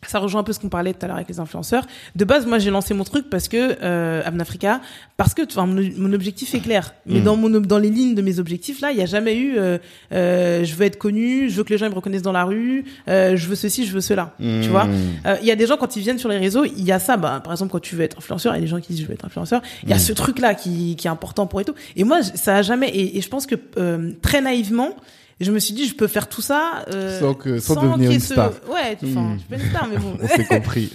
[0.07, 1.85] ça rejoint un peu ce qu'on parlait tout à l'heure avec les influenceurs.
[2.15, 4.81] De base, moi, j'ai lancé mon truc parce que euh, Africa,
[5.17, 6.93] parce que enfin, mon, mon objectif est clair.
[7.05, 7.23] Mais Mm.
[7.23, 9.77] dans mon dans les lignes de mes objectifs là, il y a jamais eu euh,
[10.11, 12.43] euh, je veux être connu, je veux que les gens ils me reconnaissent dans la
[12.45, 14.33] rue, euh, je veux ceci, je veux cela.
[14.39, 14.85] Tu vois?
[14.85, 14.97] Mm.
[15.27, 16.99] Euh, Il y a des gens quand ils viennent sur les réseaux, il y a
[16.99, 17.17] ça.
[17.17, 19.01] Bah, par exemple, quand tu veux être influenceur, il y a des gens qui disent
[19.03, 19.61] je veux être influenceur.
[19.83, 19.99] Il y a Mm.
[19.99, 21.75] ce truc là qui, qui est important pour et tout.
[21.95, 22.89] Et moi, ça a jamais.
[22.89, 24.95] Et, et je pense que euh, très naïvement.
[25.41, 28.11] Je me suis dit, je peux faire tout ça euh, Sans que- sans qu'il devenir
[28.11, 28.51] une ce- star.
[28.71, 29.33] Ouais, tu- enfin, Mm.
[29.33, 30.17] je suis pas une star, mais bon.
[30.23, 30.91] On s'est compris.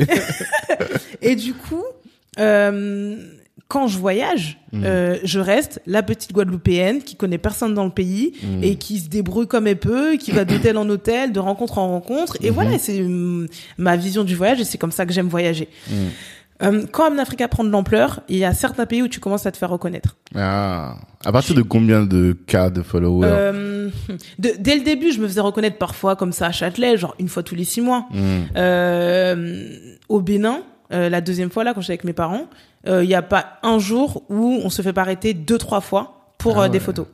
[1.22, 1.82] Et du coup,
[2.38, 3.16] euh,
[3.68, 4.82] quand je voyage, Mm.
[4.84, 8.62] euh, je reste la petite Guadeloupéenne qui connaît personne dans le pays Mm.
[8.62, 11.88] et qui se débrouille comme elle peut, qui va d'hôtel en hôtel, de rencontre en
[11.88, 12.36] rencontre.
[12.42, 13.05] Et voilà, c'est
[13.78, 15.68] ma vision du voyage et c'est comme ça que j'aime voyager.
[16.92, 19.57] Quand Africa prend de l'ampleur, il y a certains pays où tu commences à te
[19.59, 20.16] faire reconnaître.
[20.34, 20.97] Ah.
[21.27, 23.91] À partir de combien de cas de followers Euh,
[24.39, 27.29] de- dès le début, je me faisais reconnaître parfois comme ça à Châtelet, genre une
[27.29, 28.07] fois tous les six mois.
[28.12, 28.16] Mm.
[28.57, 29.66] Euh,
[30.09, 30.61] au Bénin,
[30.93, 32.47] euh, la deuxième fois là quand j'étais avec mes parents,
[32.87, 35.81] euh, il n'y a pas un jour où on se fait pas arrêter deux trois
[35.81, 37.07] fois pour Ah euh, des photos.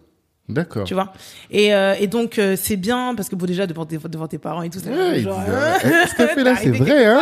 [0.49, 0.85] D'accord.
[0.85, 1.13] Tu vois
[1.53, 4.39] et, euh, et donc euh, c'est bien parce que bon déjà devant tes, devant tes
[4.39, 5.75] parents et tout ça Ouais, genre, euh,
[6.11, 7.21] ce qu'elle fait là, c'est vrai, hein.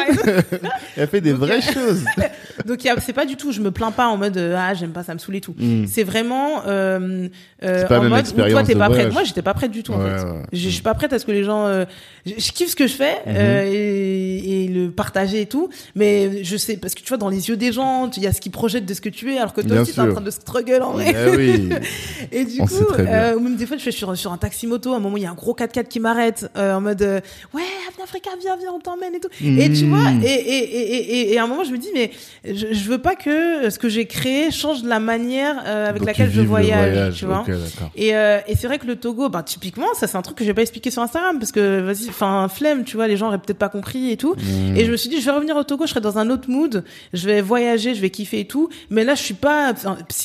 [0.96, 2.02] Elle fait des vraies choses.
[2.66, 5.02] donc c'est pas du tout je me plains pas en mode euh, ah j'aime pas
[5.04, 5.86] ça me saoule et tout Mm.
[5.86, 7.28] c'est vraiment euh,
[7.62, 9.98] euh, en mode où toi t'es pas prête moi j'étais pas prête du tout en
[10.02, 10.42] Ouais, fait ouais.
[10.52, 11.84] je, je suis pas prête à ce que les gens euh,
[12.24, 13.34] je, kiffe ce que je fais Mhm.
[13.36, 17.28] euh, et, et le partager et tout mais je sais parce que tu vois dans
[17.28, 19.38] les yeux des gens il y a ce qu'ils projettent de ce que tu es
[19.38, 21.68] alors que toi Bien aussi t'es en train de struggle en vrai Eh oui.
[22.32, 22.74] et du On coup.
[23.10, 25.16] Euh, ou même des fois je fais sur, sur un taxi moto à un moment
[25.16, 27.20] il y a un gros 4x4 qui m'arrête euh, en mode euh,
[27.54, 29.88] ouais Avenue Africa viens viens on t'emmène et tout et tu Mm.
[29.90, 30.80] vois et, et,
[31.10, 32.10] et, et, à un moment je me dis mais
[32.44, 36.08] je, je veux pas que ce que j'ai créé change la manière euh, avec Donc,
[36.08, 37.90] laquelle je voyage, tu vois Ok, d'accord.
[37.96, 40.54] et, et c'est vrai que le Togo, ben typiquement, ça c'est un truc que j'ai
[40.54, 43.58] pas expliqué sur Instagram parce que vas-y, enfin flemme, tu vois, les gens auraient peut-être
[43.58, 44.34] pas compris et tout.
[44.36, 44.76] Mm.
[44.76, 46.48] Et je me suis dit, je vais revenir au Togo, je serai dans un autre
[46.50, 48.68] mood, je vais voyager, je vais kiffer et tout.
[48.90, 49.74] Mais là, je suis pas,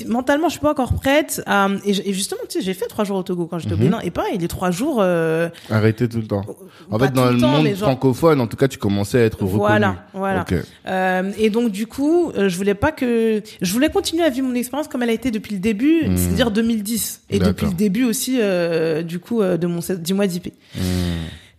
[0.08, 1.42] mentalement, je suis pas encore prête.
[1.46, 3.82] À, et justement, tu sais, j'ai fait trois jours au Togo quand j'étais Mhm.
[3.82, 4.00] au Bénin.
[4.02, 4.98] Et pareil, les trois jours.
[5.00, 6.44] Euh, Arrêtez tout le temps.
[6.92, 9.42] En fait, dans le temps, monde genre- francophone, en tout cas, tu commençais à être
[9.42, 9.58] reconnu.
[9.58, 10.46] Voilà, voilà.
[10.88, 14.48] Euh, et donc du coup, euh, je voulais pas que, je voulais continuer à vivre
[14.48, 16.18] mon expérience comme elle a été depuis le début, Mhm.
[16.18, 20.54] c'est-à-dire 2010, et depuis le début aussi, euh, du coup, de mon 10 mois d'IP.
[20.76, 20.80] Mm.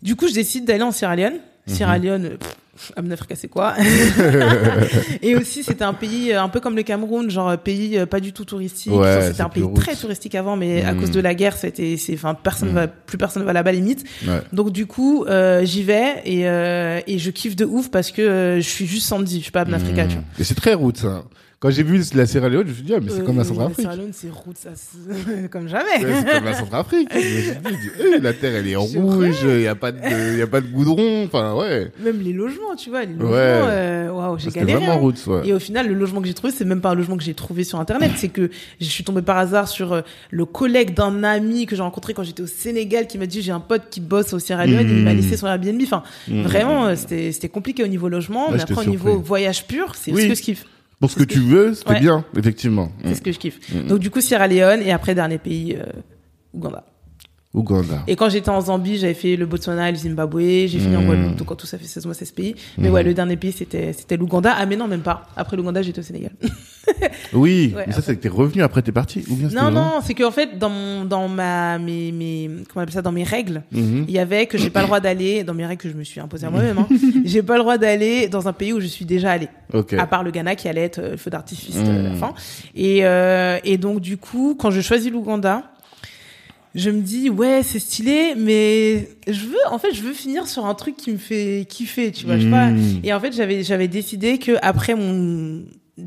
[0.03, 1.35] Du coup, je décide d'aller en Sierra Leone.
[1.67, 1.75] Mhm.
[1.75, 2.57] Sierra Leone, euh, pff,
[3.11, 3.75] Africa, c'est quoi
[5.23, 8.07] Et aussi, c'était un pays euh, un peu comme le Cameroun, genre euh, pays euh,
[8.07, 8.93] pas du tout touristique.
[8.93, 11.01] Ouais, c'était un pays très touristique avant, mais à Mhm.
[11.01, 12.75] cause de la guerre, c'était, c'est, enfin, personne Mhm.
[12.75, 14.05] va, plus personne va là-bas limite.
[14.27, 14.41] Ouais.
[14.53, 18.23] Donc du coup, euh, j'y vais et euh, et je kiffe de ouf parce que
[18.23, 19.71] euh, je suis juste Sandy, je suis pas Mm.
[20.17, 20.25] vois.
[20.39, 21.25] Et c'est très route, ça.
[21.59, 23.37] Quand j'ai vu la Sierra Leone, je me suis dit, ah, mais c'est Euh, comme
[23.39, 23.79] la oui, Centrafrique.
[23.81, 26.05] Sierra Leone, c'est route, ça, c'est- comme jamais.
[26.05, 27.09] Ouais, c'est comme la Centrafrique.
[27.11, 30.37] Je me suis dit, eh, la terre, elle est rouge, il y a pas de,
[30.39, 31.25] y a pas de goudron.
[31.25, 31.91] Enfin, ouais.
[32.05, 33.39] Même les logements, tu vois, les logements, Ouais.
[33.41, 34.81] euh, waouh, j'ai C'était galéré.
[34.81, 34.97] vraiment hein.
[34.97, 35.49] route, ouais.
[35.49, 37.33] Et au final, le logement que j'ai trouvé, c'est même pas un logement que j'ai
[37.35, 41.25] trouvé sur internet, c'est que je suis tombée par hasard sur euh, le collègue d'un
[41.25, 44.01] ami que j'ai rencontré quand j'étais au Sénégal qui m'a dit j'ai un pote qui
[44.03, 45.81] bosse au Sierra Leone, il m'a laissé sur Airbnb.
[45.85, 46.43] Enfin, Mm.
[46.43, 50.13] vraiment, euh, c'était compliqué au niveau logement, Ouais, mais après au niveau voyage pur, c'est
[50.13, 50.25] Oui.
[50.25, 50.65] ce que je kiffe.
[51.01, 52.01] Pour ce que tu veux, c'était Ouais.
[52.01, 52.91] bien, effectivement.
[53.05, 53.15] C'est Mm.
[53.15, 53.61] ce que je kiffe.
[53.75, 53.87] Mhm.
[53.89, 55.85] Donc du coup Sierra Leone et après dernier pays euh,
[56.55, 56.85] Ouganda.
[57.53, 58.03] Ouganda.
[58.07, 61.07] Et quand j'étais en Zambie, j'avais fait le Botswana, le Zimbabwe, j'ai fini en Mhm.
[61.07, 61.37] Guadeloupe.
[61.37, 62.55] Donc en tout ça fait 16 mois 16 pays.
[62.79, 62.95] Mais Mhm.
[62.95, 64.55] ouais, le dernier pays c'était c'était l'Ouganda.
[64.59, 65.27] Ah mais non, même pas.
[65.37, 66.33] Après l'Ouganda, j'étais au Sénégal.
[67.33, 69.25] Oui, Ouais, mais ça, c'est que t'es revenu après t'es parti.
[69.29, 72.81] Ou bien Non, non, c'est qu'en fait, dans mon, dans ma, mes, mes, comment on
[72.81, 74.05] appelle ça, dans mes règles, Mhm.
[74.09, 76.05] il y avait que j'ai pas le droit d'aller, dans mes règles que je me
[76.05, 76.89] suis imposée à moi-même, hein,
[77.25, 79.49] j'ai pas le droit d'aller dans un pays où je suis déjà allée.
[79.73, 79.93] Ok.
[79.95, 82.35] À part le Ghana qui allait être euh, le feu d'artifice euh, à la fin.
[82.75, 85.63] Et, euh, et donc, du coup, quand je choisis l'Ouganda,
[86.75, 90.67] je me dis, ouais, c'est stylé, mais je veux, en fait, je veux finir sur
[90.67, 92.67] un truc qui me fait kiffer, tu vois, je sais pas.
[92.69, 93.01] Mhm.
[93.03, 95.63] Et en fait, j'avais, j'avais décidé que après mon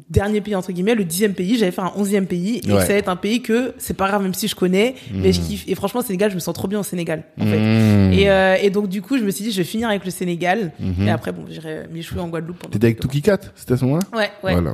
[0.10, 2.82] dernier pays, entre guillemets, le dixième pays, j'allais faire un onzième pays, et Ouais.
[2.82, 5.40] ça va être un pays que c'est pas grave, même si je connais, mais je
[5.42, 5.48] Mhm.
[5.48, 5.64] kiffe.
[5.68, 7.58] Et franchement, Sénégal, je me sens trop bien au Sénégal, en fait.
[7.60, 8.14] Mhm.
[8.14, 10.12] Et, euh, et donc, du coup, je me suis dit, je vais finir avec le
[10.12, 11.08] Sénégal, Mhm.
[11.08, 12.60] et après, bon, j'irai m'échouer en Guadeloupe.
[12.60, 14.06] pendant T'étais avec Cat, c'était à ce moment-là?
[14.18, 14.54] Ouais, ouais.
[14.54, 14.74] Voilà.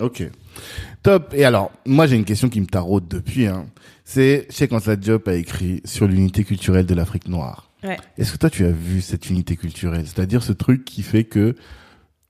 [0.00, 0.24] Ok.
[1.02, 1.32] Top.
[1.34, 3.46] Et alors, moi j'ai une question qui me taraude depuis.
[3.46, 3.64] Hein.
[4.04, 7.70] C'est Cheikh Anta Diop a écrit sur l'unité culturelle de l'Afrique noire.
[7.82, 7.96] Ouais.
[8.18, 10.04] Est-ce que toi tu as vu cette unité culturelle?
[10.06, 11.54] C'est-à-dire ce truc qui fait que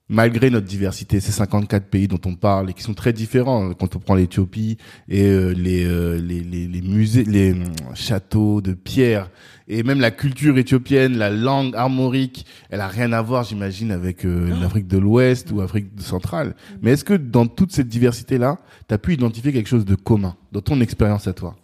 [0.08, 3.74] malgré notre diversité, ces 54 pays dont on parle et qui sont très différents hein,
[3.78, 4.76] quand on prend l'Éthiopie
[5.08, 9.30] et euh, les, euh, les, les les musées, les hum, châteaux de pierre
[9.66, 14.24] et même la culture éthiopienne, la langue armorique, elle a rien à voir, j'imagine, avec
[14.26, 16.54] euh, l'Afrique de l'Ouest ou Afrique centrale.
[16.82, 20.36] Mais est-ce que dans toute cette diversité-là, tu as pu identifier quelque chose de commun
[20.52, 21.56] dans ton expérience à toi?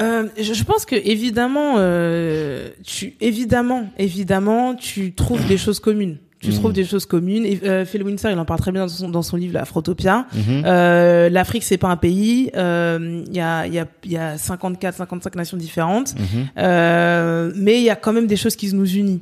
[0.00, 6.18] Euh, je, je pense que évidemment, euh, tu évidemment, évidemment, tu trouves des choses communes.
[6.40, 7.44] Tu trouves des choses communes.
[7.44, 9.64] Et, euh, Phil Windsor, il en parle très bien dans son, dans son livre La
[9.66, 10.26] Frotopia.
[10.32, 10.62] Mhm.
[10.64, 12.50] Euh, L'Afrique, c'est pas un pays.
[12.56, 16.14] Euh, Il y a, il y a, il y a 54, 55 nations différentes.
[16.18, 16.46] Mhm.
[16.58, 19.20] Euh, mais il y a quand même des choses qui nous unissent.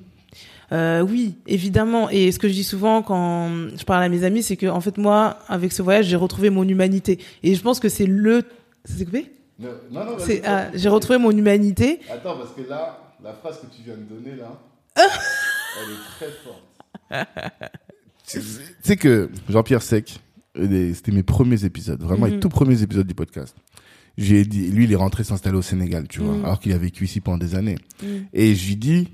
[0.70, 2.08] Euh, oui, évidemment.
[2.10, 4.80] Et ce que je dis souvent quand je parle à mes amis, c'est que en
[4.80, 7.18] fait moi, avec ce voyage, j'ai retrouvé mon humanité.
[7.42, 8.42] Et je pense que c'est le.
[8.84, 9.32] C'est coupé?
[9.58, 11.98] Non, non, non, ah, j'ai retrouvé mon humanité.
[12.12, 14.52] Attends, parce que là, la phrase que tu viens de donner, là,
[14.96, 16.67] elle est très forte.
[18.26, 18.40] Tu
[18.82, 20.20] sais que Jean-Pierre Sec,
[20.58, 22.40] euh, c'était mes premiers épisodes, vraiment les Mhm.
[22.40, 23.54] tout premiers épisodes du podcast.
[24.16, 26.44] J'ai dit, lui, il est rentré s'installer au Sénégal, tu vois, Mhm.
[26.44, 27.76] alors qu'il a vécu ici pendant des années.
[28.02, 28.06] Mm.
[28.32, 29.08] Et je lui dis,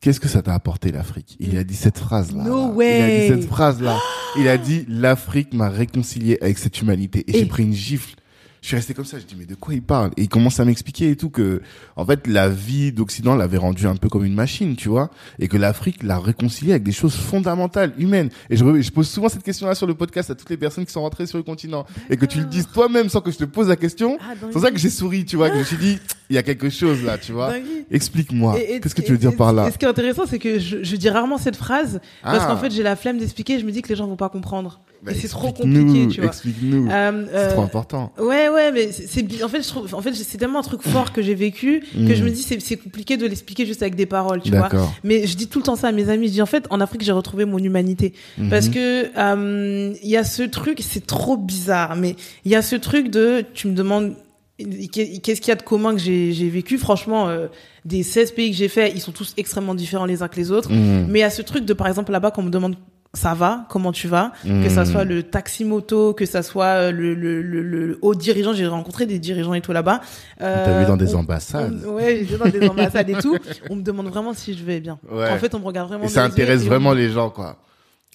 [0.00, 1.36] qu'est-ce que ça t'a apporté l'Afrique?
[1.38, 2.42] Il a dit cette phrase-là.
[2.44, 2.72] No là.
[2.74, 2.98] way.
[2.98, 3.98] Il a dit cette phrase-là.
[4.38, 7.20] Il a dit, l'Afrique m'a réconcilié avec cette humanité.
[7.28, 8.16] Et, Et- j'ai pris une gifle.
[8.62, 10.10] Je suis resté comme ça, je dis mais de quoi il parle?
[10.18, 11.62] Et il commence à m'expliquer et tout que
[11.96, 15.48] en fait la vie d'Occident l'avait rendu un peu comme une machine, tu vois, et
[15.48, 18.28] que l'Afrique l'a réconcilié avec des choses fondamentales, humaines.
[18.50, 20.92] Et je, je pose souvent cette question-là sur le podcast à toutes les personnes qui
[20.92, 23.44] sont rentrées sur le continent et que tu le dises toi-même sans que je te
[23.44, 24.18] pose la question.
[24.20, 25.98] Ah, C'est pour ça que j'ai souri, tu vois, que je me suis dit
[26.28, 27.54] il y a quelque chose là, tu vois.
[27.90, 29.68] Explique-moi, qu'est-ce que tu veux dire et- par là?
[29.68, 32.46] et ce qui est intéressant, c'est que je, je dis rarement cette phrase parce Ah.
[32.46, 33.58] qu'en fait, j'ai la flemme d'expliquer.
[33.58, 34.80] Je me dis que les gens vont pas comprendre.
[35.02, 36.28] Bah, et c'est trop compliqué, tu vois.
[36.28, 36.90] Explique-nous.
[36.90, 38.12] Euh, c'est euh, trop important.
[38.18, 41.12] Ouais, ouais, mais c'est, en fait, je trouve, en fait, c'est tellement un truc fort
[41.12, 44.42] que j'ai vécu que je me dis c'est, compliqué de l'expliquer juste avec des paroles,
[44.42, 44.68] tu vois.
[45.02, 46.26] Mais je dis tout le temps ça à mes amis.
[46.28, 48.12] Je dis en fait, en Afrique, j'ai retrouvé mon humanité
[48.50, 48.74] parce Mhm.
[48.74, 52.76] que euh, il y a ce truc, c'est trop bizarre, mais il y a ce
[52.76, 54.14] truc de, tu me demandes
[54.58, 56.76] qu'est-ce qu'il y a de commun que j'ai, vécu?
[56.76, 57.46] Franchement, euh,
[57.86, 60.50] des 16 pays que j'ai fait, ils sont tous extrêmement différents les uns que les
[60.50, 60.70] autres.
[60.70, 61.06] Mhm.
[61.08, 62.76] Mais il y a ce truc de, par exemple, là-bas, quand on me demande
[63.12, 64.86] ça va, comment tu vas, que ça Mhm.
[64.92, 68.66] soit le taxi moto, que ça soit euh, le, le, le, le haut dirigeant, j'ai
[68.68, 70.00] rencontré des dirigeants et tout là-bas.
[70.40, 71.82] Euh, T'as vu dans des on- ambassades.
[71.86, 73.36] on- ouais, j'étais dans des ambassades et tout.
[73.68, 74.98] On me demande vraiment si je vais bien.
[75.10, 75.28] Ouais.
[75.30, 76.04] En fait, on me regarde vraiment.
[76.04, 77.56] Et ça intéresse on- vraiment les gens, quoi.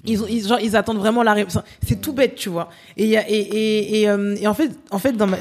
[0.03, 1.57] Ils, ont, ils, genre, ils attendent vraiment la réponse.
[1.87, 2.69] C'est tout bête, tu vois.
[2.97, 5.37] Et, et, et, et, euh, et en fait, en fait, dans ma,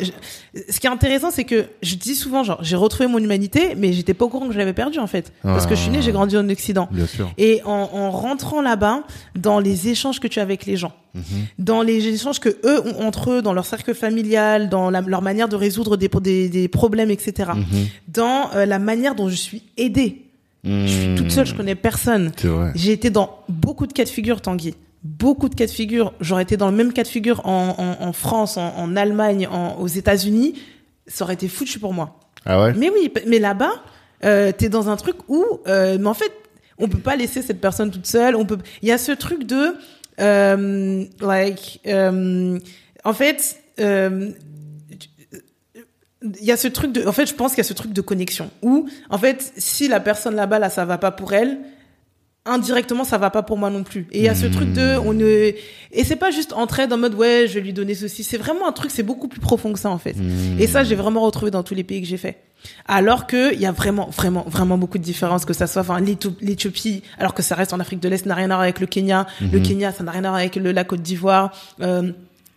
[0.71, 3.93] ce qui est intéressant, c'est que je dis souvent, genre, j'ai retrouvé mon humanité, mais
[3.93, 5.33] j'étais pas au courant que je l'avais perdu, en fait.
[5.43, 6.89] Parce que je suis née, j'ai grandi en Occident.
[6.91, 7.31] Bien sûr.
[7.37, 9.03] Et en, en rentrant là-bas,
[9.37, 11.23] dans les échanges que tu as avec les gens, Mhm.
[11.61, 15.23] dans les échanges que eux ont entre eux, dans leur cercle familial, dans la- leur
[15.23, 17.53] manière de résoudre des, des, des problèmes, etc.
[17.55, 17.65] Mhm.
[18.09, 20.24] Dans euh, la manière dont je suis aidée.
[20.65, 22.33] Je suis toute seule, je connais personne.
[22.75, 24.75] J'ai été dans beaucoup de cas de figure, Tanguy.
[25.03, 26.15] Beaucoup de cas de figure.
[26.21, 29.47] J'aurais été dans le même cas de figure en, en, en France, en, en Allemagne,
[29.47, 30.55] en, aux États-Unis.
[31.07, 32.19] Ça aurait été foutu pour moi.
[32.47, 32.73] Ah ouais?
[32.75, 33.73] Mais oui, mais là-bas,
[34.25, 36.33] euh, t'es dans un truc où, euh, mais en fait,
[36.79, 38.35] on peut pas laisser cette personne toute seule.
[38.35, 38.59] On peut.
[38.81, 39.77] Il y a ce truc de,
[40.21, 42.59] euh, like, euh,
[43.05, 43.61] en fait.
[46.25, 47.93] Il y a ce truc de, en fait, je pense qu'il y a ce truc
[47.93, 51.59] de connexion où, en fait, si la personne là-bas, là, ça va pas pour elle,
[52.47, 54.07] indirectement, ça va pas pour moi non plus.
[54.13, 56.99] Et il y a ce truc de, on ne, et c'est pas juste entraide en
[56.99, 58.23] mode, ouais, je vais lui donner ceci.
[58.23, 60.15] C'est vraiment un truc, c'est beaucoup plus profond que ça, en fait.
[60.59, 62.39] Et ça, j'ai vraiment retrouvé dans tous les pays que j'ai fait.
[62.87, 66.01] Alors que il y a vraiment, vraiment, vraiment beaucoup de différences, que ça soit, enfin,
[66.01, 68.81] l'Éthiop- l'Éthiopie, alors que ça reste en Afrique de l'Est, n'a rien à voir avec
[68.81, 69.27] le Kenya.
[69.53, 71.51] Le Kenya, ça n'a rien à voir avec le, la Côte d'Ivoire.
[71.81, 72.13] Euh,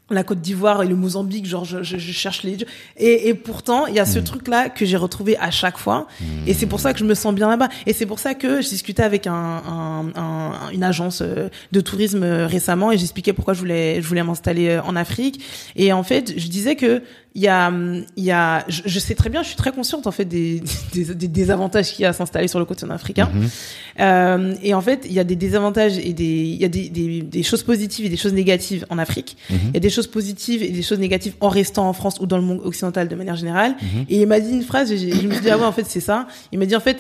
[0.10, 2.58] la Côte d'Ivoire et le Mozambique, genre je, je, je cherche les
[2.98, 6.08] et, et pourtant il y a ce truc là que j'ai retrouvé à chaque fois.
[6.46, 7.68] Et c'est pour ça que je me sens bien là-bas.
[7.86, 11.82] Et c'est pour ça que je discutais avec un, un, un- une agence euh, de
[11.82, 15.42] tourisme euh, récemment et j'expliquais pourquoi je voulais je voulais m'installer euh, en Afrique.
[15.76, 17.02] Et en fait je disais que
[17.38, 17.72] il y a
[18.22, 20.62] il y a je, je sais très bien je suis très consciente en fait des
[20.94, 23.50] des, des désavantages qu'il y a à s'installer sur le continent africain Mhm.
[24.00, 26.24] euh, et en fait, il y a des désavantages et des,
[26.54, 29.38] il y a des, des, des choses positives et des choses négatives en Afrique.
[29.50, 29.58] Mhm.
[29.70, 32.26] Il y a des choses positives et des choses négatives en restant en France ou
[32.26, 33.74] dans le monde occidental de manière générale.
[33.82, 34.06] Mhm.
[34.10, 35.86] Et il m'a dit une phrase, et je me suis dit, ah ouais, en fait,
[35.88, 36.28] c'est ça.
[36.52, 37.00] Il m'a dit, en fait,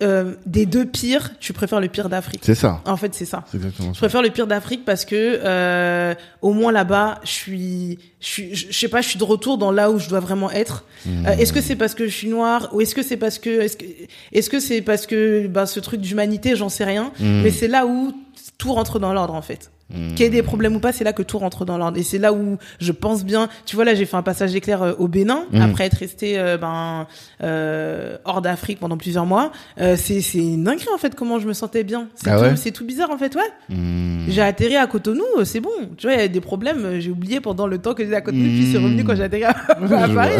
[0.00, 2.40] euh, des deux pires, tu préfères le pire d'Afrique.
[2.44, 2.80] C'est ça.
[2.86, 3.44] En fait, c'est ça.
[3.50, 4.06] C'est exactement Je ça.
[4.06, 8.72] préfère le pire d'Afrique parce que euh, au moins là-bas, je suis, je suis, je
[8.72, 10.84] sais pas, je suis de retour dans là où je dois vraiment être.
[11.04, 11.26] Mhm.
[11.26, 13.50] Euh, est-ce que c'est parce que je suis noire ou est-ce que c'est parce que,
[13.60, 13.84] est-ce que,
[14.32, 17.12] est-ce que c'est parce que bah, ce truc d'humanité, j'en sais rien.
[17.20, 17.42] Mhm.
[17.42, 18.12] Mais c'est là où
[18.58, 19.70] tout rentre dans l'ordre en fait.
[19.94, 20.14] Mhm.
[20.14, 21.98] Qu'il y ait des problèmes ou pas, c'est là que tout rentre dans l'ordre.
[21.98, 23.48] Et c'est là où je pense bien.
[23.66, 25.62] Tu vois, là, j'ai fait un passage d'éclair euh, au Bénin Mhm.
[25.62, 27.06] après être resté euh, ben
[27.42, 29.52] euh, hors d'Afrique pendant plusieurs mois.
[29.80, 32.08] Euh, c'est c'est une dinguerie en fait comment je me sentais bien.
[32.14, 33.74] C'est Ah tout, ouais tout bizarre en fait, ouais.
[33.76, 34.24] Mhm.
[34.28, 35.70] J'ai atterri à Cotonou, euh, c'est bon.
[35.96, 38.20] Tu vois, il y a des problèmes, j'ai oublié pendant le temps que j'étais à
[38.20, 40.34] Cotonou, puis c'est revenu quand j'ai atterri à, à Paris.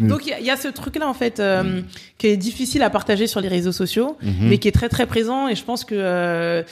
[0.00, 1.82] Donc il y y, a ce truc-là en fait euh,
[2.16, 5.48] qui est difficile à partager sur les réseaux sociaux, mais qui est très très présent.
[5.48, 6.62] Et je pense que euh,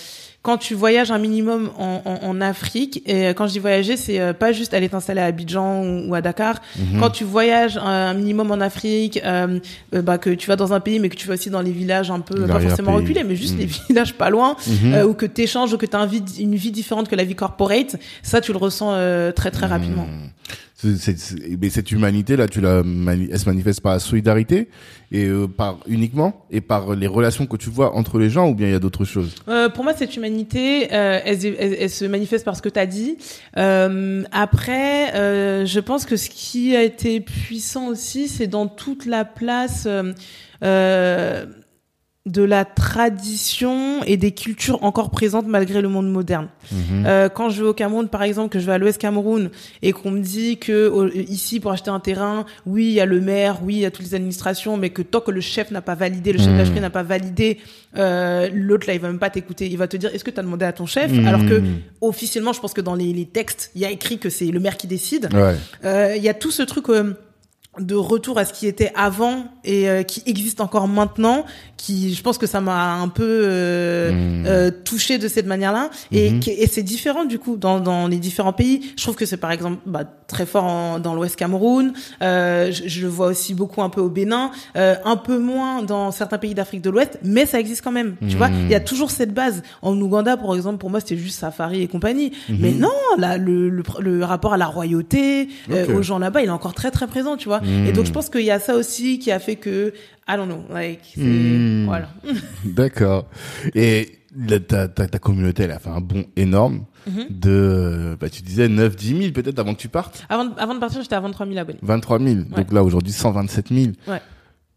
[0.46, 4.20] quand tu voyages un minimum en, en, en Afrique, et quand je dis voyager, c'est
[4.20, 6.62] euh, pas juste aller t'installer à Abidjan ou, ou à Dakar.
[6.78, 7.00] Mhm.
[7.00, 9.58] Quand tu voyages un minimum en Afrique, euh,
[9.94, 11.72] euh, bah, que tu vas dans un pays, mais que tu vas aussi dans les
[11.72, 13.60] villages un peu, pas forcément reculés, mais juste Mhm.
[13.60, 14.94] les villages pas loin, Mhm.
[14.94, 16.08] euh, ou que tu échanges, ou que tu as
[16.38, 20.06] une vie différente que la vie corporate, ça, tu le ressens euh, très très rapidement.
[20.84, 24.68] Mais cette humanité là, tu la, elle se manifeste par la solidarité
[25.10, 28.54] et euh, par uniquement et par les relations que tu vois entre les gens ou
[28.54, 29.34] bien il y a d'autres choses?
[29.48, 33.16] Euh, pour moi, cette humanité, euh, elle, se- manifeste par ce que tu as dit.
[33.56, 35.12] Euh, après,
[35.66, 39.88] je pense que ce qui a été puissant aussi, c'est dans toute la place
[40.62, 41.46] euh,
[42.26, 46.48] de la tradition et des cultures encore présentes malgré le monde moderne.
[46.72, 47.04] Mhm.
[47.06, 49.50] Euh, quand je vais au Cameroun, par exemple, que je vais à l'Ouest Cameroun
[49.82, 53.06] et qu'on me dit que au- ici pour acheter un terrain, oui, il y a
[53.06, 55.70] le maire, oui, il y a toutes les administrations, mais que tant que le chef
[55.70, 56.64] n'a pas validé, le chef Mhm.
[56.64, 57.58] d'HP n'a pas validé,
[57.96, 59.66] euh, l'autre là, il va même pas t'écouter.
[59.68, 61.12] Il va te dire, est-ce que tu as demandé à ton chef?
[61.12, 61.26] Mhm.
[61.28, 61.62] Alors que
[62.00, 64.58] officiellement, je pense que dans les, les textes, il y a écrit que c'est le
[64.60, 65.28] maire qui décide.
[65.32, 65.54] Ouais.
[65.84, 67.14] Euh, Il y a tout ce truc euh,
[67.78, 71.44] de retour à ce qui était avant et euh, qui existe encore maintenant,
[71.76, 74.44] qui, je pense que ça m'a un peu euh, Mhm.
[74.46, 75.90] euh, touché de cette manière-là.
[76.12, 76.40] Et, Mhm.
[76.40, 78.92] qui- et c'est différent du coup dans, dans les différents pays.
[78.96, 81.92] Je trouve que c'est par exemple bah, très fort en- dans l'Ouest Cameroun.
[82.22, 85.82] Euh, je, je le vois aussi beaucoup un peu au Bénin, euh, un peu moins
[85.82, 88.16] dans certains pays d'Afrique de l'Ouest, mais ça existe quand même.
[88.28, 89.62] Tu vois, il y a toujours cette base.
[89.82, 92.32] En Ouganda, par exemple, pour moi, c'était juste safari et compagnie.
[92.48, 92.88] Mais non,
[93.18, 96.74] là, le, le, le rapport à la royauté, euh, aux gens là-bas, il est encore
[96.74, 97.60] très très présent, tu vois.
[97.66, 97.86] Mhm.
[97.86, 99.92] Et donc je pense qu'il y a ça aussi qui a fait que,
[100.28, 101.84] I don't know, like, c'est, Mhm.
[101.86, 102.08] voilà.
[102.64, 103.26] D'accord.
[103.74, 107.26] Et la- ta, ta, ta communauté, elle a fait un bond énorme Mhm.
[107.30, 110.24] de, bah, tu disais 9, 10 000 peut-être avant que tu partes.
[110.28, 111.78] Avant, avant de partir, j'étais à 23 000 abonnés.
[111.82, 112.34] 23 000.
[112.56, 113.92] Donc là, aujourd'hui, 127 000.
[114.08, 114.20] Ouais.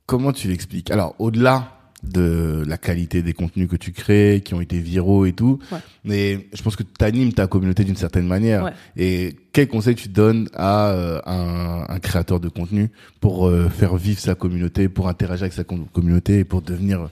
[0.06, 0.92] Comment tu l'expliques?
[0.92, 5.34] Alors, au-delà de la qualité des contenus que tu crées, qui ont été viraux et
[5.34, 5.80] tout, Ouais.
[6.06, 8.64] mais je pense que tu animes ta communauté d'une certaine manière.
[8.64, 8.72] Ouais.
[8.96, 12.90] Et quel conseil tu donnes à euh, un, un créateur de contenu
[13.20, 17.10] pour euh, faire vivre sa communauté, pour interagir avec sa com- communauté et pour devenir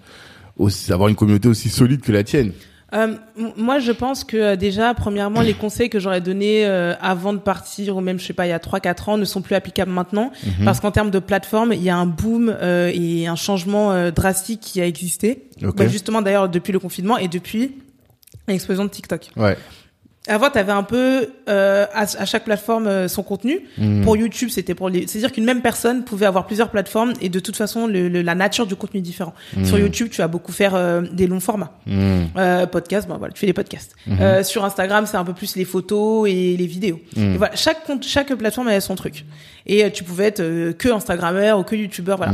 [0.55, 2.51] aussi, avoir une communauté aussi solide que la tienne?
[2.93, 3.15] Euh,
[3.57, 7.39] moi, je pense que euh, déjà, premièrement, les conseils que j'aurais donnés euh, avant de
[7.39, 9.91] partir, ou même, je sais pas, il y a 3-4 ans, ne sont plus applicables
[9.91, 10.31] maintenant.
[10.45, 10.65] Mhm.
[10.65, 14.11] Parce qu'en termes de plateforme, il y a un boom euh, et un changement euh,
[14.11, 15.43] drastique qui a existé.
[15.63, 15.75] Ok.
[15.75, 17.75] Bah, justement, d'ailleurs, depuis le confinement et depuis
[18.47, 19.31] l'explosion de TikTok.
[19.35, 19.57] Ouais.
[20.27, 23.61] Avant, tu avais un peu euh, à, à chaque plateforme euh, son contenu.
[23.77, 24.03] Mhm.
[24.03, 25.07] Pour YouTube, c'était pour les.
[25.07, 28.35] C'est-à-dire qu'une même personne pouvait avoir plusieurs plateformes et de toute façon, le, le- la
[28.35, 29.33] nature du contenu est différent.
[29.55, 29.65] Mhm.
[29.65, 31.71] Sur YouTube, tu vas beaucoup faire euh, des longs formats.
[31.85, 32.27] Mhm.
[32.37, 33.95] Euh, podcast, bah voilà, tu fais des podcasts.
[34.05, 34.17] Mhm.
[34.21, 36.99] Euh, sur Instagram, c'est un peu plus les photos et les vidéos.
[37.15, 39.25] Et voilà, chaque compte, chaque plateforme avait son truc.
[39.65, 42.33] Et euh, tu pouvais être que Instagrammeur ou que YouTubeur, voilà.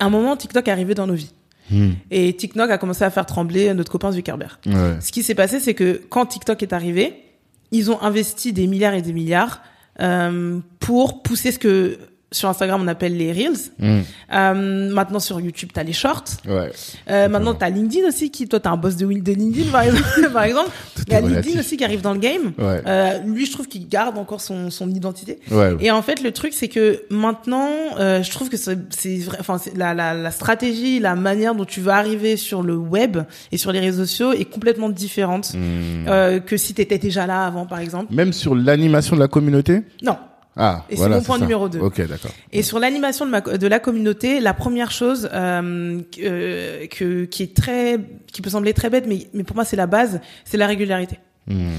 [0.00, 1.32] À un moment, TikTok est arrivé dans nos vies.
[1.70, 1.94] Mhm.
[2.10, 4.58] Et TikTok a commencé à faire trembler notre copain Zuckerberg.
[4.66, 4.96] Ouais.
[5.00, 7.24] Ce qui s'est passé, c'est que quand TikTok est arrivé,
[7.70, 9.62] ils ont investi des milliards et des milliards
[10.00, 11.98] euh, pour pousser ce que
[12.30, 13.56] sur Instagram on appelle les reels.
[13.78, 14.02] Mhm.
[14.34, 16.24] Euh, maintenant sur YouTube, t'as les shorts.
[16.46, 16.70] Ouais.
[17.10, 20.30] Euh, maintenant, t'as LinkedIn aussi, qui, toi, t'es un boss de, de LinkedIn, par exemple.
[20.32, 20.70] par exemple.
[21.06, 21.60] Il y a LinkedIn relatif.
[21.60, 22.52] aussi qui arrive dans le game.
[22.58, 22.82] Ouais.
[22.86, 25.38] Euh, lui, je trouve qu'il garde encore son, son identité.
[25.50, 25.76] Ouais.
[25.80, 28.74] Et en fait, le truc, c'est que maintenant, euh, je trouve que c'est
[29.20, 33.18] vrai, enfin, la, la, la stratégie, la manière dont tu vas arriver sur le web
[33.52, 36.06] et sur les réseaux sociaux est complètement différente Mhm.
[36.08, 38.12] euh, que si t'étais déjà là avant, par exemple.
[38.14, 39.82] Même sur l'animation de la communauté?
[40.02, 40.16] Non.
[40.60, 41.42] Ah, Et c'est mon point ça.
[41.44, 41.78] numéro deux.
[41.78, 42.32] Ok, d'accord.
[42.52, 47.24] Et sur l'animation de, ma, de la communauté, la première chose euh, que, euh, que,
[47.26, 47.98] qui est très,
[48.32, 51.18] qui peut sembler très bête, mais, mais pour moi c'est la base, c'est la régularité.
[51.46, 51.70] Mhm.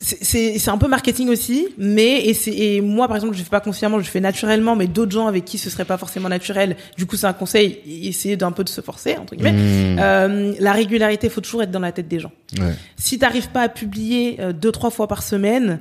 [0.00, 3.98] C'est- un peu marketing aussi, mais et, et moi par exemple je fais pas consciemment,
[3.98, 6.76] je fais naturellement, mais d'autres gens avec qui ce serait pas forcément naturel.
[6.96, 9.52] Du coup c'est un conseil, essayer d'un peu de se forcer entre guillemets.
[9.52, 9.98] Mhm.
[10.00, 12.30] Euh, la régularité, faut toujours être dans la tête des gens.
[12.60, 12.74] Ouais.
[12.96, 15.80] Si t'arrives pas à publier euh, deux trois fois par semaine,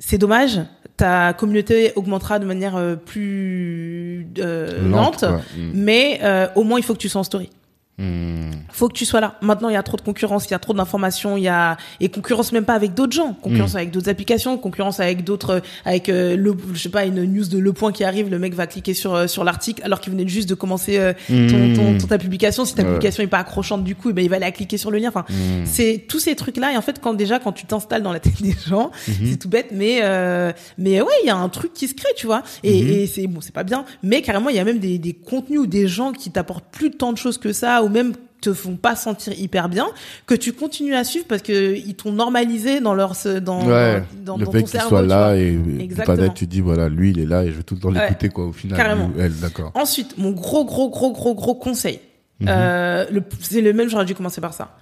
[0.00, 0.58] c'est dommage.
[0.96, 5.24] Ta communauté augmentera de manière euh, plus euh, lente.
[5.24, 5.72] Mhm.
[5.74, 7.50] mais euh, au moins il faut que tu sois en story.
[7.98, 8.50] Mhm.
[8.70, 9.36] Faut que tu sois là.
[9.40, 11.78] Maintenant, il y a trop de concurrence, il y a trop d'informations, il y a
[12.00, 16.10] et concurrence même pas avec d'autres gens, concurrence avec d'autres applications, concurrence avec d'autres, avec
[16.10, 18.66] euh, le, je sais pas, une news de Le Point qui arrive, le mec va
[18.66, 22.06] cliquer sur euh, sur l'article alors qu'il venait juste de commencer euh, ton, ton, ton-
[22.06, 22.64] ta publication.
[22.66, 22.88] Si ta Ouais.
[22.88, 24.98] publication est pas accrochante du coup, eh ben il va aller à cliquer sur le
[24.98, 25.08] lien.
[25.08, 25.64] Enfin, Mhm.
[25.64, 26.72] c'est tous ces trucs là.
[26.72, 29.48] Et en fait, quand déjà quand tu t'installes dans la tête des gens, c'est tout
[29.48, 32.42] bête, mais euh, mais ouais, il y a un truc qui se crée, tu vois.
[32.62, 35.14] Et, et c'est bon, c'est pas bien, mais carrément il y a même des, des
[35.14, 38.52] contenus ou des gens qui t'apportent plus tant de choses que ça, ou même te
[38.52, 39.86] font pas sentir hyper bien,
[40.26, 44.36] que tu continues à suivre parce que ils t'ont normalisé dans leur dans Ouais, dans,
[44.36, 44.88] le dans fait ton qu'il cerveau.
[44.90, 47.62] soit là et et peut-être tu dis voilà lui il est là et je vais
[47.62, 48.02] tout le temps Ouais.
[48.02, 49.10] l'écouter quoi au final Carrément.
[49.18, 51.98] elle d'accord Ensuite, mon gros gros gros gros gros conseil,
[52.40, 52.46] Mhm.
[52.50, 54.76] euh, le- c'est le même, j'aurais dû commencer par ça.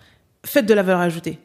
[0.44, 1.39] faites de la valeur ajoutée.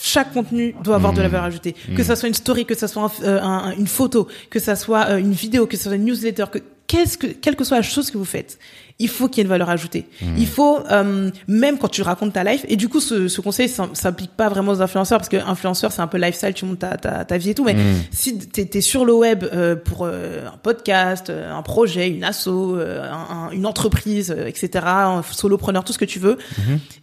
[0.00, 1.74] Chaque contenu doit avoir de la valeur ajoutée.
[1.96, 4.76] Que ça soit une story, que ça soit un- euh, un- une photo, que ça
[4.76, 6.58] soit euh, une vidéo, que ça soit une newsletter, que
[6.90, 8.58] qu'est-ce que quelle que soit la chose que vous faites,
[8.98, 10.04] il faut qu'il y ait une valeur ajoutée.
[10.36, 13.68] Il faut euh, même quand tu racontes ta life et du coup ce, ce conseil
[13.94, 16.96] s'applique pas vraiment aux influenceurs parce que influenceur c'est un peu lifestyle, tu montes ta,
[16.98, 17.76] ta, ta vie et tout mais
[18.10, 22.48] si tu es, sur le web euh, pour euh, un podcast, un projet, une asso,
[22.48, 26.36] un- un- une entreprise, etc., un solopreneur, tout ce que tu veux,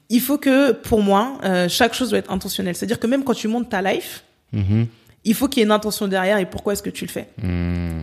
[0.10, 1.40] il faut que pour moi
[1.70, 2.76] chaque chose doit être intentionnelle.
[2.76, 4.24] C'est-à-dire que même quand tu montes ta life,
[5.28, 7.28] il faut qu'il y ait une intention derrière et pourquoi est-ce que tu le fais.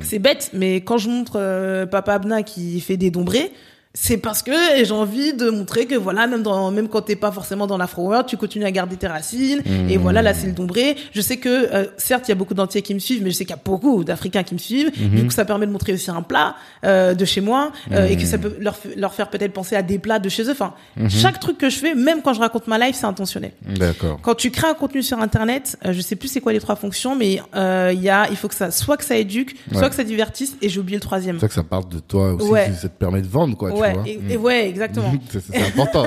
[0.02, 3.50] C'est bête, mais quand je montre euh, Papa Abna qui fait des dombrés,
[3.96, 4.50] c'est parce que
[4.82, 8.02] j'ai envie de montrer que voilà, même dans, même quand t'es pas forcément dans l'afro
[8.08, 9.62] world, tu continues à garder tes racines.
[9.88, 10.96] Et voilà, là c'est le dombré.
[11.12, 13.36] Je sais que euh, certes il y a beaucoup d'entiers qui me suivent, mais je
[13.36, 14.90] sais qu'il y a beaucoup d'Africains qui me suivent.
[14.96, 18.16] Du coup, ça permet de montrer aussi un plat euh, de chez moi euh, et
[18.16, 20.50] que ça peut leur, leur faire peut-être penser à des plats de chez eux.
[20.52, 20.74] Enfin,
[21.08, 23.52] chaque truc que je fais, même quand je raconte ma life, c'est intentionnel.
[23.64, 24.18] D'accord.
[24.22, 26.74] Quand tu crées un contenu sur internet, euh, je sais plus c'est quoi les trois
[26.76, 29.88] fonctions, mais euh, il y a, il faut que ça, soit que ça éduque, soit
[29.88, 31.38] que ça divertisse, et j'ai oublié le troisième.
[31.38, 32.72] Ça que ça parle de toi aussi, Ouais.
[32.72, 34.30] ça te permet de vendre, quoi, ouais, et, Mm.
[34.30, 35.12] et ouais, exactement.
[35.30, 36.04] C'est important.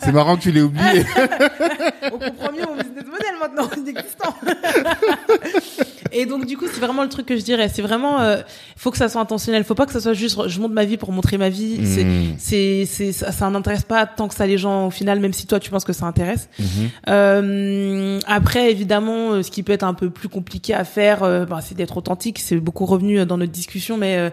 [0.00, 1.04] C'est- marrant que tu l'aies oublié.
[2.04, 4.34] On comprend mieux mon business model maintenant, inexistant.
[6.12, 7.68] et donc du coup, c'est vraiment le truc que je dirais.
[7.72, 8.38] C'est vraiment, euh,
[8.76, 9.64] faut que ça soit intentionnel.
[9.64, 11.80] Faut pas que ça soit juste, je monte ma vie pour montrer ma vie.
[11.86, 12.34] C'est, Mm.
[12.38, 15.46] c'est, c'est, ça, ça n'intéresse pas tant que ça les gens au final, même si
[15.46, 16.48] toi tu penses que ça intéresse.
[16.58, 16.66] Mhm.
[17.08, 21.44] Euh, après, évidemment, euh, ce qui peut être un peu plus compliqué à faire, euh,
[21.44, 22.38] bah, c'est d'être authentique.
[22.38, 24.30] C'est beaucoup revenu dans notre discussion, mais euh,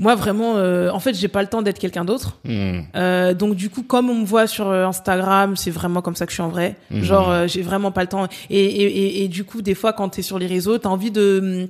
[0.00, 2.38] moi vraiment, euh, en fait, j'ai pas le temps d'être quelqu'un d'autre.
[2.44, 2.80] Mm.
[2.96, 6.24] Euh, donc du coup, comme on me voit sur euh, Instagram, c'est vraiment comme ça
[6.24, 6.76] que je suis en vrai.
[6.90, 7.02] Mhm.
[7.02, 8.26] Genre, euh, j'ai vraiment pas le temps.
[8.48, 11.10] Et, et, et, et du coup, des fois, quand t'es sur les réseaux, t'as envie
[11.10, 11.68] de hum,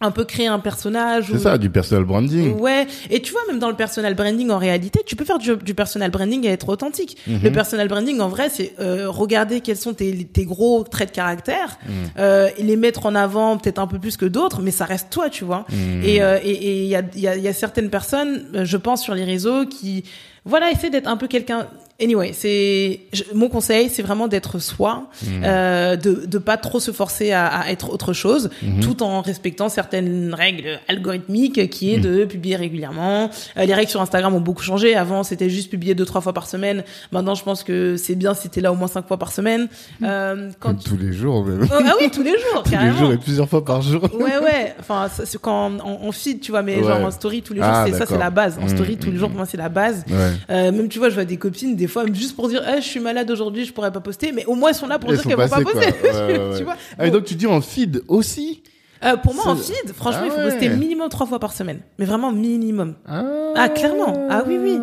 [0.00, 1.26] un peu créer un personnage.
[1.28, 2.58] C'est ou- ça, du personal branding.
[2.60, 5.56] Ouais, et tu vois, même dans le personal branding, en réalité, tu peux faire du,
[5.56, 7.16] du personal branding et être authentique.
[7.26, 7.40] Mhm.
[7.42, 11.14] Le personal branding, en vrai, c'est euh, regarder quels sont tes, tes gros traits de
[11.14, 11.92] caractère, Mhm.
[12.18, 15.08] euh, et les mettre en avant peut-être un peu plus que d'autres, mais ça reste
[15.10, 15.64] toi, tu vois.
[15.70, 16.02] Mhm.
[16.04, 18.44] Et euh, et et il y a, il y, a, il y a certaines personnes,
[18.54, 20.04] euh, je pense, sur les réseaux qui,
[20.44, 21.66] voilà, essaient d'être un peu quelqu'un.
[22.02, 23.00] Anyway, c'est
[23.34, 25.08] mon conseil, c'est vraiment d'être soi,
[25.44, 28.50] euh, de de pas trop se forcer à, à être autre chose,
[28.82, 33.30] tout en respectant certaines règles algorithmiques, qui est de publier régulièrement.
[33.56, 34.96] Euh, les règles sur Instagram ont beaucoup changé.
[34.96, 36.82] Avant, c'était juste publier deux trois fois par semaine.
[37.12, 39.68] Maintenant, je pense que c'est bien si t'es là au moins cinq fois par semaine.
[40.02, 41.68] Euh, quand Comme tous les jours, même.
[41.70, 44.02] Oh, ah oui, tous les jours, tous les jours et plusieurs fois par jour.
[44.14, 44.74] Ouais, ouais.
[44.80, 46.82] Enfin, c'est quand en, en feed, tu vois, mais Ouais.
[46.82, 48.58] genre en story tous les jours, Ah, c'est ça, c'est la base.
[48.60, 50.04] En story tous les jours, pour moi, c'est la base.
[50.10, 50.32] Ouais.
[50.50, 52.86] Euh, même tu vois, je vois des copines des fois juste pour dire, eh, je
[52.86, 55.16] suis malade aujourd'hui, je pourrais pas poster, mais au moins elles sont là pour Elles
[55.16, 55.94] dire qu'elles vont pas poster.
[56.04, 56.76] Ouais, tu vois.
[56.98, 58.62] Ah, et donc tu dis en feed aussi
[59.04, 60.44] euh, pour moi, en feed, franchement, Ah il faut ouais.
[60.50, 62.94] poster minimum trois fois par semaine, mais vraiment minimum.
[63.06, 63.22] Ah,
[63.54, 64.26] Ah, clairement.
[64.30, 64.78] Ah oui, oui.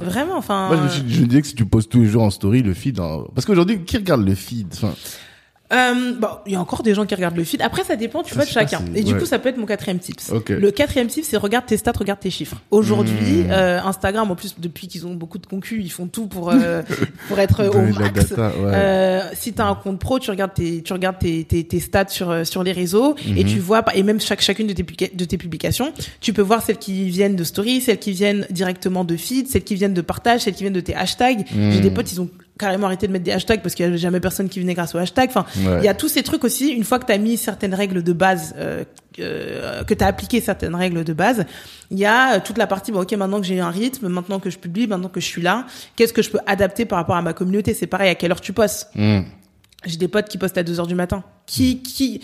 [0.00, 0.68] Vraiment, enfin.
[0.68, 3.00] Moi, je je disais que si tu postes tous les jours en story le feed,
[3.34, 4.94] parce qu'aujourd'hui, qui regarde le feed enfin,
[5.72, 7.60] Euh, bon, il y a encore des gens qui regardent le feed.
[7.60, 8.78] Après, ça dépend, tu vois, de chacun.
[8.78, 9.18] si- Et du ouais.
[9.18, 10.32] coup, ça peut être mon quatrième tips.
[10.48, 12.56] Le quatrième tips, c'est regarde tes stats, regarde tes chiffres.
[12.70, 13.50] Aujourd'hui, Mmh.
[13.50, 16.82] euh, Instagram, en plus, depuis qu'ils ont beaucoup de concus, ils font tout pour euh,
[17.28, 18.30] pour être au de la max.
[18.30, 18.72] data, ouais.
[18.72, 22.08] Euh, si t'as un compte pro, tu regardes tes tu regardes tes tes, tes stats
[22.08, 23.50] sur euh, sur les réseaux et Mhm.
[23.50, 24.84] tu vois et même chaque chacune de tes
[25.14, 29.04] de tes publications, tu peux voir celles qui viennent de story, celles qui viennent directement
[29.04, 31.44] de feed, celles qui viennent de partage, celles qui viennent de tes hashtags.
[31.54, 33.98] J'ai des potes, ils ont carrément arrêté de mettre des hashtags parce qu'il y avait
[33.98, 35.30] jamais personne qui venait grâce aux hashtags.
[35.30, 35.78] Enfin, Ouais.
[35.78, 36.68] il y a tous ces trucs aussi.
[36.70, 38.84] Une fois que tu as mis certaines règles de base, euh,
[39.20, 41.44] euh, que tu as appliqué certaines règles de base,
[41.90, 44.40] il y a euh, toute la partie, bon, ok, maintenant que j'ai un rythme, maintenant
[44.40, 45.66] que je publie, maintenant que je suis là,
[45.96, 47.74] qu'est-ce que je peux adapter par rapport à ma communauté?
[47.74, 48.90] C'est pareil, à quelle heure tu postes?
[48.94, 49.20] Hmm.
[49.86, 51.22] J'ai des potes qui postent à 2 heures du matin.
[51.46, 52.20] Qui, qui,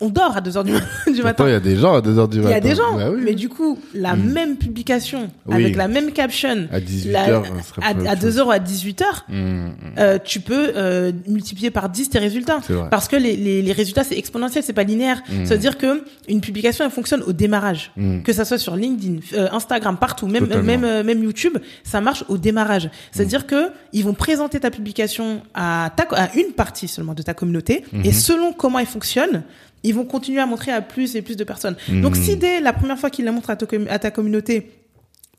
[0.00, 1.48] on dort à 2 heures du, du Pourtant, matin.
[1.48, 2.54] il y a des gens à 2h du Il matin.
[2.54, 3.20] y a des gens, Bah oui.
[3.24, 4.32] mais du coup, la Mm.
[4.32, 5.54] même publication, Oui.
[5.56, 8.38] avec la même caption, À 18h, la- ça serait à, pas à autre 2 chose.
[8.38, 9.70] heures ou à 18 heures, Hmm, hmm.
[9.98, 12.60] euh, tu peux euh, multiplier par 10 tes résultats.
[12.90, 15.22] Parce que les, les, les résultats, c'est exponentiel, c'est pas linéaire.
[15.28, 15.44] Mm.
[15.46, 17.92] Ça veut dire que une publication, elle fonctionne au démarrage.
[18.24, 20.78] Que ça soit sur LinkedIn, euh, Instagram, partout, même, Totalement.
[20.78, 22.88] même, même YouTube, ça marche au démarrage.
[23.12, 27.34] C'est-à-dire que ils vont présenter ta publication à, ta, à une partie seulement de ta
[27.34, 27.84] communauté.
[28.04, 29.42] Et selon comment elle fonctionne,
[29.82, 31.76] ils vont continuer à montrer à plus et plus de personnes.
[31.88, 32.02] Mhm.
[32.02, 34.70] Donc si dès la première fois qu'ils la montrent à, ta com- à ta communauté,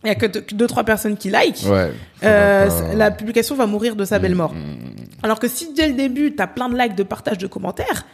[0.03, 1.91] il y a que deux, trois personnes qui like, Ouais.
[2.23, 4.53] euh, pas- la publication va mourir de sa belle mort.
[4.53, 4.95] Hmm.
[5.21, 8.05] Alors que si dès le début, tu as plein de likes, de partages, de commentaires,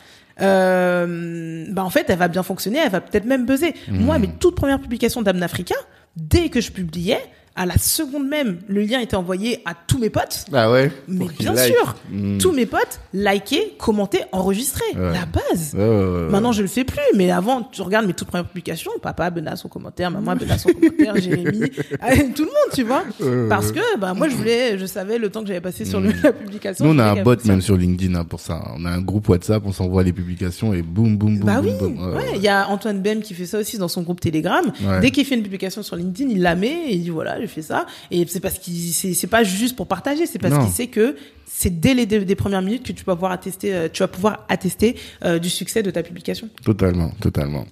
[0.41, 3.73] euh, bah en fait, elle va bien fonctionner, elle va peut-être même buzzer.
[3.87, 3.99] Hmm.
[3.99, 5.75] Moi, mes toutes premières publications d'Amnafrica,
[6.15, 7.19] dès que je publiais,
[7.57, 10.45] à la seconde même, le lien était envoyé à tous mes potes.
[10.53, 10.91] Ah ouais.
[11.07, 11.73] Mais bien like.
[11.73, 12.37] sûr, Hmm.
[12.37, 14.85] tous mes potes, liker, commenter, enregistrer.
[14.95, 15.11] Ouais.
[15.13, 15.73] La base.
[15.75, 18.47] Ouais, ouais, ouais, Maintenant, je le fais plus, mais avant, tu regardes mes toutes premières
[18.47, 22.83] publications, papa menace son commentaire, maman menace son commentaire, Jérémy, euh, tout le monde, tu
[22.83, 23.03] vois.
[23.49, 26.11] Parce que, bah, moi, je voulais, je savais le temps que j'avais passé sur le-
[26.23, 26.85] la publication.
[26.85, 28.61] Nous, on a un bot même sur LinkedIn hein, pour ça.
[28.77, 31.65] On a un groupe WhatsApp, on s'envoie les publications et boum, boum, boum, Bah boum,
[31.71, 32.13] oui, boum.
[32.15, 32.23] Ouais.
[32.35, 34.71] Il y a Antoine Bem qui fait ça aussi dans son groupe Telegram.
[35.01, 37.61] Dès qu'il fait une publication sur LinkedIn, il la met et il dit voilà, fait
[37.61, 37.85] ça.
[38.11, 41.15] Et c'est parce qu'il, c'est, c'est pas juste pour partager, c'est parce qu'il sait que
[41.45, 44.07] c'est dès les des, des premières minutes que tu vas pouvoir attester, euh, tu vas
[44.07, 46.49] pouvoir attester euh, du succès de ta publication.
[46.63, 47.65] Totalement, totalement.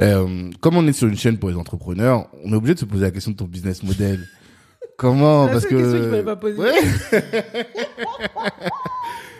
[0.00, 2.84] Euh, comme on est sur une chaîne pour les entrepreneurs, on est obligé de se
[2.84, 4.20] poser la question de ton business model.
[4.96, 6.58] Comment Parce que fallait pas poser.
[6.58, 6.80] Ouais.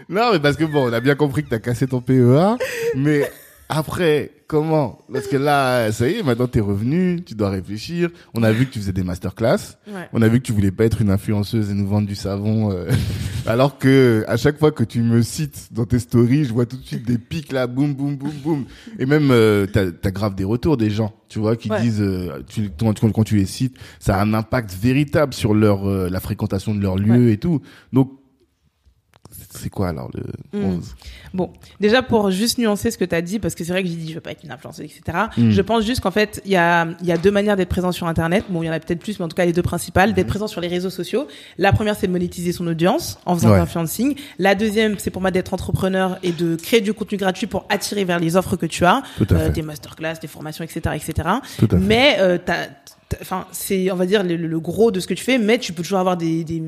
[0.09, 2.57] non, mais parce que bon, on a bien compris que t'as cassé ton PEA,
[2.97, 3.31] mais
[3.69, 4.99] après, comment?
[5.13, 8.11] Parce que là, ça y est, maintenant t'es revenu, tu dois réfléchir.
[8.35, 9.79] On a vu que tu faisais des masterclass.
[9.89, 10.09] Ouais.
[10.13, 12.71] On a vu que tu voulais pas être une influenceuse et nous vendre du savon,
[12.73, 12.91] euh,
[13.47, 16.77] alors que à chaque fois que tu me cites dans tes stories, je vois tout
[16.77, 18.65] de suite des pics là, boum, boum, boum, boum.
[18.99, 21.81] Et même euh, t'as as grave des retours des gens, tu vois, qui Ouais.
[21.81, 25.55] disent, euh, tu, quand, quand- quand tu les cites, ça a un impact véritable sur
[25.55, 27.61] leur euh, la fréquentation de leur lieu et tout.
[27.93, 28.13] Donc
[29.57, 30.23] c'est quoi alors le
[30.59, 30.65] Mm.
[30.65, 30.81] on-
[31.33, 31.51] Bon,
[31.81, 33.97] déjà pour juste nuancer ce que tu as dit, parce que c'est vrai que j'ai
[33.97, 35.19] dit je veux pas être une influenceuse, etc.
[35.37, 35.51] Mm.
[35.51, 37.91] Je pense juste qu'en fait, il y a, il y a deux manières d'être présent
[37.93, 38.45] sur Internet.
[38.51, 40.13] Bon, il y en a peut-être plus, mais en tout cas les deux principales.
[40.15, 41.27] D'être présent sur les réseaux sociaux.
[41.59, 43.55] La première, c'est de monétiser son audience en faisant Ouais.
[43.55, 44.15] de l'influencing.
[44.39, 48.05] La deuxième, c'est pour moi d'être entrepreneur et de créer du contenu gratuit pour attirer
[48.05, 49.03] vers les offres que tu as,
[49.33, 51.29] euh, des masterclass, des formations, etc., etc.
[51.81, 52.39] Mais euh,
[53.21, 55.83] enfin c'est on va dire le, gros de ce que tu fais mais tu peux
[55.83, 56.63] toujours avoir des des,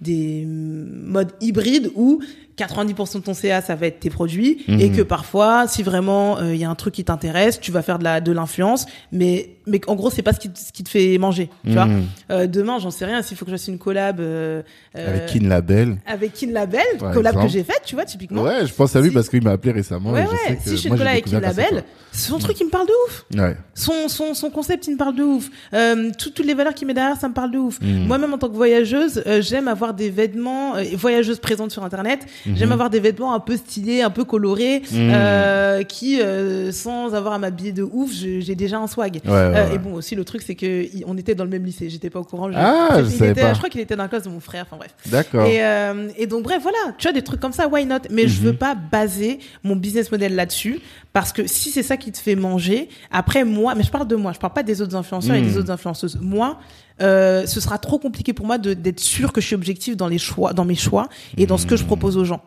[0.00, 2.20] des modes hybrides où
[2.58, 4.80] 90% de ton CA ça va être tes produits Mhm.
[4.80, 7.82] et que parfois si vraiment euh, il y a un truc qui t'intéresse tu vas
[7.82, 10.82] faire de la de l'influence mais mais en gros c'est pas ce qui, ce qui
[10.82, 12.04] te fait manger tu vois Mhm.
[12.30, 14.62] Euh, demain j'en sais rien s'il faut que je fasse une collab euh,
[14.96, 15.96] euh, avec Kin Label.
[16.06, 19.00] avec Kin Label Par collab que j'ai faite tu vois typiquement Ouais, je pense à
[19.00, 20.10] lui Si- parce qu'il m'a appelé récemment.
[20.12, 22.38] ouais et je sais ouais que si je fais une collab avec Kin Label son
[22.38, 23.24] truc il me parle de ouf.
[23.36, 23.56] Ouais.
[23.74, 25.50] son, son, son concept, il me parle de ouf.
[25.74, 27.78] Euh, tout- toutes les valeurs qu'il met derrière, ça me parle de ouf.
[27.80, 28.06] Mhm.
[28.06, 32.20] Moi-même, en tant que voyageuse, euh, j'aime avoir des vêtements, euh, voyageuse présente sur Internet,
[32.48, 32.56] Mhm.
[32.56, 35.10] j'aime avoir des vêtements un peu stylés, un peu colorés, Mhm.
[35.12, 39.20] euh, qui, euh, sans avoir à m'habiller de ouf, je- j'ai déjà un swag.
[39.24, 39.74] Ouais, ouais, Euh, ouais.
[39.74, 41.88] Et bon, aussi, le truc, c'est que on était dans le même lycée.
[41.90, 42.50] J'étais pas au courant.
[42.54, 43.52] Ah, je était- pas.
[43.52, 44.64] Je crois qu'il était dans la classe de mon frère.
[44.66, 44.94] Enfin bref.
[45.06, 45.46] D'accord.
[45.46, 47.96] Et, euh, et donc bref, voilà, tu as des trucs comme ça, why not?
[48.10, 48.56] Mais je veux Mhm.
[48.58, 50.80] pas baser mon business model là-dessus
[51.12, 54.16] parce que si c'est ça qui te fait manger, après moi, mais je parle de
[54.16, 55.46] moi, je parle pas des autres influenceurs et Mhm.
[55.48, 56.18] des autres influenceuses.
[56.20, 56.58] Moi,
[57.00, 60.18] euh, ce sera trop compliqué pour moi d'être sûr que je suis objectif dans les
[60.18, 62.42] choix, dans mes choix et dans ce que je propose aux gens.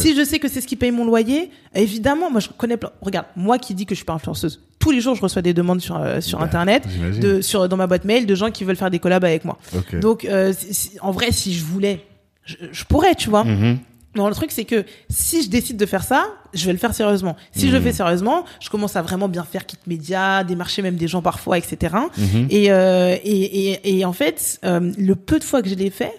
[0.00, 2.90] Si je sais que c'est ce qui paye mon loyer, évidemment, moi je connais plein.
[3.00, 5.54] Regarde, moi qui dis que je suis pas influenceuse, tous les jours je reçois des
[5.54, 6.84] demandes sur euh, sur Bah, internet,
[7.20, 9.58] de sur dans ma boîte mail de gens qui veulent faire des collabs avec moi.
[10.00, 12.04] Donc, euh, si- si- en vrai, si je voulais,
[12.44, 13.42] je, je pourrais, tu vois.
[13.44, 13.78] Mhm.
[14.16, 16.94] Non, le truc, c'est que si je décide de faire ça, je vais le faire
[16.94, 17.36] sérieusement.
[17.52, 20.96] Si je le fais sérieusement, je commence à vraiment bien faire kit média, démarcher même
[20.96, 21.94] des gens parfois, etc.
[22.16, 22.46] Mhm.
[22.50, 25.90] Et, euh, et, et, et en fait, euh, le peu de fois que je l'ai
[25.90, 26.14] fait,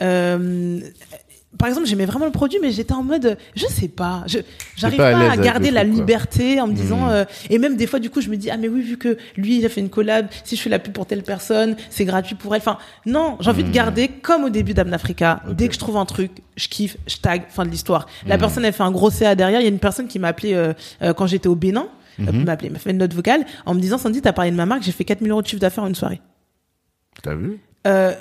[0.00, 0.80] euh,
[1.58, 4.38] par exemple, j'aimais vraiment le produit, mais j'étais en mode, je sais pas, je
[4.76, 7.10] j'arrive pas à pas, garder la truc, liberté en me disant, Mhm.
[7.12, 9.16] euh, et même des fois, du coup, je me dis, ah mais oui, vu que
[9.36, 12.04] lui, il a fait une collab, si je fais la pub pour telle personne, c'est
[12.04, 12.60] gratuit pour elle.
[12.60, 15.40] Enfin, non, j'ai envie de garder comme au début d'Amnafrica.
[15.44, 15.50] Mhm.
[15.50, 15.56] Ok.
[15.56, 18.06] Dès que je trouve un truc, je kiffe, je tag, fin de l'histoire.
[18.26, 18.40] La Mhm.
[18.40, 19.60] personne, elle fait un gros CA derrière.
[19.60, 20.72] Il y a une personne qui m'a appelé euh,
[21.02, 21.86] euh, quand j'étais au Bénin.
[22.18, 22.44] Mhm.
[22.44, 24.64] m'a appelé, m'a fait une note vocale en me disant, Sandy, t'as parlé de ma
[24.64, 26.22] marque, j'ai fait 4000 euros de chiffre d'affaires en une soirée.
[27.22, 27.58] T'as vu?
[27.86, 28.14] Euh,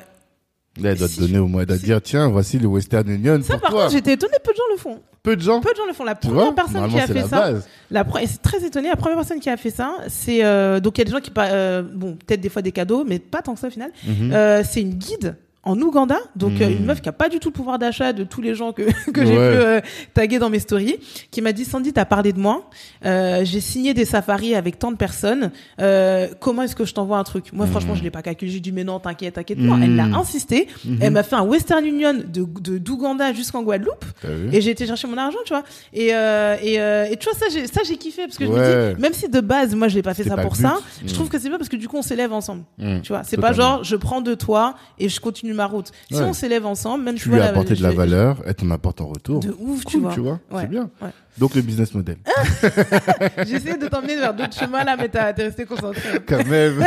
[0.81, 2.67] Là, elle doit Si- te donner au moins, elle doit te dire, tiens, voici le
[2.67, 3.81] Western Union ça, pour par toi.
[3.83, 4.99] contre, j'étais étonnée, peu de gens le font.
[5.23, 5.61] Peu de gens.
[5.61, 6.03] Peu de gens le font.
[6.03, 7.67] La Tu première vois personne qui a fait la ça, base.
[7.89, 10.79] la pre- et c'est très étonné, la première personne qui a fait ça, c'est euh,
[10.79, 13.19] donc il y a des gens qui euh, bon peut-être des fois des cadeaux, mais
[13.19, 13.91] pas tant que ça au final.
[14.05, 14.31] Mhm.
[14.33, 15.35] Euh, c'est une guide
[15.65, 18.23] en Ouganda, donc euh, une meuf qui a pas du tout le pouvoir d'achat de
[18.23, 19.81] tous les gens que que j'ai pu euh,
[20.13, 20.97] taguer dans mes stories,
[21.31, 22.69] qui m'a dit Sandy, t'as parlé de moi,
[23.05, 25.51] euh, j'ai signé des safaris avec tant de personnes,
[25.81, 27.51] euh, comment est-ce que je t'envoie un truc?
[27.51, 29.81] Moi franchement je l'ai pas calculé, j'ai dit mais non t'inquiète t'inquiète, Mhm.
[29.83, 30.97] elle l'a insisté, Mhm.
[31.01, 34.05] elle m'a fait un Western Union de de d'Ouganda jusqu'en Guadeloupe.
[34.51, 35.63] Et j'ai été chercher mon argent, tu vois.
[35.93, 38.23] Et, et, et tu vois, ça, j'ai, ça, j'ai kiffé.
[38.23, 40.35] Parce que je me dis, même si de base, moi, je l'ai pas fait ça
[40.35, 42.63] pas pour ça, je trouve que c'est bien parce que du coup, on s'élève ensemble.
[43.03, 45.91] Tu vois, c'est pas genre, je prends de toi et je continue ma route.
[46.11, 46.23] Si Ouais.
[46.23, 49.07] on s'élève ensemble, même Tu lui as apporté de la valeur, elle t'en apporte en
[49.07, 49.39] retour.
[49.39, 50.39] De ouf, Cool, tu vois.
[50.51, 50.61] Ouais.
[50.61, 50.89] C'est bien.
[51.01, 51.09] Ouais.
[51.37, 52.15] Donc, le business model.
[53.45, 56.19] J'essaie de t'emmener vers d'autres chemins là, mais t'es resté concentré.
[56.27, 56.85] Quand même.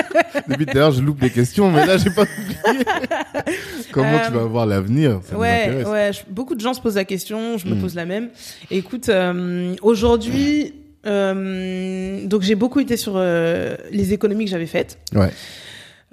[0.48, 2.56] Depuis d'ailleurs, je loupe les questions, mais là, j'ai pas oublié.
[3.92, 5.20] Comment tu Euh, vas voir l'avenir?
[5.24, 6.10] Ça ouais, ouais.
[6.12, 7.80] je- beaucoup de gens se posent la question, je me Mm.
[7.80, 8.28] pose la même.
[8.70, 10.74] Écoute, euh, aujourd'hui,
[11.06, 14.98] euh, donc j'ai beaucoup été sur euh, les économies que j'avais faites.
[15.14, 15.30] Ouais.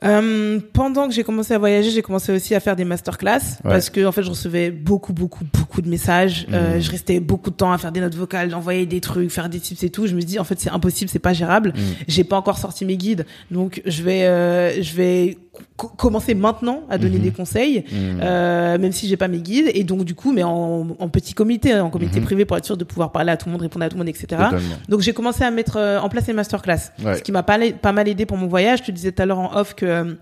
[0.03, 3.71] Euh, pendant que j'ai commencé à voyager, j'ai commencé aussi à faire des masterclass Ouais.
[3.71, 6.45] parce que en fait, je recevais beaucoup, beaucoup, beaucoup de messages.
[6.51, 6.81] Euh, Mhm.
[6.81, 9.59] je restais beaucoup de temps à faire des notes vocales, d'envoyer des trucs, faire des
[9.59, 10.05] tips et tout.
[10.07, 11.73] Je me dis en fait, c'est impossible, c'est pas gérable.
[11.75, 11.83] Mhm.
[12.09, 15.37] J'ai pas encore sorti mes guides, donc je vais, euh, je vais
[15.75, 17.23] commencer maintenant à donner Mhm.
[17.23, 18.19] des conseils, Mhm.
[18.21, 19.71] euh, même si j'ai pas mes guides.
[19.73, 22.25] Et donc du coup, mais en, en petit comité, hein, en comité Mhm.
[22.25, 23.99] privé pour être sûr de pouvoir parler à tout le monde, répondre à tout le
[23.99, 24.27] monde, etc.
[24.29, 24.59] Totalement.
[24.89, 27.15] Donc j'ai commencé à mettre euh, en place les masterclass, Ouais.
[27.17, 28.79] ce qui m'a pas, pas mal aidé pour mon voyage.
[28.79, 30.13] Je te disais tout à l'heure en off que euh,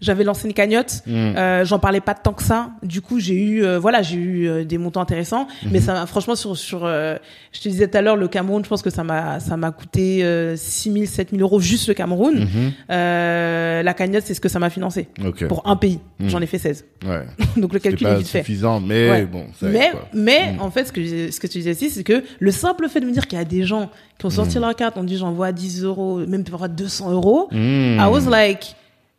[0.00, 1.02] j'avais lancé une cagnotte.
[1.06, 1.14] Mhm.
[1.36, 2.70] Euh, J'en parlais pas tant que ça.
[2.82, 5.46] Du coup, j'ai eu, euh, voilà, j'ai eu euh, des montants intéressants.
[5.64, 5.70] Mhm.
[5.72, 7.16] Mais ça, franchement, sur, sur, euh,
[7.52, 9.70] je te disais tout à l'heure, le Cameroun, je pense que ça m'a, ça m'a
[9.70, 12.46] coûté euh, 6 000, 7 000 euros juste le Cameroun.
[12.90, 15.46] Euh, la cagnotte, c'est ce que ça m'a financé Ok.
[15.48, 16.00] pour un pays.
[16.20, 16.28] Mhm.
[16.30, 16.84] J'en ai fait 16.
[17.06, 17.22] Ouais.
[17.56, 18.38] Donc le calcul est vite fait.
[18.40, 19.26] suffisant, mais Ouais.
[19.26, 19.46] bon.
[19.58, 20.08] ça Mais, quoi.
[20.12, 20.60] mais Mm.
[20.62, 23.06] en fait, ce que, ce que tu disais aussi, c'est que le simple fait de
[23.06, 24.60] me dire qu'il y a des gens qui ont sorti Mm.
[24.62, 27.48] leur carte, on dit j'envoie 10 euros, même parfois 200 euros.
[27.52, 28.74] I was like,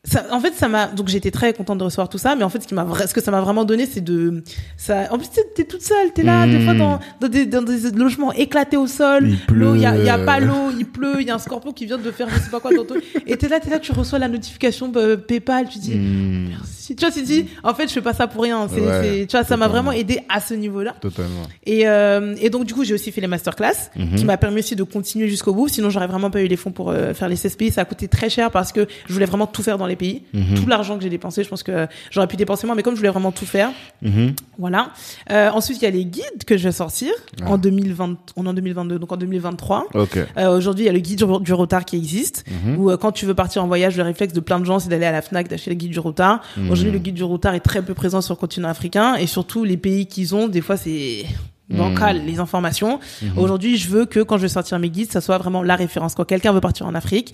[0.09, 2.49] ça, en fait, ça m'a, donc j'étais très contente de recevoir tout ça, mais en
[2.49, 4.41] fait, ce qui m'a, ce que ça m'a vraiment donné, c'est de,
[4.77, 7.91] ça, en plus, t'es- toute seule, t'es là, des fois, dans, dans des, dans des
[7.91, 9.27] logements éclatés au sol.
[9.49, 11.39] Il L'eau, il y a, y a pas l'eau, il pleut, il y a un
[11.39, 13.69] scorpion qui vient de faire je sais pas quoi dans ton- Et t'es là, t'es
[13.69, 16.47] là, tu reçois la notification euh, PayPal, tu dis, Mhm.
[16.49, 16.95] merci.
[16.95, 18.65] Tu vois, tu dis, en fait, je fais pas ça pour rien.
[18.73, 20.95] C'est, Ouais, tu vois, ça m'a vraiment aidé à ce niveau-là.
[21.01, 21.43] Totalement.
[21.65, 24.15] Et, euh, et donc, du coup, j'ai aussi fait les masterclass, Mhm.
[24.15, 25.67] qui m'a permis aussi de continuer jusqu'au bout.
[25.67, 27.71] Sinon, j'aurais vraiment pas eu les fonds pour euh, faire les 16 pays.
[27.71, 30.23] Ça a coûté très cher parce que je voulais vraiment tout faire dans les pays.
[30.33, 30.55] Mhm.
[30.55, 32.99] Tout l'argent que j'ai dépensé, je pense que j'aurais pu dépenser moins, mais comme je
[32.99, 33.71] voulais vraiment tout faire,
[34.01, 34.33] Mhm.
[34.57, 34.91] voilà.
[35.31, 37.11] Euh, ensuite, il y a les guides que je vais sortir
[37.41, 37.51] Ah.
[37.51, 39.87] en 2020, on est en 2022, donc en 2023.
[39.93, 40.17] Ok.
[40.37, 42.77] Euh, Aujourd'hui, il y a le guide du, du retard qui existe, Mhm.
[42.77, 44.89] où euh, quand tu veux partir en voyage, le réflexe de plein de gens, c'est
[44.89, 46.41] d'aller à la Fnac, d'acheter le guide du retard.
[46.69, 49.63] Aujourd'hui, le guide du retard est très peu présent sur le continent africain, et surtout
[49.63, 51.25] les pays qu'ils ont, des fois, c'est
[51.69, 52.99] bancal les informations.
[53.35, 56.15] Aujourd'hui, je veux que quand je vais sortir mes guides, ça soit vraiment la référence.
[56.15, 57.33] Quand quelqu'un veut partir en Afrique.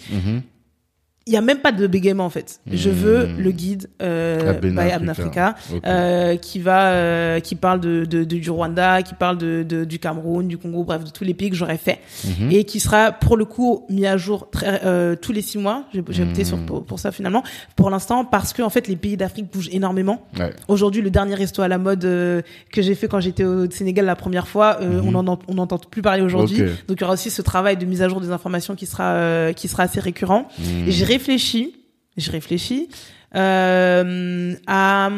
[1.25, 2.59] Il y a même pas de bégaiement en fait.
[2.69, 3.37] Je veux Mhm.
[3.39, 5.11] le guide euh, by Africa.
[5.11, 5.81] Africa, Ok.
[5.85, 9.85] euh, qui va, euh, qui parle de, de, de- du Rwanda, qui parle de, de-
[9.85, 12.51] du Cameroun, du Congo, bref, de tous les pays que j'aurais fait, Mhm.
[12.51, 15.85] et qui sera pour le coup mis à jour très, euh, tous les six mois.
[15.93, 16.45] J'ai j'ai opté Mhm.
[16.45, 17.43] sur pour, pour ça finalement,
[17.77, 20.27] pour l'instant, parce que en fait les pays d'Afrique bougent énormément.
[20.37, 20.51] Ouais.
[20.67, 22.41] Aujourd'hui, le dernier resto à la mode euh,
[22.71, 25.15] que j'ai fait quand j'étais au Sénégal la première fois, euh, Mhm.
[25.15, 26.59] on en on n'entend plus parler aujourd'hui.
[26.87, 29.13] Donc il y aura aussi ce travail de mise à jour des informations qui sera
[29.13, 30.47] euh, qui sera assez récurrent.
[30.87, 31.75] Et j'ai réfléchi,
[32.17, 32.89] j'ai réfléchi
[33.35, 35.09] euh, à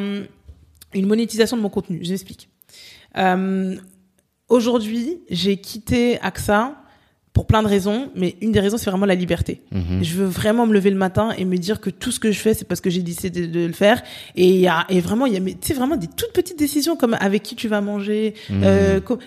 [0.94, 2.00] une monétisation de mon contenu.
[2.04, 2.50] Je m'explique.
[3.18, 3.76] Euh,
[4.48, 6.76] Aujourd'hui, j'ai quitté AXA
[7.34, 9.62] pour plein de raisons, mais une des raisons, c'est vraiment la liberté.
[9.72, 10.04] Mhm.
[10.04, 12.40] Je veux vraiment me lever le matin et me dire que tout ce que je
[12.40, 14.04] fais, c'est parce que j'ai décidé de, le faire.
[14.36, 17.16] Et y a, et vraiment, il y a, mais, vraiment des toutes petites décisions comme
[17.20, 19.18] avec qui tu vas manger, euh, tout-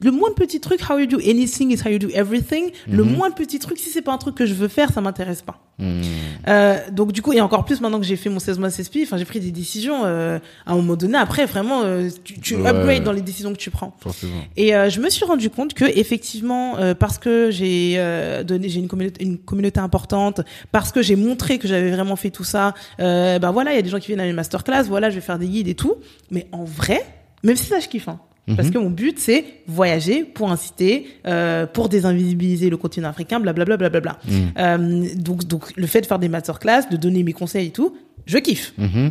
[0.00, 2.70] le moindre petit truc, how you do anything is how you do everything.
[2.88, 3.16] Le Mhm.
[3.16, 5.58] moindre petit truc, si c'est pas un truc que je veux faire, ça m'intéresse pas.
[5.80, 6.02] Mhm.
[6.48, 8.98] Euh, donc du coup, et encore plus maintenant que j'ai fait mon 16 mois CSP,
[9.04, 11.16] enfin j'ai pris des décisions euh, à un moment donné.
[11.18, 12.68] Après, vraiment, euh, tu, tu Ouais.
[12.68, 13.94] upgrades dans les décisions que tu prends.
[14.00, 14.32] Forcément.
[14.56, 18.68] Et euh, je me suis rendu compte que effectivement, euh, parce que j'ai euh, donné,
[18.68, 20.40] j'ai une communauté, une communauté importante,
[20.72, 23.78] parce que j'ai montré que j'avais vraiment fait tout ça, euh, ben voilà, il y
[23.78, 25.74] a des gens qui viennent à mes masterclass, voilà, je vais faire des guides et
[25.74, 25.94] tout.
[26.30, 27.04] Mais en vrai,
[27.44, 28.18] même si ça je kiffe, hein,
[28.56, 28.74] parce Mhm.
[28.74, 34.18] que mon but c'est voyager pour inciter, euh, pour désinvisibiliser le continent africain, blablabla, blablabla.
[34.26, 34.52] Mhm.
[34.58, 37.96] Euh, donc, donc le fait de faire des masterclass, de donner mes conseils et tout,
[38.26, 38.72] je kiffe.
[38.78, 39.10] Mhm.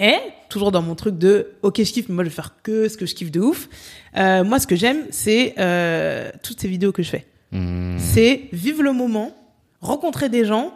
[0.00, 0.18] Mais
[0.48, 2.96] toujours dans mon truc de ok je kiffe mais moi je vais faire que ce
[2.96, 3.68] que je kiffe de ouf.
[4.16, 7.26] Euh, moi ce que j'aime c'est euh, toutes ces vidéos que je fais.
[7.98, 9.34] C'est vivre le moment,
[9.80, 10.74] rencontrer des gens,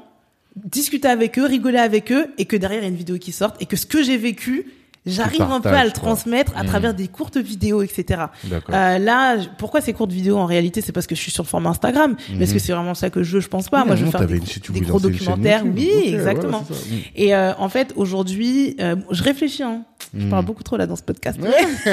[0.64, 3.32] discuter avec eux, rigoler avec eux et que derrière il y a une vidéo qui
[3.32, 4.66] sorte et que ce que j'ai vécu
[5.06, 6.00] j'arrive un peu à le quoi.
[6.00, 6.68] transmettre à Mhm.
[6.68, 8.22] travers des courtes vidéos etc.
[8.70, 11.48] Euh, là, pourquoi ces courtes vidéos en réalité C'est parce que je suis sur le
[11.48, 12.16] format Instagram.
[12.34, 13.80] Mais est-ce que c'est vraiment ça que je veux Je pense pas?
[13.82, 15.62] Oui, Moi, je veux faire des, une- si tu des voulais gros une documentaires.
[15.64, 16.60] Oui, exactement.
[16.68, 16.98] Mhm.
[17.16, 19.62] Et euh, en fait, aujourd'hui, euh, je réfléchis.
[19.62, 19.82] Hein.
[20.16, 21.38] Je parle beaucoup trop là dans ce podcast.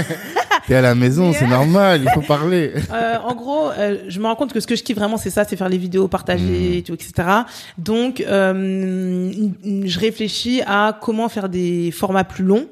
[0.67, 2.73] T'es à la maison, c'est normal, il faut parler.
[2.97, 5.29] Euh, en gros, euh, je me rends compte que ce que je kiffe vraiment, c'est
[5.29, 7.27] ça, c'est faire les vidéos, partager, et tout, etc.
[7.77, 9.31] Donc, euh,
[9.85, 12.67] je réfléchis à comment faire des formats plus longs.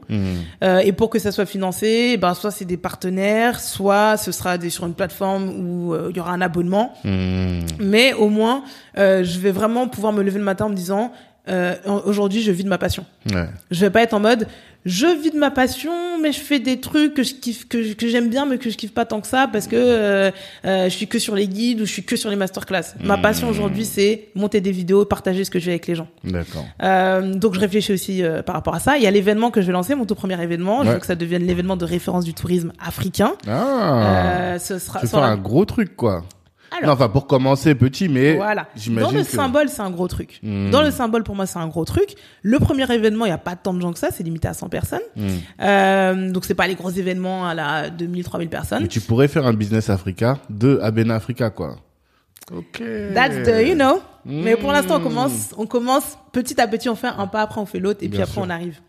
[0.63, 4.57] Euh, et pour que ça soit financé, ben soit c'est des partenaires, soit ce sera
[4.57, 6.93] des, sur une plateforme où euh, il y aura un abonnement.
[7.03, 7.65] Mhm.
[7.79, 8.63] Mais au moins,
[8.97, 11.11] euh, je vais vraiment pouvoir me lever le matin en me disant,
[11.49, 13.05] euh, aujourd'hui, je vis de ma passion.
[13.33, 13.47] Ouais.
[13.71, 14.47] Je vais pas être en mode,
[14.85, 15.91] je vis de ma passion,
[16.21, 18.77] mais je fais des trucs que je kiffe, que, que j'aime bien, mais que je
[18.77, 20.31] kiffe pas tant que ça parce que euh,
[20.65, 22.93] euh, je suis que sur les guides ou je suis que sur les masterclass.
[23.03, 26.07] Ma passion aujourd'hui, c'est monter des vidéos, partager ce que je fais avec les gens.
[26.23, 26.65] D'accord.
[26.83, 28.97] Euh, donc je réfléchis aussi euh, par rapport à ça.
[28.97, 30.83] Il y a l'événement que je vais lancer, mon tout premier événement.
[30.83, 33.33] Je veux que ça devienne l'événement de référence du tourisme africain.
[33.47, 34.53] Ah.
[34.53, 36.23] Euh, ce sera, tu aura- un gros truc, quoi.
[36.83, 38.67] Non, enfin, pour commencer petit, mais Voilà.
[38.87, 40.39] Dans le que- symbole, c'est un gros truc.
[40.43, 40.69] Hmm.
[40.71, 42.15] Dans le symbole, pour moi, c'est un gros truc.
[42.41, 44.53] Le premier événement, il n'y a pas tant de gens que ça, c'est limité à
[44.53, 44.99] 100 personnes.
[45.15, 45.27] Hmm.
[45.61, 48.81] Euh, donc, c'est pas les gros événements à la 2000, 3000 personnes.
[48.83, 51.75] Mais tu pourrais faire un business Africa de Abena Africa, quoi.
[52.55, 52.81] Ok.
[53.13, 54.01] That's the, you know.
[54.25, 54.41] Hmm.
[54.43, 57.61] Mais pour l'instant, on commence, on commence petit à petit, on fait un pas, après
[57.61, 58.79] on fait l'autre, et puis après on arrive.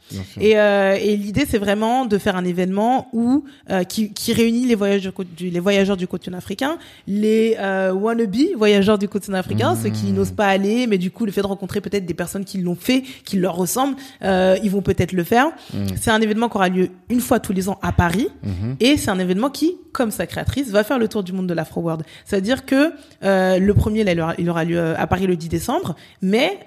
[0.40, 4.66] Et, euh, et l'idée, c'est vraiment de faire un événement où euh, qui, qui réunit
[4.66, 9.76] les voyageurs, du, les voyageurs du continent africain, les euh, wannabe voyageurs du continent africain,
[9.76, 9.92] ceux Mmh.
[9.92, 12.58] qui n'osent pas aller, mais du coup, le fait de rencontrer peut-être des personnes qui
[12.58, 15.46] l'ont fait, qui leur ressemblent, euh, ils vont peut-être le faire.
[15.72, 15.86] Mmh.
[16.00, 18.76] C'est un événement qui aura lieu une fois tous les ans à Paris, Mhm.
[18.80, 21.54] et c'est un événement qui, comme sa créatrice, va faire le tour du monde de
[21.54, 22.02] l'Afro World.
[22.24, 22.90] C'est-à-dire que
[23.22, 26.58] le premier, là, il aura, lieu à Paris le 10 décembre, mais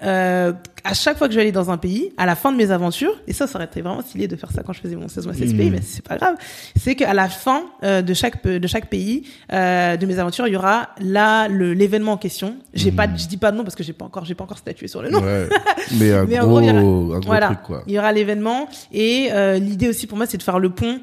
[0.84, 2.70] à chaque fois que je vais aller dans un pays, à la fin de mes
[2.70, 5.08] aventures, et ça, ça aurait été vraiment stylé de faire ça quand je faisais mon
[5.08, 5.58] 16 mois 16 Mhm.
[5.58, 6.36] pays, mais c'est pas grave,
[6.76, 10.52] c'est qu'à la fin euh, de chaque de chaque pays, euh, de mes aventures, il
[10.52, 12.56] y aura là l'événement en question.
[12.74, 14.58] J'ai pas, je dis pas de nom parce que j'ai pas encore, j'ai pas encore
[14.58, 15.20] statué sur le nom.
[15.20, 15.48] Ouais.
[15.98, 17.46] Mais un Mais en gros, gros, il y aura- un gros voilà.
[17.48, 17.82] truc, quoi.
[17.86, 21.00] Il y aura l'événement et euh, l'idée aussi pour moi c'est de faire le pont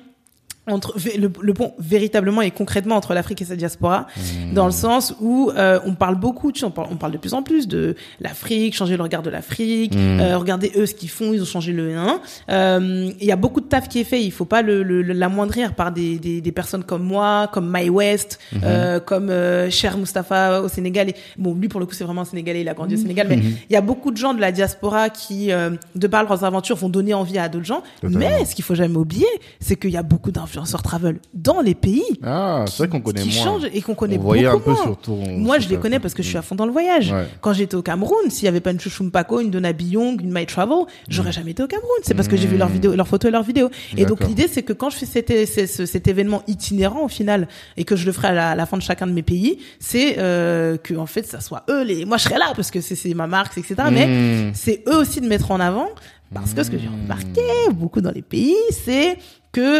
[0.67, 4.53] entre le, le pont véritablement et concrètement entre l'Afrique et sa diaspora Mmh.
[4.53, 7.17] dans le sens où euh, on parle beaucoup tu sais, on parle, on parle de
[7.17, 10.19] plus en plus de l'Afrique changer le regard de l'Afrique Mmh.
[10.19, 12.19] euh, regardez eux ce qu'ils font ils ont changé le 1
[12.49, 15.01] euh, il y a beaucoup de taf qui est fait il faut pas le, le,
[15.01, 18.57] l'amoindrir par des, des, des personnes comme moi comme My West Mmh.
[18.63, 22.21] euh, comme euh, Cher Mustapha au Sénégal et, bon lui pour le coup c'est vraiment
[22.21, 23.43] un Sénégalais il a grandi au Sénégal mais Mmh.
[23.69, 26.75] il y a beaucoup de gens de la diaspora qui euh, de par leurs aventures
[26.75, 28.19] vont donner envie à d'autres gens Totalement.
[28.19, 29.27] mais ce qu'il faut jamais oublier
[29.59, 33.21] c'est qu'il y a beaucoup d'influenceurs travel dans les pays Ah, c'est vrai qu'on connaît
[33.21, 33.43] qui moins.
[33.43, 34.97] changent et qu'on connaît On voyait un beaucoup peu moins.
[35.03, 35.15] sur.
[35.37, 37.11] Moi, sur je les connais parce que je suis à fond dans le voyage.
[37.11, 37.27] Ouais.
[37.41, 40.31] Quand j'étais au Cameroun, s'il y avait pas une Chouchou Mpako, une Donna Billong, une
[40.33, 41.89] My Travel, j'aurais jamais été au Cameroun.
[42.03, 43.69] C'est parce que j'ai vu leurs vidéos, leurs photos et leurs vidéos.
[43.95, 47.95] Et donc l'idée, c'est que quand je fais cet, événement itinérant au final et que
[47.95, 50.77] je le ferai à la, à la fin de chacun de mes pays, c'est euh,
[50.77, 52.05] que en fait, ça soit eux les.
[52.05, 53.75] Moi, je serai là parce que c'est ma marque, etc.
[53.91, 54.51] Mais Mmh.
[54.53, 55.89] c'est eux aussi de mettre en avant
[56.33, 57.41] parce que ce que j'ai remarqué
[57.73, 59.17] beaucoup dans les pays, c'est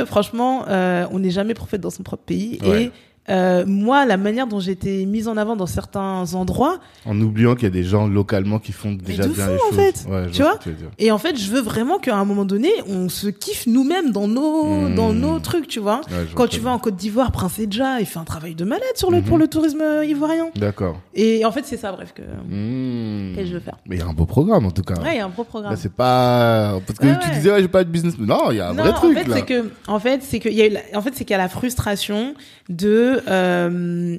[0.05, 2.59] franchement, euh, on n'est jamais prophète dans son propre pays.
[2.63, 2.91] Et
[3.29, 7.63] euh, moi, la manière dont été mise en avant dans certains endroits, En oubliant qu'il
[7.63, 9.75] y a des gens localement qui font déjà de bien fou, les en choses.
[9.75, 10.05] fait.
[10.09, 13.09] Ouais, Tu vois tu et en fait, je veux vraiment qu'à un moment donné, on
[13.09, 14.95] se kiffe nous-mêmes dans nos, Hmm.
[14.95, 15.97] dans nos trucs, tu vois.
[15.97, 18.55] Ouais, je vois Quand tu vas en Côte d'Ivoire, Prince Edja, il fait un travail
[18.55, 19.23] de malade sur le, Mhm.
[19.23, 20.47] pour le tourisme ivoirien.
[20.55, 20.99] D'accord.
[21.13, 23.35] Et en fait, c'est ça, bref, que, Mmh.
[23.35, 23.77] que je veux faire.
[23.85, 24.95] Mais il y a un beau programme en tout cas.
[25.01, 25.75] Ouais, il y a un beau programme.
[25.75, 28.17] C'est pas parce que Ouais, tu disais ouais, j'ai pas de business.
[28.17, 29.35] Non, il y a un non, vrai en truc fait, là.
[29.35, 31.39] c'est que, en fait, c'est que, y a eu la- en fait, c'est qu'il y
[31.39, 32.33] a la frustration
[32.69, 34.17] de, euh,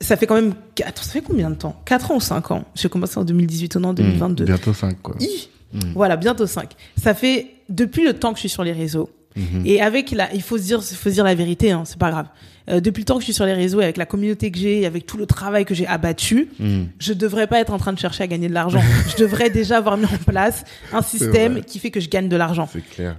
[0.00, 0.54] ça fait quand même,
[0.84, 1.80] attends, ça fait combien de temps?
[1.84, 2.64] 4 ans ou 5 ans?
[2.74, 4.44] J'ai commencé en 2018, on est en Mmh, 2022.
[4.44, 5.16] bientôt 5 quoi.
[5.20, 5.78] Hi Mmh.
[5.94, 6.72] Voilà, bientôt 5.
[7.00, 9.62] Ça fait, depuis le temps que je suis sur les réseaux, Mhm.
[9.64, 11.96] et avec la, il faut se dire, il faut se dire la vérité, hein, c'est
[11.98, 12.26] pas grave.
[12.68, 14.58] Euh, depuis le temps que je suis sur les réseaux, et avec la communauté que
[14.58, 16.82] j'ai, et avec tout le travail que j'ai abattu, Mmh.
[16.98, 18.80] je devrais pas être en train de chercher à gagner de l'argent.
[19.10, 22.36] je devrais déjà avoir mis en place un système qui fait que je gagne de
[22.36, 22.68] l'argent.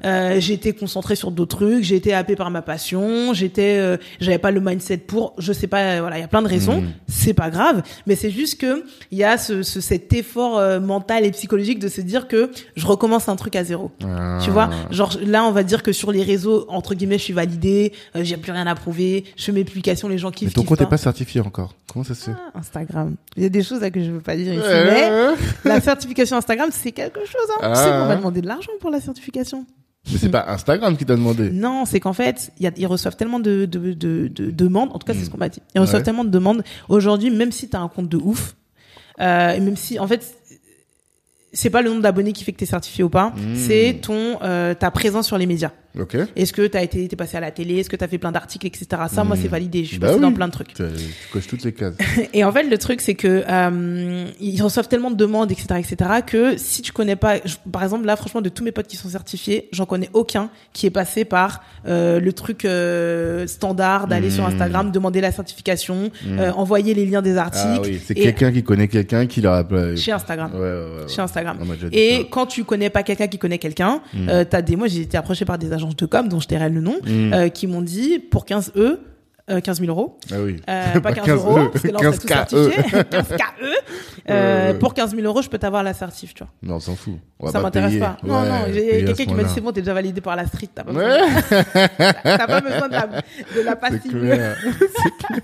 [0.06, 3.98] Euh, j'ai été concentrée sur d'autres trucs, j'ai été happée par ma passion, j'étais, euh,
[4.20, 6.82] j'avais pas le mindset pour, je sais pas, voilà, il y a plein de raisons,
[6.82, 6.90] Mhm.
[7.08, 10.80] c'est pas grave, mais c'est juste que il y a ce, ce- cet effort euh,
[10.80, 13.92] mental et psychologique de se dire que je recommence un truc à zéro.
[14.04, 14.40] Ah.
[14.44, 17.34] Tu vois, genre là, on va dire que sur les réseaux, entre guillemets, je suis
[17.34, 20.50] validée, euh, j'ai plus rien à prouver, je fais mes publications, les gens kiffent.
[20.50, 21.74] Mais ton kiffent compte n'est pas certifié encore.
[21.92, 23.16] Comment ça se fait Ah, Instagram.
[23.36, 25.10] Il y a des choses là que je veux pas dire ici, mais
[25.66, 27.48] la certification Instagram, c'est quelque chose.
[27.56, 27.60] Hein.
[27.64, 27.72] Ah.
[27.74, 29.66] Tu sais qu'on va demander de l'argent pour la certification.
[30.12, 31.50] Mais c'est pas Instagram qui t'a demandé.
[31.52, 34.90] Non, c'est qu'en fait, il y a- ils reçoivent tellement de, de, de, de demandes.
[34.94, 35.62] En tout cas, c'est ce qu'on m'a dit.
[35.76, 36.06] Ils reçoivent Ouais.
[36.06, 36.64] tellement de demandes.
[36.90, 38.56] Aujourd'hui, même si tu as un compte de ouf,
[39.20, 40.36] euh, et même si, en fait,
[41.54, 43.56] c'est pas le nombre d'abonnés qui fait que tu es certifié ou pas, Mmh.
[43.56, 45.72] c'est ton euh, ta présence sur les médias.
[46.00, 46.16] Ok.
[46.36, 48.18] Est-ce que tu as été t'es passé à la télé, est-ce que tu as fait
[48.18, 48.86] plein d'articles, etc.
[49.12, 49.40] Ça, moi, Mmh.
[49.42, 49.84] c'est validé.
[49.84, 50.22] Je suis Bah passée oui.
[50.22, 50.74] dans plein de trucs.
[50.74, 51.96] Tu tu coches toutes les cases.
[52.34, 56.12] Et en fait, le truc, c'est que euh, ils reçoivent tellement de demandes, etc., etc.,
[56.26, 58.96] que si tu connais pas, je- par exemple, là, franchement, de tous mes potes qui
[58.96, 64.28] sont certifiés, j'en connais aucun qui est passé par euh, le truc euh, standard d'aller
[64.28, 64.32] Mmh.
[64.32, 68.52] sur Instagram, demander la certification, euh, envoyer les liens des articles Ah oui, c'est quelqu'un
[68.52, 69.64] qui connaît quelqu'un qui leur a.
[69.96, 70.52] Chez Instagram.
[70.54, 70.68] ouais, ouais.
[71.02, 71.08] ouais.
[71.08, 71.58] Chez Instagram.
[71.92, 75.18] Et quand tu connais pas quelqu'un qui connaît quelqu'un, euh, t'as des, moi j'ai été
[75.18, 77.34] approché par des agences de com dont je tairai le nom, Mm.
[77.34, 79.00] euh, qui m'ont dit pour 15 E,
[79.50, 80.58] euh, 15 000 euros, Ah oui.
[80.70, 84.74] euh, pas 15 euros, parce que là on serait tous 15 certifiés, 15 KE, euh,
[84.76, 86.52] pour 15 000 euros je peux t'avoir la certif, tu vois.
[86.64, 87.16] Non, on s'en fout.
[87.40, 88.18] On ça m'intéresse pas.
[88.24, 90.22] Non, Ouais, non, j'ai payer à quelqu'un qui m'a dit c'est bon, t'es déjà validé
[90.22, 91.64] par la street, t'as pas, Ouais, besoin,
[92.48, 94.02] pas besoin de la, de la passive.
[94.04, 95.42] C'est clair.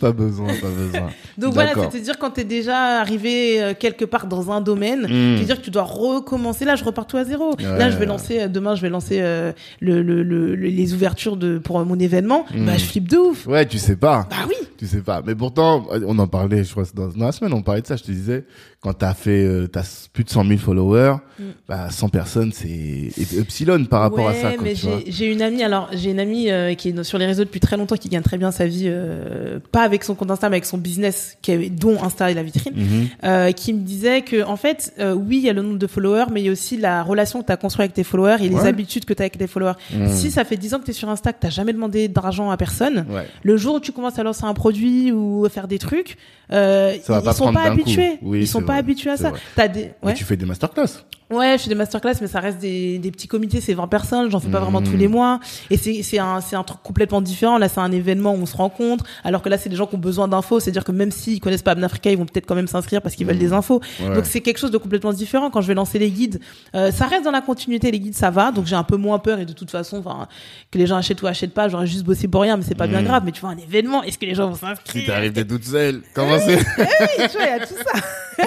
[0.00, 1.10] Pas besoin, pas besoin.
[1.38, 5.36] Donc voilà, c'est-à-dire quand t'es déjà arrivé euh, quelque part dans un domaine, Mm.
[5.36, 6.64] c'est-à-dire que tu dois recommencer.
[6.64, 7.54] Là, je repars tout à zéro.
[7.56, 7.62] Ouais.
[7.78, 10.94] Là, je vais lancer euh, demain, je vais lancer euh, le, le, le- le- les
[10.94, 12.44] ouvertures de pour mon événement.
[12.54, 12.66] Mm.
[12.66, 13.46] Bah, je flippe de ouf.
[13.46, 14.26] Ouais, tu sais pas.
[14.30, 14.54] Bah oui.
[14.78, 15.22] tu sais pas.
[15.26, 17.96] Mais pourtant, on en parlait, je crois, dans, dans la semaine, on parlait de ça.
[17.96, 18.44] Je te disais,
[18.80, 19.82] quand t'as fait, euh, t'as
[20.12, 21.42] plus de 100 000 followers, Mm.
[21.68, 24.52] bah 100 personnes, c'est epsilon par rapport à ça.
[24.52, 24.74] Quoi, mais
[25.06, 27.76] j'ai une amie, alors j'ai une amie euh, qui est sur les réseaux depuis très
[27.76, 30.64] longtemps, qui gagne très bien sa vie, euh, pas avec son compte Insta, mais avec
[30.64, 34.56] son business, qui est, dont Insta est la vitrine, euh, qui me disait que en
[34.56, 36.78] fait, euh, oui, il y a le nombre de followers, mais il y a aussi
[36.78, 39.24] la relation que tu as construite avec tes followers et les habitudes que tu as
[39.24, 39.74] avec tes followers.
[39.94, 40.08] Mhm.
[40.08, 42.50] Si ça fait 10 ans que tu es sur Insta, que tu jamais demandé d'argent
[42.50, 43.26] à personne, Ouais.
[43.42, 46.16] le jour où tu commences à lancer un produit ou à faire des trucs,
[46.52, 48.18] euh, ils pas sont pas habitués.
[48.22, 48.90] Oui, ils sont pas vrai.
[48.90, 49.32] habitués à ça.
[49.54, 51.04] T'as des, Mais tu fais des masterclass.
[51.28, 54.30] Ouais, je fais des masterclass, mais ça reste des, des petits comités, c'est 20 personnes,
[54.30, 55.40] j'en fais pas vraiment tous les mois.
[55.70, 57.58] Et c'est, un, un truc complètement différent.
[57.58, 59.96] Là, c'est un événement où on se rencontre, alors que là, c'est des gens qui
[59.96, 60.60] ont besoin d'infos.
[60.60, 63.26] C'est-à-dire que même s'ils connaissent pas Abnafrica, ils vont peut-être quand même s'inscrire parce qu'ils
[63.26, 63.80] veulent des infos.
[64.00, 64.14] Ouais.
[64.14, 65.50] Donc c'est quelque chose de complètement différent.
[65.50, 66.40] Quand je vais lancer les guides,
[66.76, 67.90] euh, ça reste dans la continuité.
[67.90, 68.52] Les guides, ça va.
[68.52, 70.28] Donc j'ai un peu moins peur et de toute façon, enfin,
[70.70, 72.86] que les gens achètent ou achètent pas, j'aurais juste bossé pour rien, mais c'est pas
[72.86, 73.06] bien Mhm.
[73.06, 73.22] grave.
[73.26, 75.02] Mais tu vois, un événement, est-ce que les gens vont s'inscrire?
[75.02, 76.84] Si t'arrives d'être toute seule, comment c'est Oui,
[77.30, 78.00] tu vois, y a tout ça.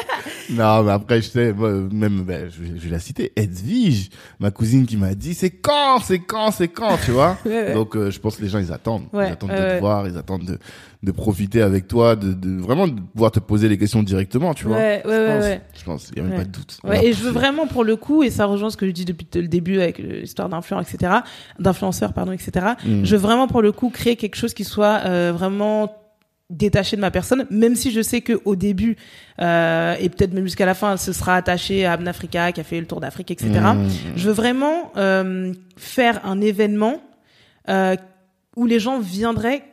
[0.51, 4.10] Non, mais après, je sais, moi, même, ben, je, je vais la citer, Edwige,
[4.40, 7.38] ma cousine qui m'a dit, c'est quand, c'est quand, c'est quand, tu vois.
[7.74, 9.06] Donc, euh, je pense que les gens, ils attendent.
[9.14, 10.60] Ouais, ils attendent de te voir, ils attendent de,
[11.04, 14.66] de profiter avec toi, de, de vraiment de pouvoir te poser les questions directement, tu
[14.66, 14.78] vois.
[14.78, 15.62] Ouais, ouais, je ouais, pense, ouais.
[15.78, 16.80] Je pense, il y a même pas de doute.
[17.02, 19.28] Et je veux vraiment pour le coup, et ça rejoint ce que je dis depuis
[19.36, 21.20] le début avec l'histoire d'influence, etc.,
[21.60, 22.74] d'influenceurs, pardon, etc.
[22.86, 23.06] Mm.
[23.06, 25.98] Je veux vraiment pour le coup créer quelque chose qui soit euh, vraiment
[26.49, 28.97] détaché de ma personne, même si je sais que au début
[29.39, 32.80] euh, et peut-être même jusqu'à la fin, ce sera attaché à Abnafrica qui a fait
[32.80, 33.49] le tour d'Afrique, etc.
[33.51, 33.88] Mm.
[34.15, 37.01] Je veux vraiment euh, faire un événement
[37.69, 37.95] euh,
[38.55, 39.63] où les gens viendraient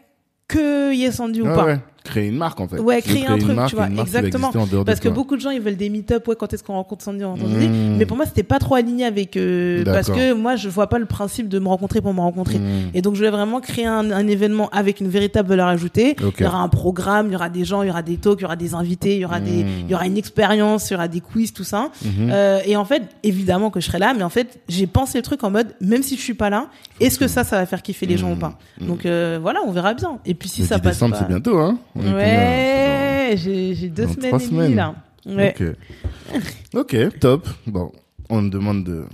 [0.48, 1.64] que Yesandu ou Ouais, pas.
[1.64, 1.78] ouais.
[2.06, 2.78] Créer une marque, en fait.
[2.78, 4.50] Ouais, créer un truc, marque, tu vois, exactement.
[4.84, 7.24] Parce que beaucoup de gens ils veulent des meet-up, ouais, quand est-ce qu'on rencontre Sandy.
[7.24, 7.96] Mmh.
[7.98, 10.98] Mais pour moi, c'était pas trop aligné avec euh, parce que moi, je vois pas
[10.98, 12.58] le principe de me rencontrer pour me rencontrer.
[12.58, 12.90] Mm.
[12.94, 16.16] Et donc, je voulais vraiment créer un, un événement avec une véritable valeur ajoutée.
[16.38, 18.38] Il y aura un programme, il y aura des gens, il y aura des talks,
[18.40, 19.68] il y aura des invités, il y aura des, Mm.
[19.86, 21.90] il y aura une expérience, il y aura des quiz, tout ça.
[22.04, 22.30] Mhm.
[22.30, 25.22] Euh, et en fait, évidemment que je serai là, mais en fait, j'ai pensé le
[25.22, 26.68] truc en mode, même si je suis pas là,
[27.00, 28.58] est-ce que ça, ça va faire kiffer les gens ou pas?
[28.80, 30.18] Donc euh, voilà, on verra bien.
[30.24, 31.20] Et puis si Le ça 10 passe décembre, pas...
[31.20, 31.78] c'est bientôt, hein.
[31.96, 34.74] On est combien Ouais, j'ai deux dans semaines trois et demie semaines.
[34.76, 34.94] là.
[35.26, 35.54] Ouais.
[35.58, 36.44] Ok.
[36.74, 37.48] Ok, top.
[37.66, 37.90] Bon,
[38.28, 39.04] on me demande de.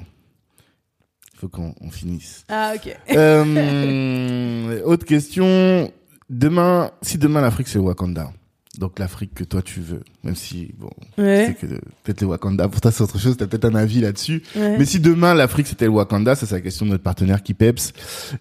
[1.34, 2.44] Il faut qu'on on finisse.
[2.48, 2.96] Ah ok.
[3.10, 5.90] Euh, autre question.
[6.30, 8.32] Demain, si demain l'Afrique c'est le Wakanda,
[8.78, 10.88] donc l'Afrique que toi tu veux, même si bon,
[11.18, 11.46] Ouais.
[11.60, 14.42] c'est que peut-être le Wakanda pour toi c'est autre chose, t'as peut-être un avis là-dessus.
[14.56, 14.78] ouais.
[14.78, 17.92] Mais si demain l'Afrique c'était le Wakanda, ça c'est la question de notre partenaire Kipeps.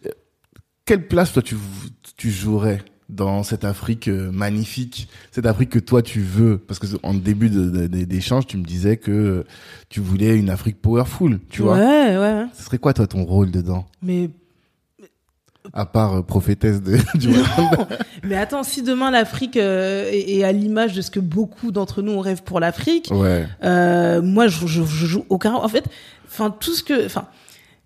[0.05, 0.09] Euh,
[0.85, 1.57] Quelle place toi tu
[2.15, 2.81] tu jouerais
[3.11, 7.49] dans cette Afrique euh, magnifique, cette Afrique que toi tu veux Parce que en début
[7.49, 9.43] de- de- de- d'échange, tu me disais que euh,
[9.89, 11.75] tu voulais une Afrique powerful, tu vois.
[11.77, 12.45] Ouais, ouais.
[12.57, 13.85] Ce serait quoi toi ton rôle dedans?
[14.01, 14.29] Mais
[15.73, 17.87] À part euh, prophétesse de, du Wakanda.
[18.23, 22.01] mais attends, si demain l'Afrique euh, est, est à l'image de ce que beaucoup d'entre
[22.01, 23.45] nous on rêve pour l'Afrique, Ouais.
[23.63, 25.53] euh, moi je, je, je joue aucun.
[25.53, 25.83] En fait,
[26.27, 27.27] enfin tout ce que, enfin.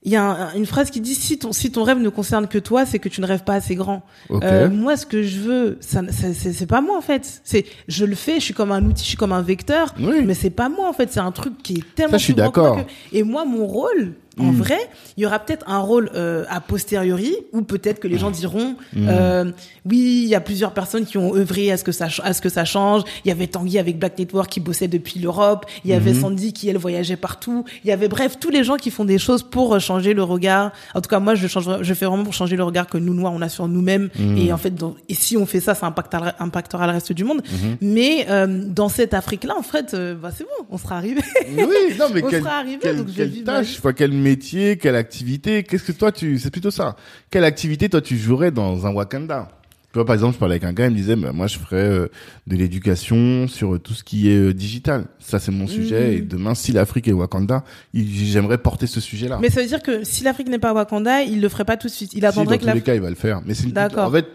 [0.05, 2.47] Il y a un- une phrase qui dit si ton si ton rêve ne concerne
[2.47, 4.03] que toi, c'est que tu ne rêves pas assez grand.
[4.29, 4.43] Ok.
[4.43, 7.41] Euh, moi, ce que je veux, ça, ça- c'est pas moi en fait.
[7.43, 10.21] C'est je le fais, je suis comme un outil, je suis comme un vecteur, oui.
[10.23, 11.11] mais c'est pas moi en fait.
[11.11, 12.11] C'est un truc qui est tellement.
[12.11, 12.77] Ça, je suis d'accord.
[12.85, 14.55] que- Et moi, mon rôle, en Mm.
[14.57, 14.79] vrai,
[15.17, 18.75] il y aura peut-être un rôle euh, a posteriori ou peut-être que les gens diront,
[18.93, 19.07] Mm.
[19.09, 19.51] euh,
[19.85, 22.41] oui, il y a plusieurs personnes qui ont œuvré à ce que ça à ce
[22.41, 23.03] que ça change.
[23.23, 25.65] Il y avait Tanguy avec Black Network qui bossait depuis l'Europe.
[25.83, 26.21] Il y avait Mhm.
[26.21, 27.65] Sandy qui elle voyageait partout.
[27.83, 30.23] Il y avait bref tous les gens qui font des choses pour euh, changer le
[30.23, 30.71] regard.
[30.93, 33.13] En tout cas, moi, je change, je fais vraiment pour changer le regard que nous
[33.13, 34.09] noirs on a sur nous-mêmes.
[34.37, 37.23] Et en fait, dans- et si on fait ça, ça impactera, impactera le reste du
[37.23, 37.41] monde.
[37.81, 41.21] Mais euh, dans cette Afrique-là, en fait, euh, bah, c'est bon, on sera arrivé.
[41.57, 41.63] Oui,
[41.99, 43.79] non, mais on quel, sera arrivé, quelle, donc je vais quelle tâche,
[44.25, 46.95] métier, quelle activité, qu'est-ce que toi tu, c'est plutôt ça.
[47.29, 49.49] Quelle activité toi tu jouerais dans un Wakanda?
[49.91, 51.57] Tu vois, par exemple, je parlais avec un gars, il me disait, bah, moi, je
[51.57, 52.07] ferais euh,
[52.47, 55.05] de l'éducation sur euh, tout ce qui est euh, digital.
[55.19, 56.07] Ça, c'est mon sujet.
[56.07, 56.17] Mhm.
[56.17, 59.37] Et demain, si l'Afrique est Wakanda, j'aimerais porter ce sujet-là.
[59.41, 61.87] Mais ça veut dire que si l'Afrique n'est pas Wakanda, il le ferait pas tout
[61.87, 62.11] de suite.
[62.13, 63.41] Il Si, attendrait dans que tous les cas, il va le faire.
[63.45, 64.09] Mais c'est une D'accord.
[64.09, 64.27] En fait,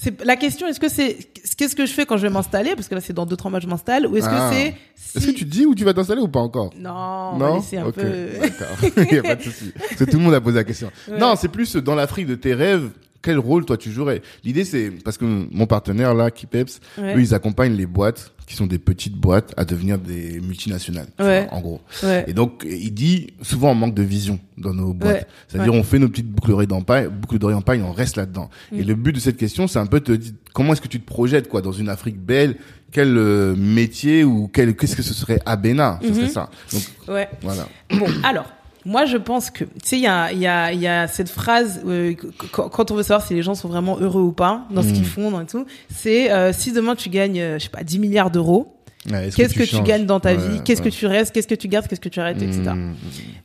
[0.00, 0.68] C'est la question.
[0.68, 1.16] Est-ce que c'est
[1.56, 2.76] qu'est-ce que je fais quand je vais m'installer?
[2.76, 4.48] Parce que là c'est dans deux trois mois que je m'installe ou est-ce Ah.
[4.50, 5.18] que c'est si...
[5.18, 6.70] est-ce que tu te dis où tu vas t'installer ou pas encore?
[6.78, 7.56] non, non?
[7.56, 8.02] laisser un peu
[8.40, 8.76] d'accord.
[9.10, 9.72] Il y a pas de souci.
[9.98, 10.90] Que tout le monde a posé la question.
[11.10, 11.18] Ouais.
[11.18, 12.90] Non, c'est plus dans l'Afrique de tes rêves.
[13.20, 14.22] Quel rôle toi tu jouerais?
[14.44, 17.16] L'idée c'est parce que mon partenaire là, Kipeps, Ouais.
[17.16, 21.08] eux ils accompagnent les boîtes qui sont des petites boîtes à devenir des multinationales.
[21.20, 21.44] Ouais.
[21.44, 21.80] vois, en gros.
[22.02, 22.24] ouais.
[22.26, 25.14] Et donc il dit souvent on manque de vision dans nos boîtes.
[25.16, 25.26] Ouais.
[25.48, 28.48] C'est-à-dire on fait nos petites boucles d'oreilles d'empaille, boucles d'oreilles d'empaille, on reste là-dedans.
[28.72, 28.86] Et Mm.
[28.88, 30.98] le but de cette question c'est un peu de te dire comment est-ce que tu
[30.98, 32.56] te projettes quoi dans une Afrique belle?
[32.90, 36.00] Quel euh, métier ou quel qu'est-ce que ce serait Abena?
[36.02, 36.28] Ce serait Mhm.
[36.30, 36.82] ça donc
[37.14, 37.28] ouais.
[37.42, 38.50] voilà Bon, alors
[38.88, 41.06] Moi, je pense que, tu sais, il y a, il y, a, il y a
[41.08, 44.32] cette phrase, euh, qu- quand on veut savoir si les gens sont vraiment heureux ou
[44.32, 47.64] pas dans ce qu'ils font, dans tout, c'est euh, si demain tu gagnes, euh, je
[47.64, 48.74] sais pas, 10 milliards d'euros,
[49.10, 50.90] Ouais, qu'est-ce que, tu gagnes dans ta Ouais, vie Qu'est-ce ouais.
[50.90, 52.60] que tu restes Qu'est-ce que tu gardes Qu'est-ce que tu arrêtes, etc.
[52.74, 52.94] Mm,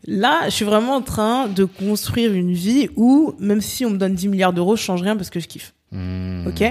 [0.07, 3.98] Là, je suis vraiment en train de construire une vie où, même si on me
[3.98, 5.74] donne 10 milliards d'euros, je change rien parce que je kiffe.
[5.94, 6.64] Mm, Ok.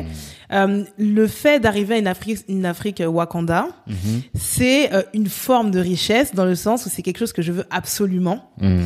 [0.53, 5.28] Euh, le fait d'arriver à une Afrique, une Afrique euh, Wakanda, mhm, c'est euh, une
[5.28, 8.51] forme de richesse dans le sens où c'est quelque chose que je veux absolument.
[8.61, 8.85] mm.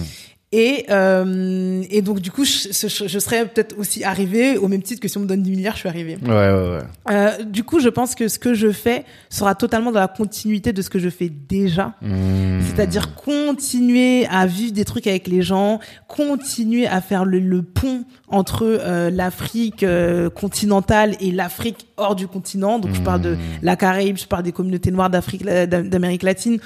[0.53, 4.81] Et, euh, et donc, du coup, je, je, je serais peut-être aussi arrivée au même
[4.81, 6.17] titre que si on me donne 10 milliards, je suis arrivée.
[6.25, 6.79] Ouais, ouais, ouais.
[7.11, 10.73] Euh, du coup, je pense que ce que je fais sera totalement dans la continuité
[10.73, 11.95] de ce que je fais déjà.
[12.01, 12.61] Mm.
[12.63, 18.05] C'est-à-dire continuer à vivre des trucs avec les gens, continuer à faire le, le pont
[18.29, 22.79] entre euh, l'Afrique euh, continentale et l'Afrique hors du continent.
[22.79, 26.59] Donc je parle de la Caraïbe, je parle des communautés noires d'Afrique, d'Amérique latine.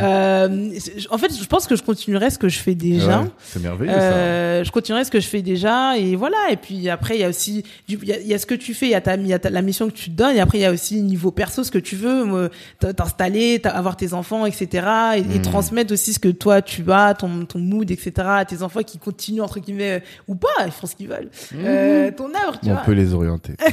[0.00, 3.25] Euh, c'est- en fait, je pense que je continuerai ce que je fais déjà.
[3.26, 3.98] Ouais, c'est merveilleux ça.
[4.00, 7.24] Euh, je continuerai ce que je fais déjà et voilà et puis après il y
[7.24, 9.00] a aussi il y a, il y a ce que tu fais il y a
[9.00, 10.64] ta il y a ta- la mission que tu te donnes et après il y
[10.64, 12.50] a aussi niveau perso ce que tu veux
[12.80, 14.86] t'installer t'a- avoir tes enfants etc
[15.16, 15.42] et, et Mm.
[15.42, 18.98] transmettre aussi ce que toi tu as ton ton mood etc à tes enfants qui
[18.98, 22.68] continuent entre guillemets euh, ou pas ils font ce qu'ils veulent euh, ton œuvre tu
[22.70, 23.54] On vois peut les orienter.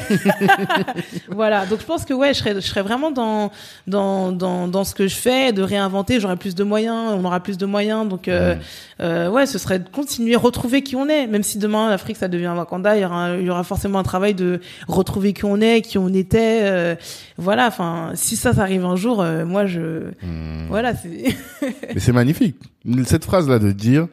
[1.29, 3.51] voilà donc je pense que ouais je serais je serais vraiment dans
[3.87, 7.39] dans dans dans ce que je fais de réinventer j'aurai plus de moyens on aura
[7.39, 8.59] plus de moyens donc euh, Mm.
[9.01, 12.27] euh, ouais ce serait de continuer retrouver qui on est même si demain l'Afrique ça
[12.27, 15.59] devient Wakanda il y aura il y aura forcément un travail de retrouver qui on
[15.61, 16.95] est qui on était euh,
[17.37, 20.67] voilà enfin si ça ça arrive un jour euh, moi je Mm.
[20.67, 21.35] voilà c'est
[21.93, 22.57] Mais c'est magnifique.
[23.05, 24.07] Cette phrase-là de dire,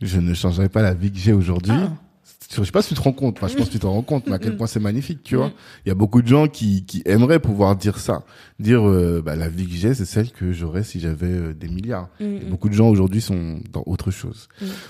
[0.00, 1.72] je ne changerai pas la vie que j'ai aujourd'hui.
[1.74, 1.92] Ah.
[2.52, 3.36] Je sais pas si tu te rends compte.
[3.38, 4.56] Enfin, je pense que tu t'en rends compte, mais à quel Mm.
[4.56, 5.48] point c'est magnifique, tu vois.
[5.48, 5.52] Mm.
[5.86, 8.24] Il y a beaucoup de gens qui, qui aimeraient pouvoir dire ça.
[8.58, 11.68] Dire, euh, bah, la vie que j'ai, c'est celle que j'aurais si j'avais euh, des
[11.68, 12.08] milliards.
[12.18, 14.48] Et Mm, beaucoup de gens aujourd'hui sont dans autre chose.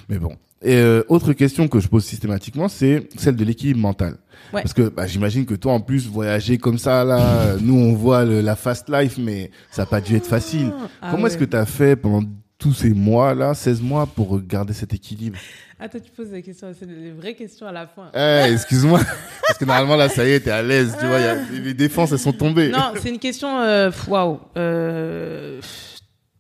[0.09, 0.33] Mais bon.
[0.63, 4.17] Et euh, autre question que je pose systématiquement, c'est celle de l'équilibre mental.
[4.53, 4.63] Ouais.
[4.63, 8.25] Parce que bah, j'imagine que toi, en plus, voyager comme ça, là, nous, on voit
[8.27, 10.71] le- la fast life, mais ça n'a pas dû être facile.
[11.03, 12.27] Ah Comment est-ce que tu as fait pendant
[12.61, 15.39] tous ces mois-là, 16 mois, pour garder cet équilibre
[15.83, 19.01] attends tu poses des questions c'est des vraies questions à la fin Eh, excuse-moi.
[19.47, 21.19] Parce que normalement, là, ça y est, t'es à l'aise, tu vois.
[21.19, 22.69] y a- les défenses, elles sont tombées.
[22.69, 25.59] Non, c'est une question, euh, waouh, euh,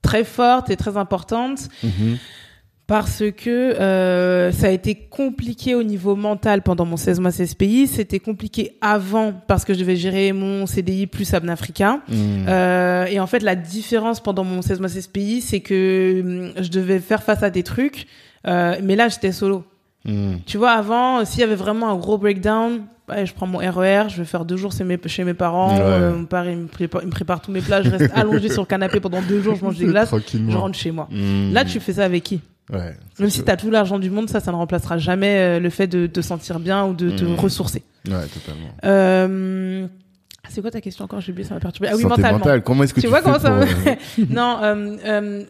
[0.02, 2.18] très forte et très importante Mhm.
[2.90, 7.54] Parce que euh, ça a été compliqué au niveau mental pendant mon 16 mois 16
[7.54, 7.86] pays.
[7.86, 12.00] C'était compliqué avant parce que je devais gérer mon CDI plus Abn Africa.
[12.08, 12.46] Mhm.
[12.48, 16.52] Euh, et en fait, la différence pendant mon 16 mois 16 pays, c'est que hum,
[16.60, 18.08] je devais faire face à des trucs,
[18.48, 19.62] euh, mais là, j'étais solo.
[20.04, 20.40] Mhm.
[20.44, 22.80] Tu vois, avant, s'il y avait vraiment un gros breakdown,
[23.24, 25.76] je prends mon RER, je vais faire deux jours chez mes, chez mes parents.
[25.76, 25.80] Ouais.
[25.80, 27.82] euh, mon père, il me, prépare, il me prépare tous mes plats.
[27.82, 30.76] Je reste allongé sur le canapé pendant deux jours, je mange des glaces, je rentre
[30.76, 31.08] chez moi.
[31.52, 32.40] Là, tu fais ça avec qui?
[32.72, 32.94] Ouais.
[33.18, 35.70] Même si tu as tout l'argent du monde, ça, ça ne remplacera jamais euh, le
[35.70, 37.34] fait de te sentir bien ou de te Mhm.
[37.36, 37.82] ressourcer.
[38.06, 38.68] Ouais, totalement.
[38.84, 39.86] Euh,
[40.48, 41.20] C'est quoi ta question encore?
[41.20, 41.88] J'ai oublié, ça m'a perturbé.
[41.92, 42.38] Ah oui, Santé mentalement.
[42.38, 45.42] mentale, comment est-ce que tu, Tu vois fais comment ça pour, me- non, euh, euh,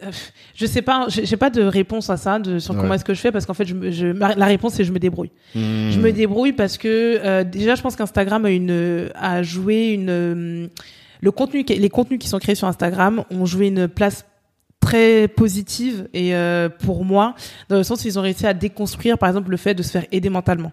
[0.53, 2.81] je sais pas, j'ai pas de réponse à ça, de, sur Ouais.
[2.81, 4.99] comment est-ce que je fais, parce qu'en fait, je, je, la réponse c'est je me
[4.99, 5.31] débrouille.
[5.55, 5.89] hmm.
[5.91, 6.87] Je me débrouille parce que
[7.23, 10.67] euh, déjà, je pense qu'Instagram a une a joué une euh,
[11.21, 14.25] le contenu, les contenus qui sont créés sur Instagram ont joué une place
[14.81, 17.35] très positive et euh, pour moi
[17.69, 19.91] dans le sens où ils ont réussi à déconstruire par exemple le fait de se
[19.91, 20.71] faire aider mentalement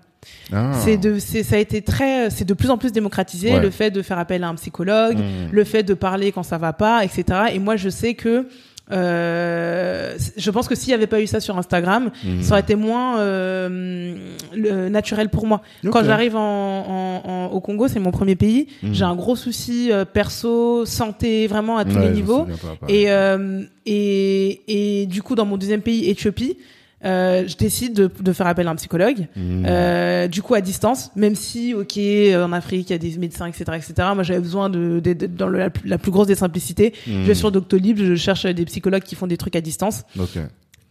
[0.52, 0.72] Ah.
[0.84, 3.60] c'est de c'est ça a été très c'est de plus en plus démocratisé Ouais.
[3.60, 5.48] le fait de faire appel à un psychologue Hmm.
[5.52, 7.24] le fait de parler quand ça va pas, etc.
[7.52, 8.48] Et moi, je sais que
[8.90, 12.42] euh, je pense que s'il y avait pas eu ça sur Instagram, Hmm.
[12.42, 14.14] ça aurait été moins euh,
[14.54, 15.62] le- naturel pour moi.
[15.90, 18.92] Quand j'arrive en, en- en- au Congo, c'est mon premier pays, Hmm.
[18.92, 22.44] j'ai un gros souci euh, perso, santé, vraiment à tous Ouais, les niveaux.
[22.44, 22.86] pas.
[22.88, 26.56] Et, euh, et, et du coup, dans mon deuxième pays, Éthiopie,
[27.04, 29.26] euh, je décide de, de faire appel à un psychologue.
[29.36, 29.64] Hmm.
[29.66, 33.16] Euh, du coup à distance, même si ok euh, en Afrique il y a des
[33.18, 33.94] médecins etc etc.
[34.14, 36.92] Moi j'avais besoin de, de- de- dans le- la, plus- la plus grosse des simplicités.
[37.06, 40.02] Je vais sur Doctolib, je cherche des psychologues qui font des trucs à distance.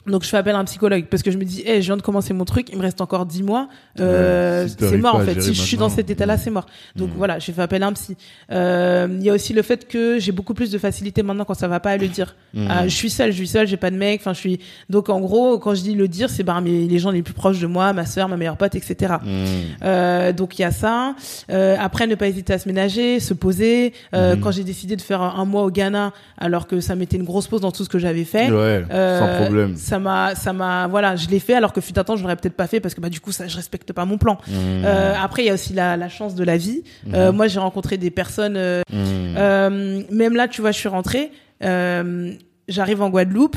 [0.08, 1.98] Donc je fais appel à un psychologue parce que je me dis, hey, je viens
[1.98, 3.68] de commencer mon truc, il me reste encore 10 mois,
[4.00, 5.42] euh, Ouais, si c'est mort en fait.
[5.42, 6.66] Si je suis dans cet état-là, c'est mort.
[6.96, 7.18] Donc Mm.
[7.18, 8.16] voilà, j'ai fait appel à un psy.
[8.52, 11.54] Euh, Il y a aussi le fait que j'ai beaucoup plus de facilité maintenant quand
[11.54, 12.36] ça va pas à le dire.
[12.54, 12.68] Hmm.
[12.70, 14.22] Ah, je suis seule, je suis seule, j'ai pas de mec.
[14.22, 14.60] Enfin, je suis.
[14.90, 17.34] Donc en gros, quand je dis le dire, c'est bah, mes- les gens les plus
[17.34, 19.16] proches de moi, ma sœur, ma meilleure pote, etc.
[19.24, 19.28] Hmm.
[19.84, 21.16] Euh, donc il y a ça.
[21.52, 23.94] Euh, après, ne pas hésiter à se ménager, se poser.
[24.14, 24.36] Euh.
[24.42, 27.24] Quand j'ai décidé de faire un, un mois au Ghana, alors que ça mettait une
[27.26, 28.50] grosse pause dans tout ce que j'avais fait.
[28.52, 29.76] Ouais, sans problème.
[29.76, 32.36] Ça m'a, ça m'a, voilà, je l'ai fait alors que fut un temps je l'aurais
[32.36, 34.38] peut-être pas fait parce que bah du coup ça, je respecte pas mon plan.
[34.48, 34.84] Hmm.
[34.86, 36.84] Euh, après il y a aussi la, la chance de la vie.
[37.14, 38.58] Euh, moi j'ai rencontré des personnes.
[38.58, 41.32] euh, euh, même là tu vois je suis rentrée.
[42.68, 43.56] J'arrive en Guadeloupe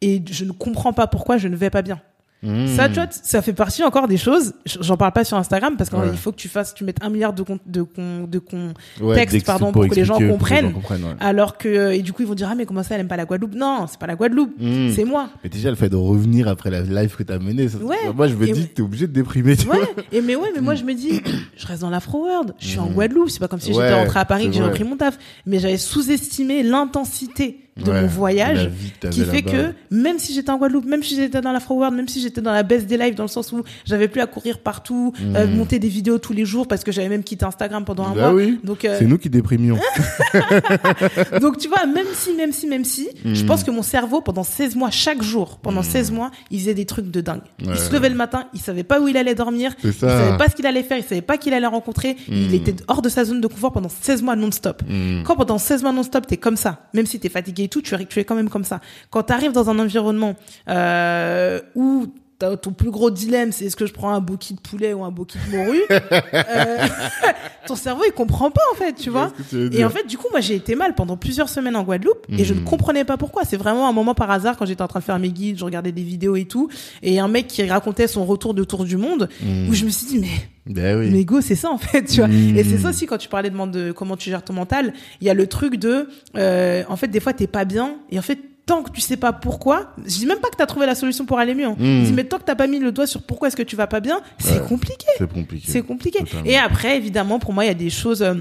[0.00, 2.00] et je ne comprends pas pourquoi je ne vais pas bien.
[2.42, 2.66] Mmh.
[2.68, 4.52] Ça, tu vois, ça fait partie encore des choses.
[4.66, 6.16] J'en parle pas sur Instagram parce qu'il Ouais.
[6.16, 9.14] faut que tu fasses, tu mettes un milliard de con, de con, de con, Ouais,
[9.14, 10.66] texte, texte pardon, pour que les gens les comprennent.
[10.66, 11.14] gens comprennent, ouais.
[11.20, 13.16] Alors que, et du coup, ils vont dire, ah, mais comment ça, elle aime pas
[13.16, 13.54] la Guadeloupe?
[13.54, 14.54] Non, c'est pas la Guadeloupe.
[14.58, 14.90] Mmh.
[14.94, 15.28] C'est moi.
[15.44, 17.96] Mais déjà, le fait de revenir après la live que t'as menée, ça- Ouais.
[18.14, 19.76] moi, je me Et dis t'es obligé de déprimer, tu vois.
[19.76, 19.88] Ouais.
[20.10, 21.20] Et mais ouais, mais moi, je me dis,
[21.56, 22.54] je reste dans l'Afro World.
[22.58, 22.86] Je suis en.
[22.86, 23.30] Guadeloupe.
[23.30, 25.16] C'est pas comme si j'étais rentrée à Paris que j'ai repris mon taf.
[25.46, 28.70] Mais j'avais sous-estimé l'intensité de Ouais, mon la voyage.
[29.00, 31.96] que qui fait que même si j'étais en Guadeloupe, même si j'étais dans l'Afro World,
[31.96, 34.26] même si j'étais dans la best des lives dans le sens où j'avais plus à
[34.26, 35.56] courir partout, euh, Mhm.
[35.56, 38.20] monter des vidéos tous les jours parce que j'avais même quitté Instagram pendant un Bah
[38.30, 38.34] mois.
[38.34, 38.58] oui.
[38.62, 39.78] Donc, euh, C'est nous qui déprimions.
[41.40, 43.46] donc tu vois, même si, même si, même si, je Mhm.
[43.46, 46.84] pense que mon cerveau pendant 16 mois, chaque jour, pendant 16 mois, il faisait des
[46.86, 47.40] trucs de dingue.
[47.64, 47.72] Ouais.
[47.74, 50.48] Il se levait le matin, il savait pas où il allait dormir, il savait pas
[50.48, 52.54] ce qu'il allait faire, il savait pas qui il allait rencontrer, il Mhm.
[52.54, 54.82] était hors de sa zone de confort pendant 16 mois non-stop.
[54.88, 55.22] Mmh.
[55.24, 57.94] Quand pendant 16 mois non-stop, t'es comme ça, même si t'es fatigué et tout, tu
[57.94, 58.80] es, tu quand même comme ça.
[59.10, 60.34] Quand t'arrives dans un environnement
[60.68, 62.12] euh, où
[62.60, 65.10] ton plus gros dilemme, c'est est-ce que je prends un bouquet de poulet ou un
[65.10, 66.76] bouquet de morue, euh,
[67.66, 69.32] ton cerveau il comprend pas en fait, tu vois.
[69.50, 71.82] Tu Et dire en fait, du coup, moi, j'ai été mal pendant plusieurs semaines en
[71.84, 72.64] Guadeloupe et je ne Mhm.
[72.64, 73.44] comprenais pas pourquoi.
[73.44, 75.64] C'est vraiment un moment par hasard quand j'étais en train de faire mes guides, je
[75.64, 76.68] regardais des vidéos et tout,
[77.02, 79.68] et un mec qui racontait son retour de tour du monde, Mmh.
[79.68, 80.28] où je me suis dit, mais,
[80.66, 81.10] Ben oui.
[81.10, 82.28] mais go, c'est ça en fait, tu vois.
[82.28, 82.56] Mhm.
[82.56, 85.26] Et c'est ça aussi quand tu parlais de, de comment tu gères ton mental, il
[85.26, 88.22] y a le truc de, euh, en fait, des fois, t'es pas bien, et en
[88.22, 90.94] fait, tant que tu sais pas pourquoi, je dis même pas que t'as trouvé la
[90.94, 91.66] solution pour aller mieux.
[91.66, 91.76] hein.
[91.78, 93.74] Je dis, mais tant que t'as pas mis le doigt sur pourquoi est-ce que tu
[93.76, 94.66] vas pas bien, c'est Ouais.
[94.68, 95.06] compliqué.
[95.18, 95.66] C'est compliqué.
[95.70, 96.18] C'est compliqué.
[96.20, 96.44] Totalement.
[96.46, 98.34] Et après, évidemment, pour moi, il y a des choses euh,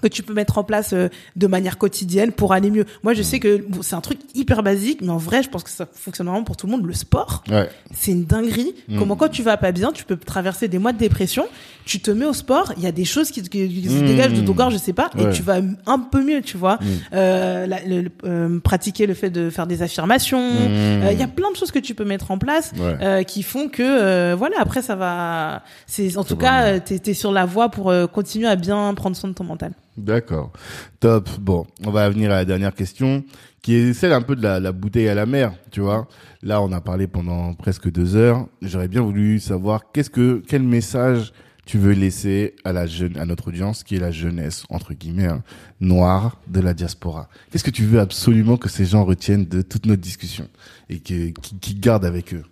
[0.00, 2.86] que tu peux mettre en place euh, de manière quotidienne pour aller mieux.
[3.04, 5.62] Moi, je sais que bon, c'est un truc hyper basique, mais en vrai, je pense
[5.62, 6.84] que ça fonctionne vraiment pour tout le monde.
[6.86, 7.68] Le sport, Ouais.
[7.94, 8.74] c'est une dinguerie.
[8.88, 8.98] Mm.
[8.98, 11.46] Comment quand tu vas pas bien, tu peux traverser des mois de dépression,
[11.84, 14.06] tu te mets au sport, il y a des choses qui, qui- qui se Mm.
[14.06, 15.24] dégagent de ton corps, je sais pas, Ouais.
[15.24, 16.76] et tu vas un peu mieux, tu vois.
[16.76, 16.86] Mm.
[17.14, 20.40] Euh, la- le- le- euh, pratiquer le fait de faire des affirmations.
[20.40, 21.12] Euh, Mmh.
[21.12, 22.96] Il y a plein de choses que tu peux mettre en place Ouais.
[23.02, 27.00] euh, qui font que euh, voilà après ça va c'est en tout cas euh, t'es
[27.10, 30.52] es sur la voie pour euh, continuer à bien prendre soin de ton mental D'accord.
[31.00, 31.28] Top.
[31.38, 33.22] Bon, on va venir à la dernière question,
[33.60, 36.08] qui est celle un peu de la, la bouteille à la mer, tu vois.
[36.42, 38.46] Là, on a parlé pendant presque deux heures.
[38.62, 43.24] J'aurais bien voulu savoir qu'est-ce que, quel message tu veux laisser à la jeune, à
[43.24, 45.42] notre audience, qui est la jeunesse, entre guillemets, hein,
[45.80, 47.28] noire de la diaspora.
[47.50, 50.48] Qu'est-ce que tu veux absolument que ces gens retiennent de toute notre discussion
[50.90, 52.44] et que, qui, qui gardent avec eux?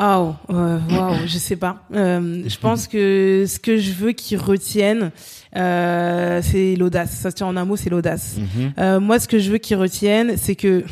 [0.00, 1.82] Oh, euh, waouh, je sais pas.
[1.92, 5.10] Euh, je pense que ce que je veux qu'ils retiennent,
[5.56, 7.10] euh, c'est l'audace.
[7.10, 8.36] Ça se tient en un mot, c'est l'audace.
[8.38, 8.72] Mhm.
[8.78, 10.84] Euh, moi, ce que je veux qu'ils retiennent, c'est que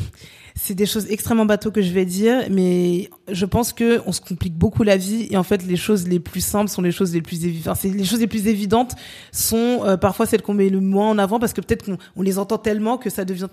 [0.57, 4.21] c'est des choses extrêmement bateaux que je vais dire, mais je pense que on se
[4.21, 7.13] complique beaucoup la vie et en fait, les choses les plus simples sont les choses
[7.13, 7.77] les plus évidentes.
[7.77, 8.95] Enfin, les choses les plus évidentes
[9.31, 12.21] sont euh, parfois celles qu'on met le moins en avant parce que peut-être qu'on on
[12.23, 13.47] les entend tellement que ça devient.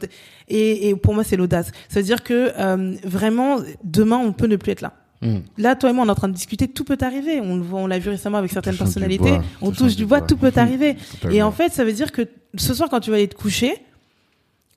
[0.48, 1.72] Et, et pour moi, c'est l'audace.
[1.88, 4.94] Ça veut dire que euh, vraiment, demain, on peut ne plus être là.
[5.20, 5.42] Mhm.
[5.58, 7.40] Là, toi et moi, on est en train de discuter, tout peut arriver.
[7.40, 9.30] On le voit, on l'a vu récemment avec certaines personnalités.
[9.30, 10.96] bois, on touche du bois, tout peut arriver.
[11.30, 13.74] Et en fait, ça veut dire que ce soir, quand tu vas aller te coucher,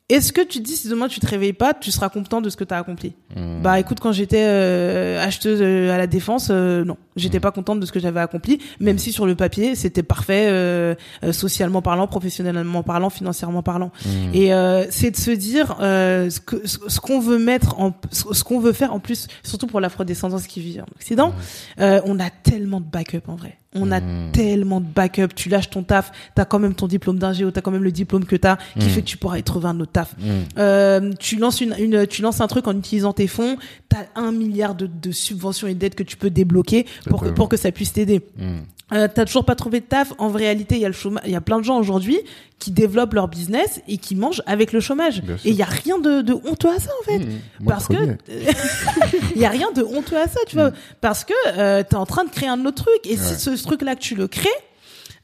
[0.09, 2.49] est-ce que tu te dis si demain tu te réveilles pas, tu seras content de
[2.49, 3.13] ce que tu as accompli?
[3.35, 3.61] Mhm.
[3.61, 6.97] Bah écoute, quand j'étais euh, acheteuse euh, à la défense, euh, non.
[7.17, 10.47] J'étais pas contente de ce que j'avais accompli, même si sur le papier c'était parfait,
[10.49, 13.91] euh, euh, socialement parlant, professionnellement parlant, financièrement parlant.
[14.05, 14.33] Mhm.
[14.33, 18.43] Et euh, c'est de se dire euh, ce que ce, qu'on veut mettre en ce
[18.43, 21.33] qu'on veut faire en plus, surtout pour l'afrodescendance qui vit en Occident,
[21.79, 23.57] euh, on a tellement de backup en vrai.
[23.79, 23.99] On a
[24.31, 25.27] tellement de backup.
[25.35, 28.25] Tu lâches ton taf, t'as quand même ton diplôme d'ingéo, t'as quand même le diplôme
[28.25, 30.15] que t'as, qui fait que tu pourras y trouver un autre taf.
[30.57, 33.57] Euh, tu lances une, une, tu lances un truc en utilisant tes fonds,
[33.89, 37.35] t'as un milliard de, de subventions et d'aides que tu peux débloquer pour que, Totalement.
[37.35, 38.21] pour que ça puisse t'aider.
[38.37, 38.61] Mhm.
[38.93, 40.13] Euh, t'as toujours pas trouvé de taf.
[40.17, 41.23] En réalité, il y a le chômage.
[41.25, 42.19] Il y a plein de gens aujourd'hui
[42.57, 45.21] qui développent leur business et qui mangent avec le chômage.
[45.43, 47.19] Et il y a rien de, de honteux à ça en fait.
[47.59, 47.95] Moi, Parce que
[49.35, 50.71] il y a rien de honteux à ça, tu vois,
[51.01, 53.11] parce que euh, t'es en train de créer un autre truc et.
[53.11, 53.17] Ouais.
[53.17, 54.47] si ce, ce truc-là que tu le crées,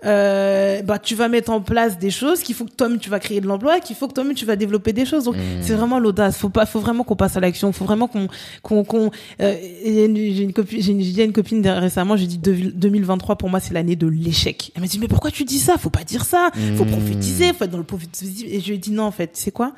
[0.05, 3.19] euh, bah tu vas mettre en place des choses qu'il faut que toi-même tu vas
[3.19, 5.23] créer de l'emploi, qu'il faut que toi-même tu vas développer des choses.
[5.25, 5.61] Donc Mm.
[5.61, 6.38] c'est vraiment l'audace.
[6.38, 7.71] Faut pas, faut vraiment qu'on passe à l'action.
[7.71, 8.27] Faut vraiment qu'on
[8.61, 9.11] qu'on qu'on.
[9.41, 9.55] euh,
[9.85, 10.05] j'ai
[10.43, 14.07] une- copine, j'ai une, copine récemment, j'ai dit deux- 2023 pour moi c'est l'année de
[14.07, 14.71] l'échec.
[14.75, 15.77] Elle m'a dit mais pourquoi tu dis ça?
[15.77, 16.49] Faut pas dire ça.
[16.75, 16.91] Faut Mm.
[16.91, 17.53] prophétiser.
[17.53, 18.45] Faut être dans le prophétisme.
[18.47, 19.73] Et je lui ai dit non en fait, c'est quoi?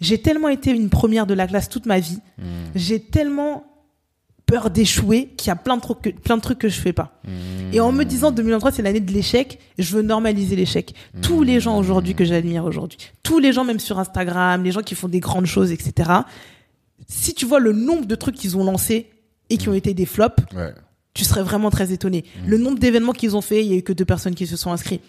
[0.00, 2.18] J'ai tellement été une première de la classe toute ma vie.
[2.38, 2.44] Mhm.
[2.76, 3.64] J'ai tellement
[4.48, 6.92] peur d'échouer qu'il y a plein de trucs que, plein de trucs que je fais
[6.94, 7.20] pas.
[7.26, 7.32] Mhm.
[7.74, 10.94] Et en me disant 2023 c'est l'année de l'échec, je veux normaliser l'échec.
[11.22, 14.80] Tous les gens aujourd'hui que j'admire aujourd'hui, tous les gens même sur Instagram, les gens
[14.82, 16.10] qui font des grandes choses, etc.
[17.06, 19.06] Si tu vois le nombre de trucs qu'ils ont lancés
[19.50, 20.72] et qui ont été des flops, Ouais.
[21.14, 22.24] tu serais vraiment très étonné.
[22.46, 24.56] Le nombre d'événements qu'ils ont fait, il y a eu que deux personnes qui se
[24.56, 25.00] sont inscrits.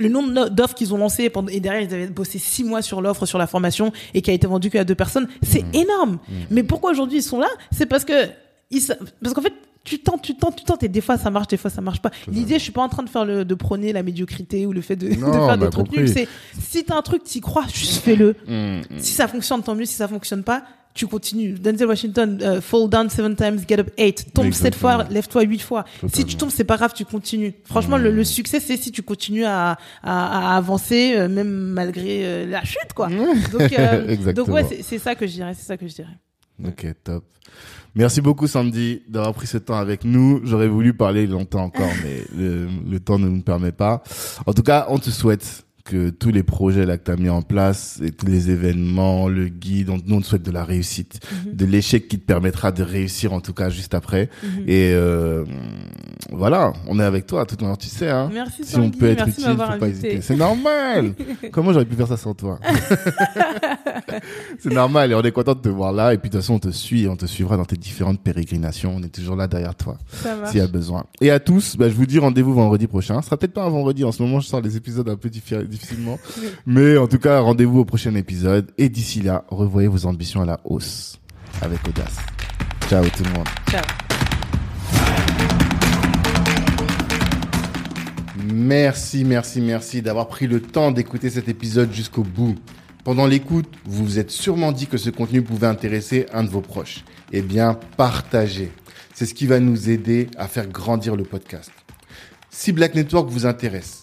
[0.00, 3.00] le nombre d'offres qu'ils ont lancées pendant, et derrière ils avaient bossé six mois sur
[3.00, 5.74] l'offre, sur la formation et qui a été vendue qu'à deux personnes, c'est Mmh.
[5.74, 6.18] énorme.
[6.52, 7.48] Mais pourquoi aujourd'hui ils sont là?
[7.72, 8.12] C'est parce que
[9.22, 9.52] parce qu'en fait
[9.84, 12.02] tu tentes, tu tentes, tu tentes et des fois ça marche, des fois ça marche
[12.02, 12.10] pas.
[12.30, 14.82] L'idée, je suis pas en train de faire le, de prôner la médiocrité ou le
[14.82, 16.00] fait de, de faire des trucs compris.
[16.00, 16.08] nuls.
[16.08, 16.28] C'est
[16.60, 18.34] si t'as un truc, t'y crois, juste fais-le.
[18.46, 18.82] Mm, mm.
[18.98, 19.86] Si ça fonctionne, tant mieux.
[19.86, 20.62] Si ça fonctionne pas,
[20.92, 21.52] tu continues.
[21.52, 24.26] Denzel Washington, euh, fall down seven times, get up eight.
[24.34, 25.84] Tombe sept fois, lève-toi huit fois.
[26.12, 27.54] Si tu tombes, c'est pas grave, tu continues.
[27.64, 32.26] Franchement, le, le succès, c'est si tu continues à, à, à avancer, euh, même malgré
[32.26, 33.08] euh, la chute, quoi.
[33.52, 35.54] Donc, euh, donc ouais, c'est ça que je dirais.
[35.56, 36.18] C'est ça que je dirais.
[36.66, 37.24] Ok, top.
[37.94, 40.40] Merci beaucoup Sandy d'avoir pris ce temps avec nous.
[40.44, 44.02] J'aurais voulu parler longtemps encore, mais le, le temps ne nous permet pas.
[44.46, 47.30] En tout cas, on te souhaite que tous les projets là que tu as mis
[47.30, 50.64] en place et tous les événements, le guide, on, nous on te souhaite de la
[50.64, 51.54] réussite, Mhm.
[51.54, 54.28] de l'échec qui te permettra de réussir en tout cas juste après.
[54.42, 54.64] Mhm.
[54.68, 55.44] Et euh,
[56.30, 58.10] voilà, on est avec toi, tout le tu sais.
[58.10, 58.28] Hein.
[58.32, 60.20] Merci, Si on peut être Merci utile, faut pas hésiter.
[60.20, 61.14] C'est normal.
[61.52, 62.58] Comment j'aurais pu faire ça sans toi?
[64.58, 66.12] C'est normal et on est content de te voir là.
[66.14, 68.94] Et puis de toute façon, on te suit on te suivra dans tes différentes pérégrinations.
[68.96, 69.96] On est toujours là derrière toi
[70.46, 71.04] s'il y a besoin.
[71.20, 73.20] Et à tous, bah, je vous dis rendez-vous vendredi prochain.
[73.22, 74.04] Ce sera peut-être pas un vendredi.
[74.04, 76.18] En ce moment, je sors les épisodes un peu diffi- difficilement.
[76.66, 78.70] Mais en tout cas, rendez-vous au prochain épisode.
[78.78, 81.18] Et d'ici là, revoyez vos ambitions à la hausse
[81.62, 82.16] avec audace.
[82.88, 83.48] Ciao tout le monde.
[83.70, 83.82] Ciao.
[88.50, 92.56] Merci, merci, merci d'avoir pris le temps d'écouter cet épisode jusqu'au bout.
[93.04, 96.60] Pendant l'écoute, vous vous êtes sûrement dit que ce contenu pouvait intéresser un de vos
[96.60, 97.04] proches.
[97.32, 98.72] Eh bien, partagez.
[99.14, 101.70] C'est ce qui va nous aider à faire grandir le podcast.
[102.50, 104.02] Si Black Network vous intéresse,